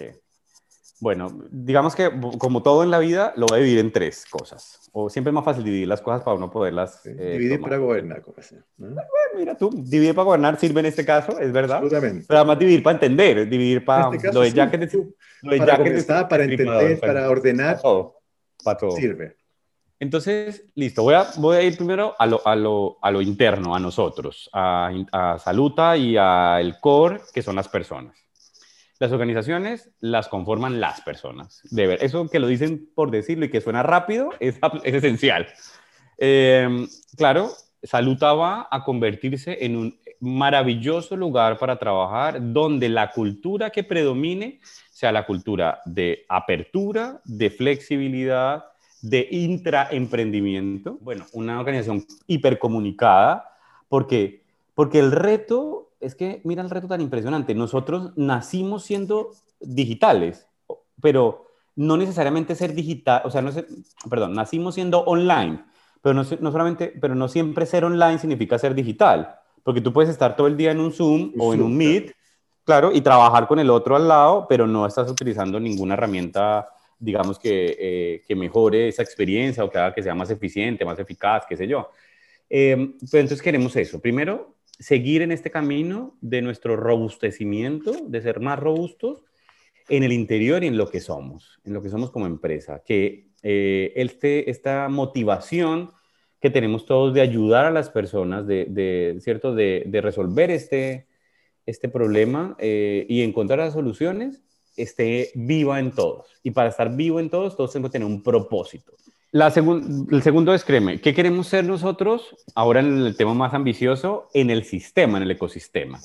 Bueno, 1.02 1.36
digamos 1.50 1.96
que 1.96 2.08
como 2.38 2.62
todo 2.62 2.84
en 2.84 2.92
la 2.92 3.00
vida, 3.00 3.32
lo 3.36 3.46
voy 3.46 3.58
a 3.58 3.62
dividir 3.62 3.80
en 3.80 3.90
tres 3.90 4.24
cosas. 4.30 4.88
O 4.92 5.10
siempre 5.10 5.30
es 5.30 5.34
más 5.34 5.44
fácil 5.44 5.64
dividir 5.64 5.88
las 5.88 6.00
cosas 6.00 6.22
para 6.22 6.36
uno 6.36 6.48
poderlas. 6.48 7.04
Eh, 7.04 7.32
dividir 7.32 7.60
para 7.60 7.76
gobernar, 7.76 8.22
como 8.22 8.36
Bueno, 8.76 9.02
mira 9.36 9.56
tú, 9.56 9.68
dividir 9.74 10.14
para 10.14 10.26
gobernar 10.26 10.60
sirve 10.60 10.78
en 10.78 10.86
este 10.86 11.04
caso, 11.04 11.40
es 11.40 11.50
verdad. 11.50 11.78
Absolutamente. 11.78 12.24
Pero 12.28 12.38
además 12.38 12.56
dividir 12.60 12.84
para 12.84 12.94
entender, 12.94 13.48
dividir 13.48 13.84
para. 13.84 14.14
Este 14.14 14.32
lo 14.32 14.42
de 14.42 14.52
ya 14.52 14.70
que 14.70 14.78
te, 14.78 14.96
lo 14.96 15.50
de 15.50 15.58
para, 15.58 15.76
comenzar, 15.78 16.28
para 16.28 16.44
entender, 16.44 17.00
para 17.00 17.28
ordenar. 17.28 17.74
Para 17.74 17.82
todo. 17.82 18.20
Para 18.62 18.78
todo. 18.78 18.92
Sirve. 18.92 19.41
Entonces, 20.02 20.64
listo, 20.74 21.04
voy 21.04 21.14
a, 21.54 21.62
ir 21.62 21.76
primero 21.76 22.16
a 22.18 22.26
lo, 22.26 23.22
interno, 23.22 23.76
a 23.76 23.78
nosotros, 23.78 24.50
a, 24.52 24.90
Saluta 25.38 25.96
y 25.96 26.16
al 26.16 26.80
core, 26.80 27.20
que 27.32 27.40
son 27.40 27.54
las 27.54 27.68
personas. 27.68 28.16
Las 28.98 29.12
organizaciones 29.12 29.92
las 30.00 30.26
conforman 30.26 30.80
las 30.80 31.02
personas. 31.02 31.60
De 31.70 31.86
ver, 31.86 32.02
eso 32.02 32.28
que 32.28 32.40
lo 32.40 32.48
dicen 32.48 32.90
por 32.96 33.12
decirlo 33.12 33.44
y 33.44 33.50
que 33.50 33.60
suena 33.60 33.84
rápido 33.84 34.30
es, 34.40 34.58
es 34.82 34.94
esencial. 34.94 35.46
Eh, 36.18 36.84
claro, 37.16 37.52
Saluta 37.84 38.32
va 38.32 38.66
a 38.72 38.82
convertirse 38.82 39.64
en 39.64 39.76
un 39.76 40.00
maravilloso 40.18 41.16
lugar 41.16 41.58
para 41.58 41.78
trabajar 41.78 42.38
donde 42.40 42.88
la 42.88 43.12
cultura 43.12 43.70
que 43.70 43.84
predomine 43.84 44.58
sea 44.90 45.12
la 45.12 45.26
cultura 45.26 45.80
de 45.84 46.26
apertura, 46.28 47.20
de 47.24 47.50
flexibilidad, 47.50 48.64
de 49.02 49.28
intraemprendimiento. 49.30 50.98
Bueno, 51.00 51.26
una 51.32 51.60
organización 51.60 52.06
hipercomunicada 52.26 53.50
porque, 53.88 54.42
porque 54.74 55.00
el 55.00 55.12
reto 55.12 55.90
es 56.00 56.14
que 56.14 56.40
mira 56.44 56.62
el 56.62 56.70
reto 56.70 56.88
tan 56.88 57.00
impresionante. 57.00 57.54
Nosotros 57.54 58.12
nacimos 58.16 58.84
siendo 58.84 59.30
digitales, 59.60 60.48
pero 61.00 61.46
no 61.76 61.96
necesariamente 61.96 62.54
ser 62.54 62.74
digital, 62.74 63.22
o 63.24 63.30
sea, 63.30 63.42
no 63.42 63.50
sé, 63.50 63.66
perdón, 64.08 64.34
nacimos 64.34 64.74
siendo 64.74 65.00
online, 65.00 65.64
pero 66.02 66.14
no, 66.14 66.22
no, 66.40 66.52
solamente, 66.52 66.92
pero 67.00 67.14
no 67.14 67.28
siempre 67.28 67.66
ser 67.66 67.84
online 67.84 68.18
significa 68.18 68.58
ser 68.58 68.74
digital, 68.74 69.36
porque 69.62 69.80
tú 69.80 69.92
puedes 69.92 70.10
estar 70.10 70.36
todo 70.36 70.46
el 70.48 70.56
día 70.56 70.72
en 70.72 70.80
un 70.80 70.92
Zoom 70.92 71.32
o 71.38 71.54
en 71.54 71.62
un 71.62 71.76
Meet, 71.76 72.12
claro, 72.64 72.92
y 72.92 73.00
trabajar 73.00 73.46
con 73.48 73.58
el 73.58 73.70
otro 73.70 73.96
al 73.96 74.06
lado, 74.06 74.46
pero 74.48 74.66
no 74.66 74.86
estás 74.86 75.10
utilizando 75.10 75.58
ninguna 75.58 75.94
herramienta, 75.94 76.68
digamos, 77.02 77.38
que, 77.38 77.76
eh, 77.78 78.22
que 78.26 78.36
mejore 78.36 78.88
esa 78.88 79.02
experiencia 79.02 79.64
o 79.64 79.70
que 79.70 79.78
haga 79.78 79.94
que 79.94 80.02
sea 80.02 80.14
más 80.14 80.30
eficiente, 80.30 80.84
más 80.84 80.98
eficaz, 80.98 81.44
qué 81.48 81.56
sé 81.56 81.66
yo. 81.66 81.90
Eh, 82.48 82.76
pues 83.00 83.14
entonces 83.14 83.42
queremos 83.42 83.74
eso. 83.76 84.00
Primero, 84.00 84.56
seguir 84.78 85.22
en 85.22 85.32
este 85.32 85.50
camino 85.50 86.16
de 86.20 86.42
nuestro 86.42 86.76
robustecimiento, 86.76 87.92
de 88.06 88.20
ser 88.20 88.40
más 88.40 88.58
robustos 88.58 89.24
en 89.88 90.04
el 90.04 90.12
interior 90.12 90.62
y 90.62 90.68
en 90.68 90.76
lo 90.76 90.88
que 90.88 91.00
somos, 91.00 91.60
en 91.64 91.72
lo 91.72 91.82
que 91.82 91.88
somos 91.88 92.10
como 92.10 92.26
empresa, 92.26 92.82
que 92.84 93.26
eh, 93.42 93.92
este, 93.96 94.50
esta 94.50 94.88
motivación 94.88 95.90
que 96.40 96.50
tenemos 96.50 96.86
todos 96.86 97.14
de 97.14 97.20
ayudar 97.20 97.64
a 97.66 97.70
las 97.70 97.90
personas, 97.90 98.46
de, 98.46 99.16
¿cierto? 99.20 99.54
De, 99.54 100.00
resolver 100.02 100.50
este, 100.50 101.06
este 101.66 101.88
problema 101.88 102.56
eh, 102.58 103.06
y 103.08 103.22
encontrar 103.22 103.60
las 103.60 103.74
soluciones, 103.74 104.42
esté 104.76 105.30
viva 105.34 105.78
en 105.78 105.92
todos. 105.92 106.26
Y 106.42 106.50
para 106.50 106.68
estar 106.68 106.94
vivo 106.94 107.20
en 107.20 107.30
todos, 107.30 107.56
todos 107.56 107.72
tenemos 107.72 107.90
que 107.90 107.98
tener 107.98 108.08
un 108.08 108.22
propósito. 108.22 108.92
La 109.32 109.46
el 109.46 110.22
segundo 110.22 110.52
es, 110.52 110.62
créeme, 110.62 111.00
¿qué 111.00 111.14
queremos 111.14 111.46
ser 111.46 111.64
nosotros 111.64 112.36
ahora 112.54 112.80
en 112.80 112.98
el 112.98 113.16
tema 113.16 113.32
más 113.32 113.54
ambicioso? 113.54 114.28
En 114.34 114.50
el 114.50 114.64
sistema, 114.64 115.16
en 115.16 115.24
el 115.24 115.30
ecosistema. 115.30 116.00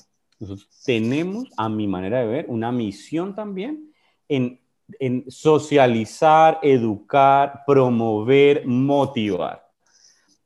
Tenemos, 0.86 1.50
a 1.56 1.68
mi 1.68 1.86
manera 1.86 2.20
de 2.20 2.26
ver, 2.26 2.46
una 2.48 2.72
misión 2.72 3.34
también 3.34 3.92
en, 4.28 4.60
en 4.98 5.30
socializar, 5.30 6.58
educar, 6.62 7.64
promover, 7.66 8.66
motivar. 8.66 9.68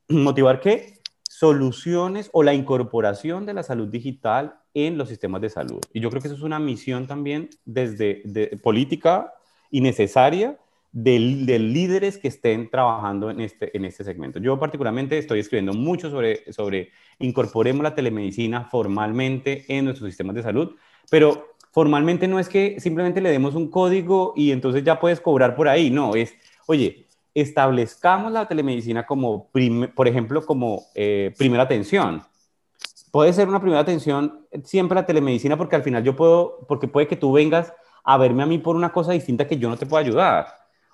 ¿Motivar 0.09 0.59
qué? 0.59 0.99
Soluciones 1.29 2.29
o 2.33 2.43
la 2.43 2.53
incorporación 2.53 3.45
de 3.45 3.53
la 3.53 3.63
salud 3.63 3.87
digital 3.87 4.59
en 4.73 4.97
los 4.97 5.09
sistemas 5.09 5.41
de 5.41 5.49
salud. 5.49 5.79
Y 5.93 5.99
yo 5.99 6.09
creo 6.09 6.21
que 6.21 6.27
eso 6.27 6.37
es 6.37 6.43
una 6.43 6.59
misión 6.59 7.07
también 7.07 7.49
desde 7.65 8.21
de 8.25 8.57
política 8.61 9.33
y 9.69 9.81
necesaria 9.81 10.57
de, 10.93 11.19
líderes 11.59 12.17
que 12.17 12.27
estén 12.27 12.69
trabajando 12.69 13.31
en 13.31 13.41
este, 13.41 13.75
en 13.75 13.83
este 13.83 14.03
segmento. 14.03 14.39
Yo 14.39 14.59
particularmente 14.59 15.17
estoy 15.17 15.39
escribiendo 15.39 15.73
mucho 15.73 16.09
sobre, 16.09 16.51
sobre 16.53 16.91
incorporemos 17.19 17.83
la 17.83 17.95
telemedicina 17.95 18.65
formalmente 18.65 19.65
en 19.67 19.85
nuestros 19.85 20.09
sistemas 20.09 20.35
de 20.35 20.43
salud, 20.43 20.75
pero 21.09 21.55
formalmente 21.71 22.27
no 22.27 22.39
es 22.39 22.47
que 22.47 22.79
simplemente 22.79 23.21
le 23.21 23.31
demos 23.31 23.55
un 23.55 23.69
código 23.69 24.33
y 24.35 24.51
entonces 24.51 24.83
ya 24.83 24.99
puedes 24.99 25.19
cobrar 25.19 25.55
por 25.55 25.67
ahí, 25.67 25.89
no, 25.89 26.15
es, 26.15 26.35
oye, 26.67 27.07
establezcamos 27.33 28.31
la 28.31 28.47
telemedicina 28.47 29.07
como, 29.07 29.49
por 29.95 30.07
ejemplo, 30.07 30.45
como 30.45 30.83
eh, 30.93 31.33
primera 31.35 31.63
atención. 31.63 32.21
Puede 33.13 33.31
ser 33.31 33.47
una 33.47 33.61
primera 33.61 33.79
atención 33.79 34.47
siempre 34.63 34.95
la 34.95 35.05
telemedicina 35.05 35.55
porque 35.55 35.75
al 35.75 35.83
final 35.83 36.03
yo 36.03 36.15
puedo, 36.15 36.65
porque 36.67 36.87
puede 36.87 37.05
que 37.05 37.15
tú 37.15 37.31
vengas 37.31 37.71
a 38.03 38.17
verme 38.17 38.41
a 38.41 38.47
mí 38.47 38.57
por 38.57 38.75
una 38.75 38.91
cosa 38.91 39.11
distinta 39.11 39.47
que 39.47 39.59
yo 39.59 39.69
no 39.69 39.77
te 39.77 39.85
puedo 39.85 40.03
ayudar 40.03 40.47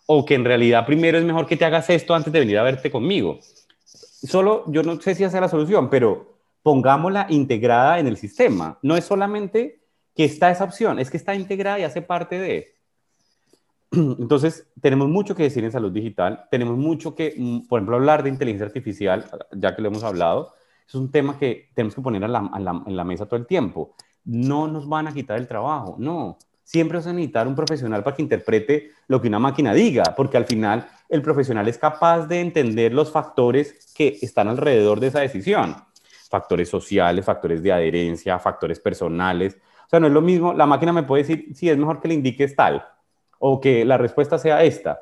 o 0.05 0.25
que 0.25 0.35
en 0.35 0.43
realidad 0.43 0.85
primero 0.85 1.17
es 1.17 1.23
mejor 1.23 1.47
que 1.47 1.55
te 1.55 1.63
hagas 1.63 1.89
esto 1.89 2.13
antes 2.13 2.33
de 2.33 2.41
venir 2.41 2.57
a 2.57 2.63
verte 2.63 2.91
conmigo. 2.91 3.39
Solo, 3.85 4.65
yo 4.67 4.83
no 4.83 4.99
sé 4.99 5.15
si 5.15 5.23
hace 5.23 5.39
la 5.39 5.47
solución, 5.47 5.89
pero 5.89 6.35
pongámosla 6.61 7.27
integrada 7.29 7.99
en 7.99 8.07
el 8.07 8.17
sistema. 8.17 8.77
No 8.81 8.97
es 8.97 9.05
solamente 9.05 9.79
que 10.13 10.25
está 10.25 10.51
esa 10.51 10.65
opción, 10.65 10.99
es 10.99 11.09
que 11.09 11.15
está 11.15 11.35
integrada 11.35 11.79
y 11.79 11.83
hace 11.83 12.01
parte 12.01 12.37
de. 12.37 12.75
Entonces, 13.91 14.67
tenemos 14.81 15.07
mucho 15.07 15.35
que 15.35 15.43
decir 15.43 15.63
en 15.63 15.71
salud 15.71 15.93
digital, 15.93 16.47
tenemos 16.51 16.75
mucho 16.75 17.15
que, 17.15 17.33
mm, 17.37 17.67
por 17.69 17.79
ejemplo, 17.79 17.95
hablar 17.95 18.23
de 18.23 18.29
inteligencia 18.29 18.65
artificial, 18.65 19.23
ya 19.53 19.73
que 19.73 19.81
lo 19.81 19.87
hemos 19.87 20.03
hablado, 20.03 20.58
es 20.89 20.95
un 20.95 21.11
tema 21.11 21.37
que 21.37 21.69
tenemos 21.73 21.95
que 21.95 22.01
poner 22.01 22.21
en 22.23 22.33
la 22.33 23.03
mesa 23.05 23.25
todo 23.25 23.39
el 23.39 23.45
tiempo. 23.45 23.95
No 24.25 24.67
nos 24.67 24.89
van 24.89 25.07
a 25.07 25.13
quitar 25.13 25.37
el 25.37 25.47
trabajo, 25.47 25.95
no 25.97 26.37
siempre 26.69 26.99
vas 26.99 27.07
a 27.07 27.13
necesitar 27.13 27.47
un 27.47 27.55
profesional 27.55 28.03
para 28.03 28.15
que 28.15 28.21
interprete 28.21 28.91
lo 29.07 29.19
que 29.19 29.27
una 29.27 29.39
máquina 29.39 29.73
diga, 29.73 30.13
porque 30.15 30.37
al 30.37 30.45
final 30.45 30.87
el 31.09 31.23
profesional 31.23 31.67
es 31.67 31.79
capaz 31.79 32.27
de 32.27 32.41
entender 32.41 32.93
los 32.93 33.11
factores 33.11 33.91
que 33.95 34.19
están 34.21 34.47
alrededor 34.47 34.99
de 34.99 35.07
esa 35.07 35.21
decisión. 35.21 35.75
Factores 36.29 36.69
sociales, 36.69 37.25
factores 37.25 37.63
de 37.63 37.71
adherencia, 37.71 38.37
factores 38.37 38.79
personales. 38.79 39.57
O 39.87 39.89
sea, 39.89 39.99
no 39.99 40.05
es 40.05 40.13
lo 40.13 40.21
mismo, 40.21 40.53
la 40.53 40.67
máquina 40.67 40.93
me 40.93 41.01
puede 41.01 41.23
decir, 41.23 41.47
si 41.55 41.67
es 41.67 41.75
mejor 41.75 41.99
que 41.99 42.07
le 42.07 42.13
indiques 42.13 42.55
tal, 42.55 42.85
o 43.39 43.59
que 43.59 43.83
la 43.83 43.97
respuesta 43.97 44.37
sea 44.37 44.63
esta. 44.63 44.99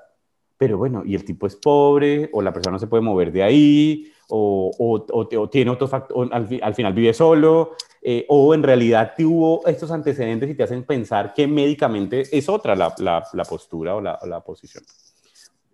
Pero 0.57 0.77
bueno, 0.77 1.03
y 1.05 1.15
el 1.15 1.23
tipo 1.23 1.45
es 1.45 1.55
pobre, 1.55 2.29
o 2.33 2.41
la 2.41 2.51
persona 2.51 2.73
no 2.73 2.79
se 2.79 2.87
puede 2.87 3.03
mover 3.03 3.31
de 3.31 3.43
ahí, 3.43 4.11
o, 4.29 4.71
o, 4.77 5.47
tiene 5.49 5.71
otros 5.71 5.89
factores, 5.89 6.31
al, 6.31 6.59
al 6.61 6.75
final 6.75 6.93
vive 6.93 7.13
solo, 7.13 7.75
eh, 8.01 8.25
o 8.29 8.53
en 8.53 8.63
realidad 8.63 9.13
tuvo 9.17 9.65
estos 9.67 9.91
antecedentes 9.91 10.49
y 10.49 10.55
te 10.55 10.63
hacen 10.63 10.83
pensar 10.83 11.33
que 11.33 11.45
médicamente 11.45 12.23
es 12.31 12.47
otra 12.47 12.75
la, 12.75 12.93
la, 12.99 13.43
postura 13.43 13.95
o 13.95 14.01
la, 14.01 14.17
la, 14.25 14.39
posición. 14.41 14.83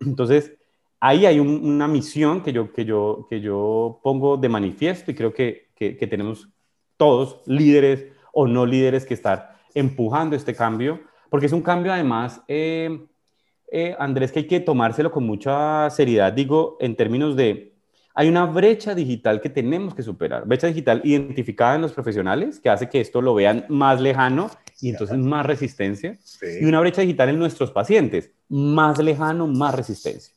Entonces, 0.00 0.52
ahí 0.98 1.26
hay 1.26 1.38
una 1.38 1.86
misión 1.86 2.42
que 2.42 2.52
yo, 2.52 2.72
que, 2.72 2.84
yo, 2.84 3.26
que 3.30 3.40
yo 3.40 4.00
pongo 4.02 4.36
de 4.36 4.48
manifiesto 4.48 5.10
y 5.10 5.14
creo 5.14 5.32
que, 5.32 5.68
que, 5.76 6.06
tenemos 6.08 6.48
todos, 6.96 7.40
líderes 7.46 8.06
o 8.32 8.46
no 8.46 8.66
líderes, 8.66 9.06
que 9.06 9.14
estar 9.14 9.60
empujando 9.74 10.34
este 10.34 10.54
cambio, 10.56 11.00
porque 11.30 11.46
es 11.46 11.52
un 11.52 11.62
cambio 11.62 11.92
además, 11.92 12.42
eh, 12.48 13.06
eh, 13.76 13.96
Andrés, 13.98 14.30
que 14.30 14.38
hay 14.38 14.46
que 14.46 14.60
tomárselo 14.60 15.10
con 15.10 15.26
mucha 15.26 15.90
seriedad, 15.90 16.32
digo, 16.32 16.76
en 16.78 16.94
términos 16.94 17.34
de 17.34 17.74
hay 18.14 18.28
una 18.28 18.46
brecha 18.46 18.94
digital 18.94 19.40
que 19.40 19.50
tenemos 19.50 19.96
que 19.96 20.04
superar, 20.04 20.46
brecha 20.46 20.68
digital 20.68 21.00
identificada 21.02 21.74
en 21.74 21.82
los 21.82 21.92
profesionales, 21.92 22.60
que 22.60 22.70
hace 22.70 22.88
que 22.88 23.00
esto 23.00 23.20
lo 23.20 23.34
vean 23.34 23.66
más 23.68 24.00
lejano 24.00 24.48
y 24.80 24.90
entonces 24.90 25.18
más 25.18 25.44
resistencia, 25.44 26.16
y 26.60 26.64
una 26.64 26.78
brecha 26.78 27.00
digital 27.00 27.30
en 27.30 27.40
nuestros 27.40 27.72
pacientes, 27.72 28.30
más 28.48 29.00
lejano, 29.00 29.48
más 29.48 29.74
resistencia. 29.74 30.32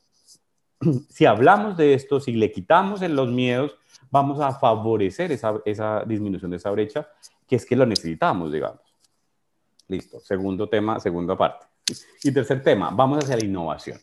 Si 1.10 1.28
hablamos 1.28 1.78
de 1.78 1.94
esto, 1.94 2.20
si 2.20 2.32
le 2.32 2.52
quitamos 2.52 3.04
en 3.04 3.16
los 3.16 3.32
miedos, 3.32 3.78
vamos 4.10 4.40
a 4.40 4.52
favorecer 4.54 5.32
esa, 5.32 5.60
esa 5.64 6.04
disminución 6.08 6.50
de 6.50 6.58
esa 6.58 6.72
brecha, 6.72 7.08
que 7.48 7.56
es 7.58 7.66
que 7.68 7.76
lo 7.76 7.86
necesitamos, 7.86 8.52
digamos. 8.52 8.82
Listo, 9.88 10.20
segundo 10.20 10.68
tema, 10.68 11.00
segunda 11.00 11.38
parte. 11.38 11.68
Y 12.24 12.32
tercer 12.32 12.64
tema, 12.64 12.90
vamos 12.92 13.24
hacia 13.24 13.38
la 13.38 13.46
innovación 13.46 14.00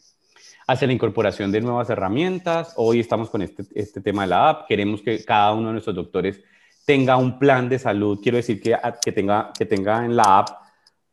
hacia 0.66 0.86
la 0.86 0.94
incorporación 0.94 1.52
de 1.52 1.60
nuevas 1.60 1.90
herramientas. 1.90 2.72
Hoy 2.76 3.00
estamos 3.00 3.28
con 3.30 3.42
este, 3.42 3.64
este 3.74 4.00
tema 4.00 4.22
de 4.22 4.28
la 4.28 4.48
app. 4.48 4.66
Queremos 4.66 5.02
que 5.02 5.22
cada 5.24 5.52
uno 5.52 5.66
de 5.66 5.72
nuestros 5.74 5.94
doctores 5.94 6.40
tenga 6.86 7.16
un 7.16 7.38
plan 7.38 7.68
de 7.68 7.78
salud. 7.78 8.18
Quiero 8.22 8.36
decir 8.36 8.60
que, 8.60 8.76
que, 9.02 9.12
tenga, 9.12 9.52
que 9.56 9.66
tenga 9.66 10.04
en 10.04 10.16
la 10.16 10.38
app 10.38 10.48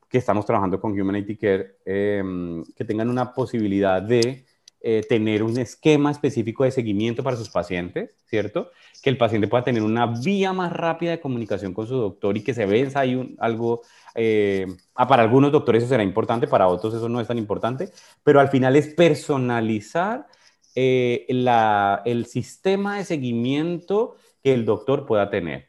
que 0.10 0.18
estamos 0.18 0.46
trabajando 0.46 0.80
con 0.80 1.00
Humanity 1.00 1.38
Care, 1.38 1.78
em, 1.86 2.64
que 2.76 2.84
tengan 2.84 3.10
una 3.10 3.34
posibilidad 3.34 4.02
de 4.02 4.46
eh, 4.84 5.06
tener 5.08 5.44
un 5.44 5.60
esquema 5.60 6.10
específico 6.10 6.64
de 6.64 6.72
seguimiento 6.72 7.22
para 7.22 7.38
sus 7.38 7.52
pacientes, 7.52 8.10
¿cierto? 8.26 8.72
Que 9.04 9.12
el 9.12 9.18
paciente 9.18 9.48
pueda 9.48 9.64
tener 9.64 9.84
una 9.84 10.08
vía 10.08 10.54
más 10.54 10.74
rápida 10.74 11.12
de 11.12 11.20
comunicación 11.20 11.72
con 11.72 11.86
su 11.86 11.98
doctor 11.98 12.36
y 12.36 12.44
que 12.44 12.56
se 12.56 12.66
venza 12.66 13.02
ahí 13.02 13.14
un, 13.14 13.36
algo, 13.40 13.84
eh, 14.16 14.66
ah, 14.96 15.08
para 15.08 15.22
algunos 15.22 15.52
doctores 15.52 15.84
eso 15.84 15.90
será 15.92 16.02
importante, 16.02 16.48
para 16.48 16.68
otros 16.68 16.96
eso 16.96 17.08
no 17.10 17.22
es 17.22 17.28
tan 17.28 17.38
importante, 17.38 17.90
pero 18.24 18.40
al 18.40 18.50
final 18.50 18.76
es 18.76 18.88
personalizar 18.88 20.26
eh, 20.74 21.28
la, 21.30 22.02
el 22.04 22.26
sistema 22.26 22.98
de 22.98 23.06
seguimiento 23.06 24.16
que 24.44 24.52
el 24.52 24.66
doctor 24.66 25.06
pueda 25.06 25.30
tener. 25.30 25.68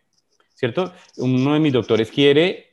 ¿cierto? 0.54 0.92
Uno 1.16 1.54
de 1.54 1.60
mis 1.60 1.72
doctores 1.72 2.10
quiere 2.10 2.70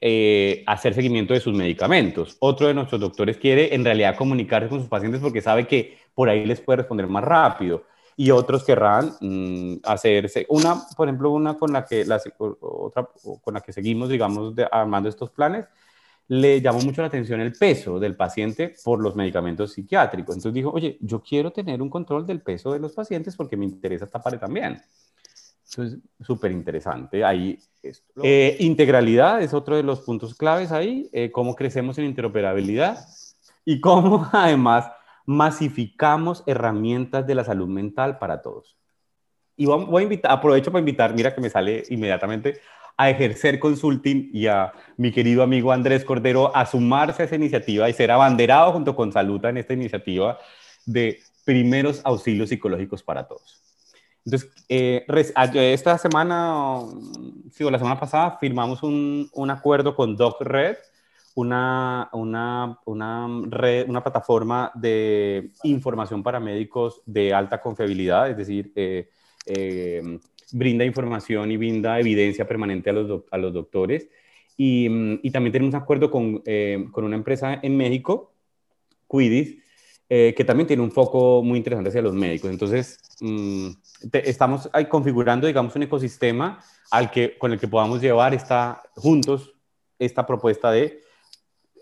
hacer 0.67 0.93
seguimiento 0.93 1.33
de 1.33 1.39
sus 1.39 1.57
medicamentos. 1.57 2.37
Otro 2.39 2.67
de 2.67 2.75
nuestros 2.75 3.01
doctores 3.01 3.37
quiere 3.37 3.73
en 3.73 3.83
realidad 3.83 4.15
comunicarse 4.15 4.69
con 4.69 4.79
sus 4.79 4.87
pacientes 4.87 5.19
porque 5.19 5.41
sabe 5.41 5.65
que 5.65 5.97
por 6.13 6.29
ahí 6.29 6.45
les 6.45 6.61
puede 6.61 6.77
responder 6.77 7.07
más 7.07 7.23
rápido. 7.23 7.83
Y 8.15 8.31
otros 8.31 8.65
querrán 8.65 9.13
mm, 9.21 9.77
hacerse 9.83 10.45
una, 10.49 10.75
por 10.95 11.07
ejemplo, 11.07 11.31
una 11.31 11.57
con 11.57 11.71
la 11.71 11.85
que, 11.85 12.03
la, 12.05 12.21
otra, 12.37 13.07
con 13.41 13.53
la 13.53 13.61
que 13.61 13.71
seguimos, 13.71 14.09
digamos, 14.09 14.53
armando 14.71 15.07
estos 15.07 15.29
planes, 15.29 15.65
le 16.29 16.61
llamó 16.61 16.79
mucho 16.81 17.01
la 17.01 17.07
atención 17.07 17.41
el 17.41 17.53
peso 17.53 17.99
del 17.99 18.15
paciente 18.15 18.75
por 18.83 19.01
los 19.01 19.15
medicamentos 19.15 19.73
psiquiátricos. 19.73 20.35
Entonces 20.35 20.53
dijo, 20.53 20.69
oye, 20.69 20.97
yo 21.01 21.23
quiero 21.23 21.51
tener 21.51 21.81
un 21.81 21.89
control 21.89 22.25
del 22.25 22.41
peso 22.41 22.71
de 22.71 22.79
los 22.79 22.93
pacientes 22.93 23.35
porque 23.35 23.57
me 23.57 23.65
interesa 23.65 24.05
esta 24.05 24.21
parte 24.21 24.37
también. 24.37 24.79
Eso 25.65 25.83
es 25.83 25.97
súper 26.21 26.51
interesante. 26.51 27.23
Ahí, 27.23 27.57
eh, 28.23 28.57
integralidad 28.59 29.41
es 29.41 29.53
otro 29.55 29.75
de 29.75 29.83
los 29.83 30.01
puntos 30.01 30.35
claves 30.35 30.71
ahí, 30.71 31.09
eh, 31.13 31.31
cómo 31.31 31.55
crecemos 31.55 31.97
en 31.97 32.05
interoperabilidad 32.05 32.99
y 33.65 33.79
cómo 33.79 34.27
además 34.31 34.85
masificamos 35.29 36.43
herramientas 36.47 37.27
de 37.27 37.35
la 37.35 37.43
salud 37.43 37.67
mental 37.67 38.17
para 38.17 38.41
todos. 38.41 38.75
Y 39.55 39.67
voy 39.67 40.19
a 40.23 40.33
aprovecho 40.33 40.71
para 40.71 40.79
invitar, 40.79 41.13
mira 41.13 41.35
que 41.35 41.39
me 41.39 41.51
sale 41.51 41.83
inmediatamente, 41.91 42.61
a 42.97 43.11
ejercer 43.11 43.59
consulting 43.59 44.31
y 44.33 44.47
a 44.47 44.73
mi 44.97 45.11
querido 45.11 45.43
amigo 45.43 45.71
Andrés 45.71 46.03
Cordero 46.03 46.51
a 46.55 46.65
sumarse 46.65 47.21
a 47.21 47.25
esa 47.25 47.35
iniciativa 47.35 47.87
y 47.87 47.93
ser 47.93 48.09
abanderado 48.09 48.71
junto 48.71 48.95
con 48.95 49.11
Saluta 49.11 49.49
en 49.49 49.57
esta 49.57 49.73
iniciativa 49.73 50.39
de 50.87 51.19
primeros 51.45 52.01
auxilios 52.05 52.49
psicológicos 52.49 53.03
para 53.03 53.27
todos. 53.27 53.61
Entonces, 54.25 54.51
eh, 54.67 55.05
esta 55.53 55.99
semana, 55.99 56.79
sí, 57.51 57.69
la 57.69 57.77
semana 57.77 57.99
pasada, 57.99 58.39
firmamos 58.39 58.81
un, 58.81 59.29
un 59.33 59.51
acuerdo 59.51 59.95
con 59.95 60.17
DocRed, 60.17 60.77
una, 61.35 62.09
una, 62.13 62.79
una, 62.85 63.27
red, 63.49 63.87
una 63.87 64.03
plataforma 64.03 64.71
de 64.75 65.51
información 65.63 66.23
para 66.23 66.39
médicos 66.39 67.01
de 67.05 67.33
alta 67.33 67.61
confiabilidad, 67.61 68.29
es 68.29 68.37
decir, 68.37 68.71
eh, 68.75 69.09
eh, 69.45 70.19
brinda 70.51 70.85
información 70.85 71.51
y 71.51 71.57
brinda 71.57 71.99
evidencia 71.99 72.47
permanente 72.47 72.89
a 72.89 72.93
los, 72.93 73.23
a 73.31 73.37
los 73.37 73.53
doctores. 73.53 74.09
Y, 74.57 74.89
mm, 74.89 75.19
y, 75.23 75.31
también 75.31 75.53
tenemos 75.53 75.73
un 75.73 75.81
acuerdo 75.81 76.11
con, 76.11 76.43
con 76.91 77.03
una 77.03 77.15
empresa 77.15 77.59
en 77.61 77.77
México, 77.77 78.33
Quidis, 79.09 79.57
que 80.07 80.43
también 80.45 80.65
tiene 80.65 80.81
un 80.81 80.91
foco 80.91 81.43
muy 81.43 81.57
interesante 81.57 81.89
hacia 81.89 82.01
los 82.01 82.15
médicos. 82.15 82.49
Entonces, 82.49 82.99
mm, 83.21 83.69
estamos 84.11 84.69
ahí 84.73 84.85
configurando, 84.85 85.47
digamos, 85.47 85.75
un 85.75 85.83
ecosistema 85.83 86.59
al 86.91 87.11
que, 87.11 87.37
con 87.37 87.51
el 87.53 87.59
que 87.59 87.67
podamos 87.67 88.01
llevar 88.01 88.33
esta, 88.33 88.81
juntos 88.95 89.53
esta 89.99 90.25
propuesta 90.25 90.71
de 90.71 91.01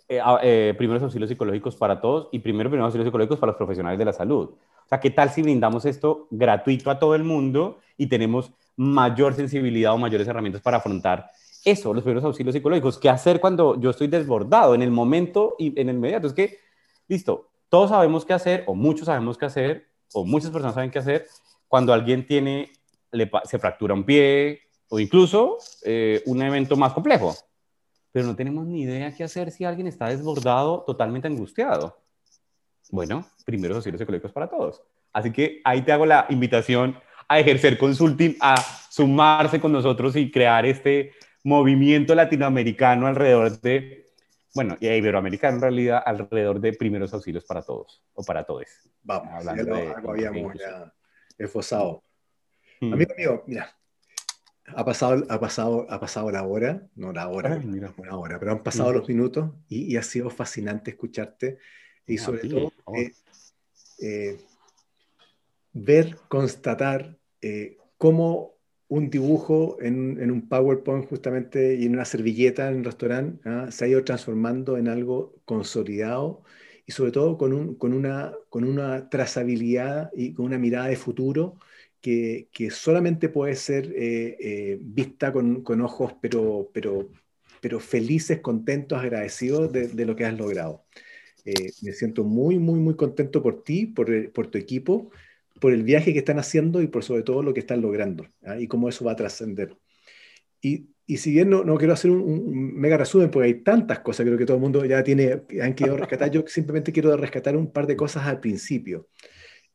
eh, 0.09 0.21
eh, 0.41 0.73
primeros 0.77 1.03
auxilios 1.03 1.29
psicológicos 1.29 1.75
para 1.75 1.99
todos 1.99 2.29
y 2.31 2.39
primero 2.39 2.69
primeros 2.69 2.87
auxilios 2.87 3.07
psicológicos 3.07 3.39
para 3.39 3.51
los 3.51 3.57
profesionales 3.57 3.99
de 3.99 4.05
la 4.05 4.13
salud. 4.13 4.51
O 4.51 4.87
sea, 4.87 4.99
¿qué 4.99 5.09
tal 5.09 5.29
si 5.29 5.41
brindamos 5.41 5.85
esto 5.85 6.27
gratuito 6.31 6.89
a 6.89 6.97
todo 6.97 7.13
el 7.13 7.23
mundo 7.23 7.79
y 7.97 8.07
tenemos 8.07 8.51
mayor 8.77 9.33
sensibilidad 9.33 9.93
o 9.93 9.97
mayores 9.97 10.27
herramientas 10.27 10.61
para 10.61 10.77
afrontar 10.77 11.29
eso, 11.65 11.93
los 11.93 12.03
primeros 12.03 12.23
auxilios 12.23 12.53
psicológicos? 12.53 12.97
¿Qué 12.97 13.09
hacer 13.09 13.41
cuando 13.41 13.79
yo 13.79 13.89
estoy 13.89 14.07
desbordado 14.07 14.75
en 14.75 14.81
el 14.81 14.91
momento 14.91 15.55
y 15.59 15.77
en 15.79 15.89
el 15.89 15.95
inmediato? 15.95 16.27
Es 16.27 16.33
que, 16.33 16.59
listo, 17.09 17.49
todos 17.67 17.89
sabemos 17.89 18.25
qué 18.25 18.33
hacer 18.33 18.63
o 18.67 18.75
muchos 18.75 19.07
sabemos 19.07 19.37
qué 19.37 19.45
hacer 19.45 19.87
o 20.13 20.25
muchas 20.25 20.51
personas 20.51 20.75
saben 20.75 20.89
qué 20.89 20.99
hacer, 20.99 21.27
cuando 21.67 21.93
alguien 21.93 22.25
tiene, 22.25 22.71
se 23.43 23.59
fractura 23.59 23.93
un 23.93 24.05
pie 24.05 24.61
o 24.89 24.99
incluso 24.99 25.57
eh, 25.83 26.23
un 26.25 26.41
evento 26.41 26.77
más 26.77 26.93
complejo. 26.93 27.35
Pero 28.17 28.25
no 28.25 28.35
tenemos 28.35 28.65
ni 28.65 28.81
idea 28.81 29.13
qué 29.13 29.23
hacer 29.23 29.51
si 29.51 29.63
alguien 29.63 29.85
está 29.85 30.07
desbordado, 30.07 30.81
totalmente 30.87 31.27
angustiado. 31.27 32.01
Bueno, 32.89 33.23
primeros 33.45 33.75
auxilios 33.75 33.99
psicológicos 33.99 34.31
para 34.31 34.49
todos. 34.49 34.81
Así 35.13 35.31
que 35.31 35.61
ahí 35.63 35.83
te 35.83 35.91
hago 35.91 36.07
la 36.07 36.25
invitación 36.29 36.97
a 37.27 37.39
ejercer 37.39 37.77
consulting, 37.77 38.35
a 38.41 38.55
sumarse 38.89 39.61
con 39.61 39.71
nosotros 39.71 40.15
y 40.15 40.31
crear 40.31 40.65
este 40.65 41.11
movimiento 41.43 42.15
latinoamericano 42.15 43.05
alrededor 43.05 43.61
de, 43.61 44.09
bueno, 44.55 44.77
y 44.79 44.87
iberoamericano 44.87 45.57
en 45.57 45.61
realidad, 45.61 46.01
alrededor 46.03 46.59
de 46.59 46.73
primeros 46.73 47.13
auxilios 47.13 47.45
para 47.45 47.61
todos 47.61 48.03
o 48.15 48.23
para 48.23 48.43
todos. 48.43 48.65
Vamos, 49.03 49.31
hablando 49.31 49.75
de, 49.75 49.93
algo 49.93 50.09
habíamos 50.09 50.55
ya 50.55 50.91
esforzado. 51.37 52.03
Mm. 52.81 52.93
Amigo 52.93 53.13
mío, 53.15 53.43
mira, 53.45 53.77
ha 54.75 54.83
pasado, 54.83 55.25
ha, 55.29 55.39
pasado, 55.39 55.87
ha 55.89 55.99
pasado 55.99 56.31
la 56.31 56.43
hora, 56.43 56.87
no 56.95 57.13
la 57.13 57.29
hora, 57.29 57.61
una 57.63 58.17
hora, 58.17 58.39
pero 58.39 58.51
han 58.51 58.63
pasado 58.63 58.91
mm. 58.91 58.95
los 58.95 59.07
minutos 59.07 59.51
y, 59.69 59.95
ha 59.95 60.03
sido 60.03 60.29
fascinante 60.29 60.91
escucharte 60.91 61.57
y 62.05 62.17
sobre 62.17 62.47
todo 62.49 62.71
eh, 62.95 63.11
eh, 64.01 64.37
ver, 65.73 66.17
constatar 66.27 67.17
eh, 67.41 67.77
cómo 67.97 68.55
un 68.89 69.09
dibujo 69.09 69.77
en, 69.81 70.17
en, 70.21 70.31
un 70.31 70.47
PowerPoint 70.47 71.09
justamente 71.09 71.75
y 71.75 71.85
en 71.85 71.93
una 71.93 72.05
servilleta 72.05 72.69
en 72.69 72.77
un 72.77 72.83
restaurante 72.85 73.41
¿ah? 73.49 73.67
se 73.69 73.85
ha 73.85 73.87
ido 73.89 74.03
transformando 74.03 74.77
en 74.77 74.87
algo 74.87 75.35
consolidado 75.43 76.43
y 76.85 76.93
sobre 76.93 77.11
todo 77.11 77.37
con, 77.37 77.51
un, 77.51 77.75
con, 77.75 77.93
una, 77.93 78.33
con 78.49 78.63
una 78.63 79.09
trazabilidad 79.09 80.11
y 80.15 80.33
con 80.33 80.45
una 80.45 80.57
mirada 80.57 80.87
de 80.87 80.95
futuro 80.95 81.59
que, 82.07 82.47
que 82.53 82.71
solamente 82.71 83.27
puede 83.27 83.53
ser 83.55 83.91
eh, 83.93 84.37
eh, 84.39 84.77
vista 84.79 85.33
con, 85.33 85.61
con, 85.61 85.81
ojos, 85.81 86.13
pero, 86.21 86.71
pero, 86.73 87.09
pero 87.59 87.81
felices, 87.81 88.39
contentos, 88.39 88.97
agradecidos 88.97 89.73
de, 89.73 89.89
de 89.89 90.05
lo 90.05 90.15
que 90.15 90.23
has 90.23 90.37
logrado. 90.37 90.85
Eh, 91.43 91.73
me 91.81 91.91
siento 91.91 92.23
muy, 92.23 92.59
muy, 92.59 92.79
muy 92.79 92.95
contento 92.95 93.43
por 93.43 93.61
ti, 93.61 93.87
por, 93.87 94.31
por, 94.31 94.47
tu 94.47 94.57
equipo, 94.57 95.11
por 95.59 95.73
el 95.73 95.83
viaje 95.83 96.13
que 96.13 96.19
están 96.19 96.39
haciendo 96.39 96.81
y 96.81 96.87
por 96.87 97.03
sobre 97.03 97.23
todo 97.23 97.43
lo 97.43 97.53
que 97.53 97.59
están 97.59 97.81
logrando 97.81 98.25
¿ah? 98.45 98.57
y 98.57 98.67
cómo 98.69 98.87
eso 98.87 99.03
va 99.03 99.11
a 99.11 99.17
trascender. 99.17 99.75
Y 100.61 100.87
y 101.09 101.17
si 101.17 101.31
bien 101.31 101.49
no, 101.49 101.63
no 101.63 101.77
quiero 101.77 101.93
hacer 101.93 102.11
un, 102.11 102.75
mega 102.75 102.97
resumen, 102.97 103.31
porque 103.31 103.47
hay 103.47 103.53
tantas 103.63 103.99
cosas, 103.99 104.25
creo 104.25 104.37
que 104.37 104.45
todo 104.45 104.57
el 104.57 104.61
mundo 104.61 104.83
ya 104.83 105.01
tiene, 105.03 105.41
han 105.61 105.73
querido 105.73 105.95
rescatar, 105.95 106.29
yo 106.31 106.43
simplemente 106.47 106.91
quiero 106.91 107.15
rescatar 107.15 107.55
un 107.55 107.71
par 107.71 107.87
de 107.87 107.95
cosas 107.95 108.27
al 108.27 108.41
principio, 108.41 109.07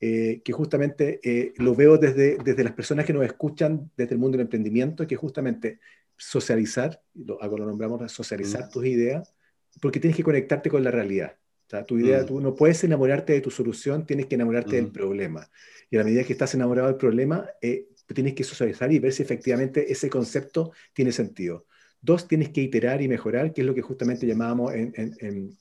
eh, 0.04 0.42
que 0.44 0.52
justamente 0.52 1.20
eh, 1.22 1.52
lo 1.58 1.76
veo 1.76 1.96
desde, 1.96 2.36
desde 2.36 2.64
las 2.64 2.72
personas 2.72 3.06
que 3.06 3.12
nos 3.12 3.24
escuchan 3.24 3.88
desde 3.96 4.14
el 4.14 4.18
mundo 4.18 4.36
del 4.36 4.46
emprendimiento, 4.46 5.06
que 5.06 5.14
justamente 5.14 5.78
socializar, 6.16 7.00
lo, 7.14 7.40
algo 7.40 7.58
lo 7.58 7.66
nombramos, 7.66 8.10
socializar 8.10 8.68
tus 8.68 8.84
ideas, 8.84 9.32
porque 9.80 10.00
tienes 10.00 10.16
que 10.16 10.24
conectarte 10.24 10.70
con 10.70 10.82
la 10.82 10.90
realidad. 10.90 11.36
O 11.68 11.70
sea, 11.70 11.84
tu 11.84 11.98
idea, 11.98 12.26
tú 12.26 12.40
no 12.40 12.56
puedes 12.56 12.82
enamorarte 12.82 13.32
de 13.32 13.42
tu 13.42 13.52
solución, 13.52 14.04
tienes 14.04 14.26
que 14.26 14.34
enamorarte 14.34 14.74
del 14.74 14.90
problema. 14.90 15.48
Y 15.88 15.94
a 15.94 16.00
la 16.00 16.04
medida 16.04 16.24
que 16.24 16.32
estás 16.32 16.52
enamorado 16.56 16.88
del 16.88 16.96
problema, 16.96 17.48
eh, 17.60 17.86
tienes 18.12 18.34
que 18.34 18.42
socializar 18.42 18.92
y 18.92 18.98
ver 18.98 19.12
si 19.12 19.22
efectivamente 19.22 19.92
ese 19.92 20.10
concepto 20.10 20.72
tiene 20.92 21.12
sentido. 21.12 21.66
Dos, 22.00 22.26
tienes 22.26 22.48
que 22.48 22.60
iterar 22.60 23.02
y 23.02 23.06
mejorar, 23.06 23.52
que 23.52 23.60
es 23.60 23.66
lo 23.68 23.74
que 23.74 23.82
justamente 23.82 24.26
llamábamos 24.26 24.74
en, 24.74 24.92
en, 24.96 25.14
en, 25.20 25.56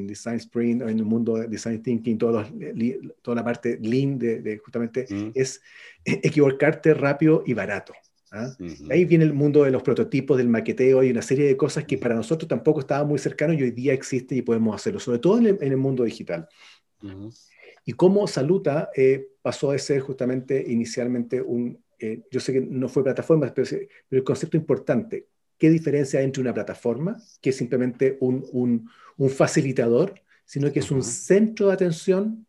Design 0.00 0.36
Sprint 0.36 0.82
o 0.82 0.88
en 0.88 0.98
el 0.98 1.04
mundo 1.04 1.36
de 1.36 1.48
Design 1.48 1.82
Thinking, 1.82 2.18
toda 2.18 2.44
la 3.34 3.44
parte 3.44 3.78
lean 3.80 4.18
de, 4.18 4.60
justamente 4.64 5.06
mm. 5.08 5.30
es 5.34 5.60
equivocarte 6.04 6.94
rápido 6.94 7.42
y 7.46 7.54
barato. 7.54 7.92
¿ah? 8.32 8.50
Ahí 8.90 9.04
viene 9.04 9.24
el 9.24 9.34
mundo 9.34 9.64
de 9.64 9.70
los 9.70 9.82
prototipos, 9.82 10.36
del 10.36 10.48
maqueteo 10.48 11.02
y 11.02 11.10
una 11.10 11.22
serie 11.22 11.46
de 11.46 11.56
cosas 11.56 11.84
que 11.84 11.98
para 11.98 12.14
nosotros 12.14 12.48
tampoco 12.48 12.80
estaba 12.80 13.04
muy 13.04 13.18
cercano 13.18 13.52
y 13.54 13.62
hoy 13.62 13.70
día 13.70 13.92
existe 13.92 14.34
y 14.34 14.42
podemos 14.42 14.74
hacerlo, 14.74 15.00
sobre 15.00 15.18
todo 15.18 15.38
en 15.38 15.58
el, 15.60 15.76
mundo 15.76 16.04
digital. 16.04 16.48
Y 17.84 17.92
cómo 17.92 18.26
Saluta 18.26 18.90
eh, 18.96 19.28
pasó 19.42 19.72
de 19.72 19.78
ser 19.78 20.00
justamente 20.00 20.64
inicialmente 20.66 21.40
un, 21.42 21.78
eh, 21.98 22.22
yo 22.30 22.40
sé 22.40 22.52
que 22.52 22.60
no 22.60 22.88
fue 22.88 23.04
plataforma, 23.04 23.52
pero, 23.54 23.68
el 24.10 24.24
concepto 24.24 24.56
importante, 24.56 25.28
¿qué 25.58 25.70
diferencia 25.70 26.18
hay 26.18 26.26
entre 26.26 26.42
una 26.42 26.54
plataforma, 26.54 27.16
que 27.40 27.50
es 27.50 27.56
simplemente 27.56 28.18
un, 28.20 28.44
un, 28.52 28.90
facilitador, 29.30 30.20
sino 30.44 30.72
que 30.72 30.80
es 30.80 30.90
un 30.90 31.02
centro 31.02 31.68
de 31.68 31.74
atención 31.74 32.46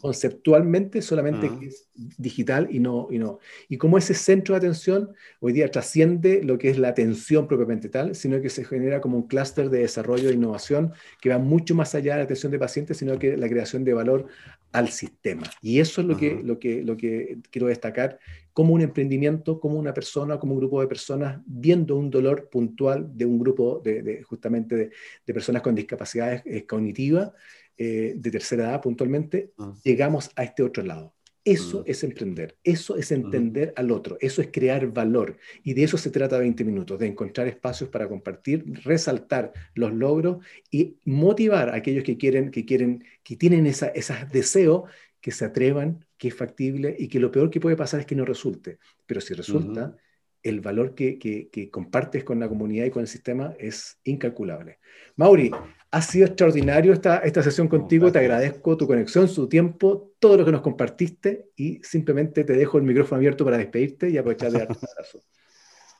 conceptualmente 0.00 1.00
solamente 1.02 1.50
que 1.58 1.66
es 1.66 1.88
digital 2.18 2.68
y 2.70 2.78
no, 2.78 3.08
y 3.10 3.18
no. 3.18 3.38
Y 3.68 3.78
como 3.78 3.98
ese 3.98 4.14
centro 4.14 4.54
de 4.54 4.58
atención 4.58 5.10
hoy 5.40 5.52
día 5.52 5.70
trasciende 5.70 6.42
lo 6.42 6.58
que 6.58 6.70
es 6.70 6.78
la 6.78 6.88
atención 6.88 7.46
propiamente 7.46 7.88
tal, 7.88 8.14
sino 8.14 8.40
que 8.40 8.50
se 8.50 8.64
genera 8.64 9.00
como 9.00 9.16
un 9.16 9.26
clúster 9.26 9.70
de 9.70 9.80
desarrollo 9.80 10.28
e 10.28 10.34
innovación 10.34 10.92
que 11.20 11.30
va 11.30 11.38
mucho 11.38 11.74
más 11.74 11.94
allá 11.94 12.14
de 12.14 12.18
la 12.18 12.24
atención 12.24 12.52
de 12.52 12.58
pacientes, 12.58 12.98
sino 12.98 13.18
que 13.18 13.36
la 13.36 13.48
creación 13.48 13.84
de 13.84 13.94
valor 13.94 14.26
al 14.72 14.88
sistema. 14.88 15.44
Y 15.62 15.80
eso 15.80 16.00
es 16.00 16.06
lo, 16.06 16.16
que, 16.16 16.40
lo, 16.42 16.58
que, 16.58 16.82
lo 16.82 16.96
que 16.96 17.38
quiero 17.50 17.68
destacar 17.68 18.18
como 18.56 18.72
un 18.72 18.80
emprendimiento, 18.80 19.60
como 19.60 19.78
una 19.78 19.92
persona, 19.92 20.38
como 20.38 20.54
un 20.54 20.60
grupo 20.60 20.80
de 20.80 20.86
personas, 20.86 21.42
viendo 21.44 21.94
un 21.94 22.08
dolor 22.08 22.48
puntual 22.48 23.06
de 23.14 23.26
un 23.26 23.38
grupo 23.38 23.82
de, 23.84 24.22
justamente 24.22 24.74
de, 24.74 24.90
de, 25.26 25.34
personas 25.34 25.60
con 25.60 25.74
discapacidades 25.74 26.40
eh, 26.46 26.64
cognitivas 26.64 27.32
eh, 27.76 28.14
de 28.16 28.30
tercera 28.30 28.70
edad 28.70 28.80
puntualmente, 28.80 29.52
ah. 29.58 29.74
llegamos 29.84 30.30
a 30.36 30.44
este 30.44 30.62
otro 30.62 30.82
lado. 30.82 31.12
Eso 31.44 31.80
mm. 31.80 31.84
es 31.84 32.02
emprender, 32.02 32.56
eso 32.64 32.96
es 32.96 33.12
entender 33.12 33.74
al 33.76 33.90
otro, 33.90 34.16
eso 34.22 34.40
es 34.40 34.48
crear 34.50 34.86
valor. 34.86 35.36
Y 35.62 35.74
de 35.74 35.84
eso 35.84 35.98
se 35.98 36.08
trata 36.08 36.38
20 36.38 36.64
minutos, 36.64 36.98
de 36.98 37.08
encontrar 37.08 37.48
espacios 37.48 37.90
para 37.90 38.08
compartir, 38.08 38.64
resaltar 38.84 39.52
los 39.74 39.92
logros 39.92 40.38
y 40.70 40.96
motivar 41.04 41.68
a 41.68 41.74
aquellos 41.74 42.04
que 42.04 42.16
quieren, 42.16 42.50
que 42.50 42.64
quieren, 42.64 43.04
que 43.22 43.36
tienen 43.36 43.66
esos 43.66 43.90
deseos, 44.32 44.84
que 45.20 45.30
se 45.30 45.44
atrevan, 45.44 46.05
que 46.16 46.28
es 46.28 46.34
factible 46.34 46.94
y 46.98 47.08
que 47.08 47.20
lo 47.20 47.30
peor 47.30 47.50
que 47.50 47.60
puede 47.60 47.76
pasar 47.76 48.00
es 48.00 48.06
que 48.06 48.14
no 48.14 48.24
resulte. 48.24 48.78
Pero 49.06 49.20
si 49.20 49.34
resulta, 49.34 49.96
el 50.42 50.60
valor 50.60 50.94
que, 50.94 51.18
que, 51.18 51.70
compartes 51.70 52.22
con 52.22 52.38
la 52.38 52.48
comunidad 52.48 52.84
y 52.86 52.90
con 52.90 53.02
el 53.02 53.08
sistema 53.08 53.54
es 53.58 53.98
incalculable. 54.04 54.78
Mauri, 55.16 55.50
ha 55.90 56.02
sido 56.02 56.26
extraordinario 56.26 56.92
esta, 56.92 57.18
esta 57.18 57.42
sesión 57.42 57.68
contigo, 57.68 58.12
te 58.12 58.18
agradezco 58.18 58.76
tu 58.76 58.86
conexión, 58.86 59.28
su 59.28 59.48
tiempo, 59.48 60.12
todo 60.18 60.36
lo 60.36 60.44
que 60.44 60.52
nos 60.52 60.60
compartiste 60.60 61.50
y 61.56 61.80
simplemente 61.82 62.44
te 62.44 62.52
dejo 62.52 62.78
el 62.78 62.84
micrófono 62.84 63.16
abierto 63.16 63.44
para 63.44 63.58
despedirte 63.58 64.08
y 64.10 64.18
aprovechar 64.18 64.52
de 64.52 64.58
darte 64.58 64.74
un 64.74 64.88
abrazo. 64.90 65.20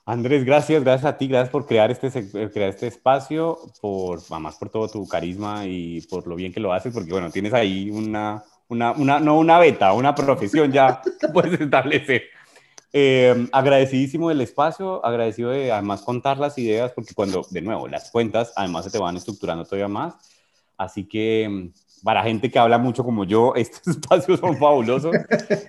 Andrés, 0.08 0.44
gracias, 0.44 0.84
gracias 0.84 1.12
a 1.12 1.18
ti, 1.18 1.26
gracias 1.26 1.50
por 1.50 1.66
crear 1.66 1.90
este, 1.90 2.06
eh, 2.06 2.50
crear 2.52 2.70
este 2.70 2.86
espacio, 2.86 3.58
por, 3.80 4.20
además 4.30 4.54
por 4.56 4.70
todo 4.70 4.86
tu 4.86 5.08
carisma 5.08 5.66
y 5.66 6.00
por 6.02 6.28
lo 6.28 6.36
bien 6.36 6.52
que 6.52 6.60
lo 6.60 6.72
haces, 6.72 6.94
porque 6.94 7.10
bueno, 7.10 7.28
tienes 7.32 7.52
ahí 7.52 7.90
una, 7.90 8.44
una, 8.68 8.92
una 8.92 9.20
no 9.20 9.38
una 9.38 9.58
beta, 9.58 9.92
una 9.92 10.14
profesión 10.14 10.72
ya 10.72 11.00
que 11.20 11.28
puedes 11.32 11.60
establecer. 11.60 12.24
Eh, 12.92 13.48
agradecidísimo 13.52 14.28
del 14.30 14.40
espacio, 14.40 15.04
agradecido 15.04 15.50
de 15.50 15.70
además 15.70 16.02
contar 16.02 16.38
las 16.38 16.56
ideas, 16.56 16.92
porque 16.92 17.14
cuando, 17.14 17.46
de 17.50 17.60
nuevo, 17.60 17.88
las 17.88 18.10
cuentas 18.10 18.52
además 18.56 18.84
se 18.84 18.90
te 18.90 18.98
van 18.98 19.16
estructurando 19.16 19.64
todavía 19.64 19.88
más. 19.88 20.14
Así 20.78 21.04
que 21.04 21.70
para 22.02 22.22
gente 22.22 22.50
que 22.50 22.58
habla 22.58 22.78
mucho 22.78 23.04
como 23.04 23.24
yo, 23.24 23.54
estos 23.56 23.86
espacios 23.86 24.40
son 24.40 24.56
fabulosos. 24.56 25.14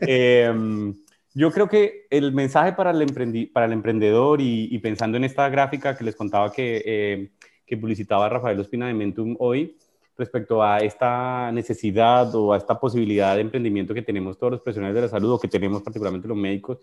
Eh, 0.01 0.93
yo 1.37 1.51
creo 1.51 1.69
que 1.69 2.07
el 2.09 2.31
mensaje 2.31 2.73
para 2.73 2.89
el, 2.89 3.51
para 3.53 3.67
el 3.67 3.73
emprendedor 3.73 4.41
y, 4.41 4.75
pensando 4.79 5.17
en 5.17 5.23
esta 5.23 5.47
gráfica 5.49 5.95
que 5.95 6.03
les 6.03 6.15
contaba 6.15 6.51
que, 6.51 6.81
eh, 6.83 7.29
que 7.63 7.77
publicitaba 7.77 8.27
Rafael 8.27 8.59
Ospina 8.59 8.87
de 8.87 8.95
Mentum 8.95 9.35
hoy, 9.37 9.77
respecto 10.18 10.63
a 10.63 10.80
esta 10.80 11.51
necesidad 11.51 12.34
o 12.36 12.53
a 12.53 12.57
esta 12.57 12.80
posibilidad 12.80 13.36
de 13.36 13.41
emprendimiento 13.41 13.93
que 13.93 14.01
tenemos 14.01 14.38
todos 14.38 14.51
los 14.51 14.61
profesionales 14.61 14.95
de 14.95 15.01
la 15.01 15.07
salud 15.07 15.34
o 15.34 15.39
que 15.39 15.47
tenemos 15.47 15.82
particularmente 15.82 16.28
los 16.28 16.38
médicos, 16.38 16.80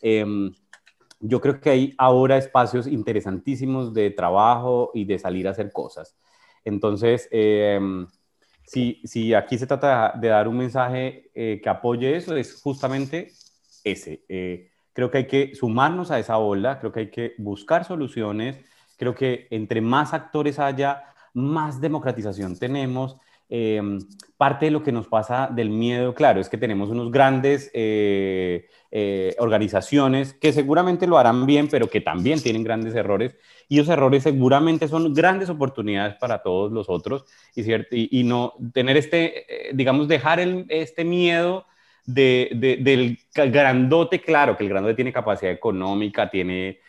Em, 0.00 0.52
yo 1.20 1.40
creo 1.40 1.60
que 1.60 1.70
hay 1.70 1.94
ahora 1.98 2.36
espacios 2.36 2.86
interesantísimos 2.86 3.94
de 3.94 4.10
trabajo 4.10 4.90
y 4.94 5.04
de 5.04 5.18
salir 5.18 5.48
a 5.48 5.52
hacer 5.52 5.72
cosas. 5.72 6.16
Entonces, 6.64 7.28
em, 7.30 8.06
si, 8.64 9.00
si, 9.04 9.34
aquí 9.34 9.58
se 9.58 9.66
trata 9.66 10.12
de 10.16 10.28
dar 10.28 10.48
un 10.48 10.58
mensaje 10.58 11.30
eh, 11.34 11.60
que 11.62 11.68
apoye 11.68 12.16
eso, 12.16 12.36
es 12.36 12.60
justamente 12.60 13.32
ese. 13.84 14.24
Eh, 14.28 14.70
creo 14.92 15.10
que 15.10 15.18
hay 15.18 15.26
que 15.26 15.54
sumarnos 15.54 16.10
a 16.10 16.18
esa 16.18 16.38
ola, 16.38 16.78
creo 16.80 16.92
que 16.92 17.00
hay 17.00 17.10
que 17.10 17.34
buscar 17.38 17.84
soluciones, 17.84 18.58
creo 18.96 19.14
que 19.14 19.46
entre 19.50 19.80
más 19.80 20.12
actores 20.14 20.58
haya, 20.58 21.04
más 21.36 21.80
democratización 21.80 22.58
tenemos 22.58 23.16
Em, 23.48 24.00
parte 24.36 24.66
de 24.66 24.70
lo 24.72 24.82
que 24.82 24.90
nos 24.90 25.06
pasa 25.06 25.48
del 25.50 25.70
miedo, 25.70 26.14
claro, 26.14 26.40
es 26.40 26.48
que 26.48 26.58
tenemos 26.58 26.90
unos 26.90 27.12
grandes 27.12 27.70
eh, 27.72 28.66
eh, 28.90 29.36
organizaciones 29.38 30.34
que 30.34 30.52
seguramente 30.52 31.06
lo 31.06 31.16
harán 31.16 31.46
bien, 31.46 31.68
pero 31.68 31.88
que 31.88 32.00
también 32.00 32.42
tienen 32.42 32.64
grandes 32.64 32.94
errores. 32.94 33.36
Y 33.68 33.78
esos 33.78 33.92
errores 33.92 34.24
seguramente 34.24 34.88
son 34.88 35.14
grandes 35.14 35.48
oportunidades 35.48 36.16
para 36.16 36.42
todos 36.42 36.72
los 36.72 36.90
otros. 36.90 37.24
Y, 37.54 37.62
cierto, 37.62 37.90
y, 37.92 38.24
no 38.24 38.54
tener 38.74 38.96
este, 38.96 39.68
eh, 39.68 39.70
digamos, 39.74 40.08
dejar 40.08 40.40
este 40.68 41.04
miedo 41.04 41.66
de, 42.04 42.50
del 42.82 43.18
grandote, 43.32 44.20
claro, 44.20 44.56
que 44.56 44.64
el 44.64 44.70
grandote 44.70 44.94
tiene 44.94 45.12
capacidad 45.12 45.52
económica, 45.52 46.28
tiene 46.28 46.80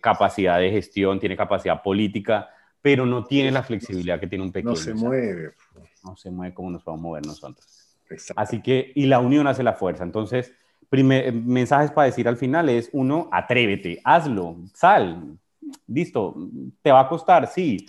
capacidad 0.00 0.60
de 0.60 0.70
gestión, 0.70 1.18
tiene 1.18 1.36
capacidad 1.36 1.82
política, 1.82 2.48
pero 2.82 3.06
no 3.06 3.24
tiene 3.24 3.50
la 3.50 3.62
flexibilidad 3.62 4.18
que 4.18 4.26
tiene 4.26 4.44
un 4.44 4.52
pequeño. 4.52 4.70
No 4.70 4.76
se 4.76 4.94
mueve 4.94 5.54
no 6.04 6.16
se 6.16 6.30
mueve 6.30 6.54
como 6.54 6.70
nos 6.70 6.82
podemos 6.82 7.02
mover 7.02 7.26
nosotros. 7.26 7.66
Así 8.36 8.60
que, 8.60 8.92
y 8.94 9.06
la 9.06 9.20
unión 9.20 9.46
hace 9.46 9.62
la 9.62 9.74
fuerza. 9.74 10.02
Entonces, 10.02 10.52
primer, 10.88 11.32
mensajes 11.32 11.90
para 11.92 12.06
decir 12.06 12.26
al 12.26 12.36
final 12.36 12.68
es, 12.68 12.90
uno, 12.92 13.28
atrévete, 13.30 14.00
hazlo, 14.04 14.56
sal, 14.74 15.38
listo, 15.86 16.34
te 16.82 16.90
va 16.90 17.00
a 17.00 17.08
costar, 17.08 17.46
sí. 17.46 17.86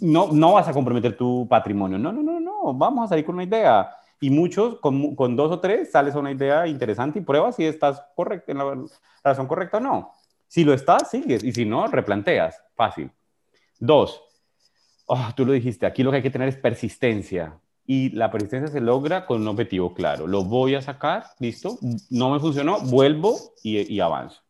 No, 0.00 0.32
no 0.32 0.54
vas 0.54 0.68
a 0.68 0.72
comprometer 0.72 1.16
tu 1.16 1.46
patrimonio. 1.48 1.98
No, 1.98 2.12
no, 2.12 2.22
no, 2.22 2.40
no, 2.40 2.74
vamos 2.74 3.04
a 3.04 3.08
salir 3.08 3.24
con 3.24 3.36
una 3.36 3.44
idea. 3.44 3.90
Y 4.20 4.30
muchos, 4.30 4.80
con, 4.80 5.14
con 5.14 5.36
dos 5.36 5.52
o 5.52 5.60
tres, 5.60 5.90
sales 5.90 6.14
a 6.14 6.18
una 6.18 6.32
idea 6.32 6.66
interesante 6.66 7.18
y 7.18 7.22
pruebas 7.22 7.56
si 7.56 7.64
estás 7.64 8.02
correcto, 8.16 8.50
en 8.50 8.58
la 8.58 8.76
razón 9.22 9.46
correcta 9.46 9.76
o 9.76 9.80
no. 9.80 10.12
Si 10.48 10.64
lo 10.64 10.72
estás, 10.72 11.10
sigues. 11.10 11.44
Y 11.44 11.52
si 11.52 11.64
no, 11.64 11.86
replanteas. 11.86 12.62
Fácil. 12.74 13.10
Dos, 13.78 14.22
oh, 15.08 15.30
tú 15.34 15.44
lo 15.44 15.52
dijiste, 15.52 15.86
aquí 15.86 16.02
lo 16.02 16.10
que 16.10 16.18
hay 16.18 16.22
que 16.22 16.30
tener 16.30 16.48
es 16.48 16.56
persistencia. 16.56 17.58
Y 17.86 18.10
la 18.10 18.30
persistencia 18.30 18.68
se 18.70 18.82
logra 18.82 19.24
con 19.24 19.40
un 19.40 19.48
objetivo 19.48 19.94
claro. 19.94 20.26
Lo 20.26 20.44
voy 20.44 20.74
a 20.74 20.82
sacar, 20.82 21.24
listo, 21.40 21.78
no 22.10 22.30
me 22.30 22.38
funcionó, 22.38 22.80
vuelvo 22.80 23.34
y, 23.62 23.98
avanzo. 24.00 24.42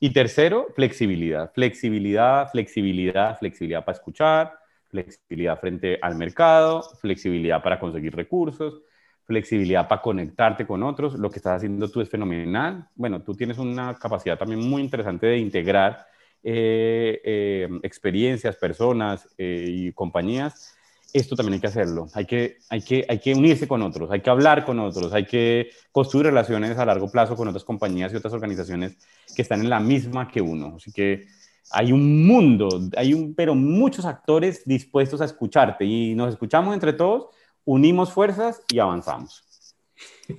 Y 0.00 0.10
tercero, 0.10 0.68
flexibilidad. 0.74 1.52
Flexibilidad, 1.52 2.50
flexibilidad, 2.50 3.38
flexibilidad 3.38 3.84
para 3.84 3.98
escuchar, 3.98 4.54
flexibilidad 4.88 5.60
frente 5.60 5.98
al 6.00 6.16
mercado, 6.16 6.82
flexibilidad 6.98 7.62
para 7.62 7.78
conseguir 7.78 8.16
recursos, 8.16 8.80
flexibilidad 9.26 9.86
para 9.86 10.00
conectarte 10.00 10.66
con 10.66 10.82
otros. 10.82 11.12
Lo 11.14 11.30
que 11.30 11.40
estás 11.40 11.58
haciendo 11.58 11.90
tú 11.90 12.00
es 12.00 12.08
fenomenal. 12.08 12.88
Bueno, 12.94 13.20
tú 13.20 13.34
tienes 13.34 13.58
una 13.58 13.94
capacidad 13.98 14.38
también 14.38 14.60
muy 14.66 14.80
interesante 14.80 15.26
de 15.26 15.36
integrar 15.36 16.06
eh, 16.44 17.20
eh, 17.24 17.68
experiencias, 17.84 18.56
personas 18.56 19.28
eh, 19.38 19.64
y 19.68 19.92
compañías, 19.92 20.74
esto 21.12 21.36
también 21.36 21.54
hay 21.54 21.60
que 21.60 21.66
hacerlo. 21.68 22.08
Hay 22.14 22.24
que, 22.24 22.58
hay, 22.68 22.82
que, 22.82 23.04
hay 23.08 23.20
que 23.20 23.34
unirse 23.34 23.68
con 23.68 23.82
otros, 23.82 24.10
hay 24.10 24.20
que 24.20 24.30
hablar 24.30 24.64
con 24.64 24.80
otros, 24.80 25.12
hay 25.12 25.24
que 25.26 25.70
construir 25.92 26.26
relaciones 26.26 26.76
a 26.78 26.86
largo 26.86 27.10
plazo 27.10 27.36
con 27.36 27.48
otras 27.48 27.64
compañías 27.64 28.12
y 28.12 28.16
otras 28.16 28.32
organizaciones 28.32 28.96
que 29.36 29.42
están 29.42 29.60
en 29.60 29.70
la 29.70 29.78
misma 29.78 30.28
que 30.28 30.40
uno. 30.40 30.74
Así 30.76 30.90
que 30.90 31.26
hay 31.70 31.92
un 31.92 32.26
mundo, 32.26 32.80
hay 32.96 33.14
un, 33.14 33.34
pero 33.34 33.54
muchos 33.54 34.04
actores 34.04 34.64
dispuestos 34.64 35.20
a 35.20 35.26
escucharte 35.26 35.84
y 35.84 36.14
nos 36.14 36.30
escuchamos 36.30 36.74
entre 36.74 36.92
todos, 36.92 37.26
unimos 37.64 38.12
fuerzas 38.12 38.62
y 38.68 38.78
avanzamos. 38.78 39.44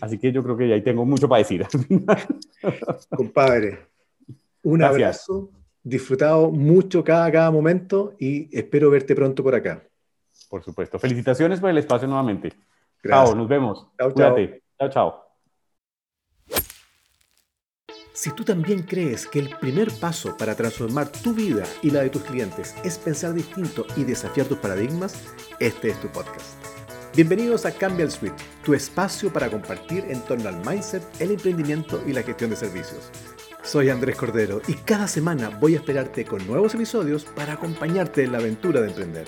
Así 0.01 0.17
que 0.17 0.31
yo 0.31 0.43
creo 0.43 0.57
que 0.57 0.73
ahí 0.73 0.81
tengo 0.81 1.05
mucho 1.05 1.29
para 1.29 1.39
decir. 1.39 1.65
Compadre, 3.09 3.87
un 4.63 4.83
abrazo 4.83 5.51
disfrutado 5.83 6.49
mucho 6.49 7.03
cada, 7.03 7.31
cada 7.31 7.51
momento 7.51 8.15
y 8.17 8.49
espero 8.57 8.89
verte 8.89 9.15
pronto 9.15 9.43
por 9.43 9.53
acá. 9.53 9.83
Por 10.49 10.63
supuesto. 10.63 10.97
Felicitaciones 10.97 11.59
por 11.59 11.69
el 11.69 11.77
espacio 11.77 12.07
nuevamente. 12.07 12.53
Chao, 13.05 13.35
nos 13.35 13.47
vemos. 13.47 13.87
Chao, 13.99 14.11
chao. 14.13 14.35
Chao, 14.79 14.89
chao. 14.89 15.23
Si 18.13 18.31
tú 18.31 18.43
también 18.45 18.83
crees 18.83 19.27
que 19.27 19.39
el 19.39 19.49
primer 19.57 19.89
paso 19.99 20.37
para 20.37 20.55
transformar 20.55 21.11
tu 21.11 21.33
vida 21.33 21.63
y 21.81 21.89
la 21.89 22.01
de 22.01 22.09
tus 22.09 22.21
clientes 22.21 22.75
es 22.83 22.97
pensar 22.99 23.33
distinto 23.33 23.85
y 23.97 24.03
desafiar 24.03 24.47
tus 24.47 24.59
paradigmas, 24.59 25.35
este 25.59 25.89
es 25.89 25.99
tu 25.99 26.07
podcast. 26.09 26.55
Bienvenidos 27.15 27.65
a 27.65 27.71
Cambia 27.71 28.05
el 28.05 28.11
Suite, 28.11 28.35
tu 28.63 28.73
espacio 28.73 29.33
para 29.33 29.49
compartir 29.49 30.05
en 30.07 30.21
torno 30.21 30.47
al 30.47 30.57
mindset, 30.65 31.03
el 31.19 31.31
emprendimiento 31.31 32.01
y 32.07 32.13
la 32.13 32.23
gestión 32.23 32.51
de 32.51 32.55
servicios. 32.55 33.11
Soy 33.63 33.89
Andrés 33.89 34.17
Cordero 34.17 34.61
y 34.67 34.73
cada 34.73 35.07
semana 35.07 35.49
voy 35.49 35.75
a 35.75 35.77
esperarte 35.77 36.25
con 36.25 36.45
nuevos 36.45 36.75
episodios 36.75 37.23
para 37.23 37.53
acompañarte 37.53 38.25
en 38.25 38.33
la 38.33 38.39
aventura 38.39 38.81
de 38.81 38.89
emprender. 38.89 39.27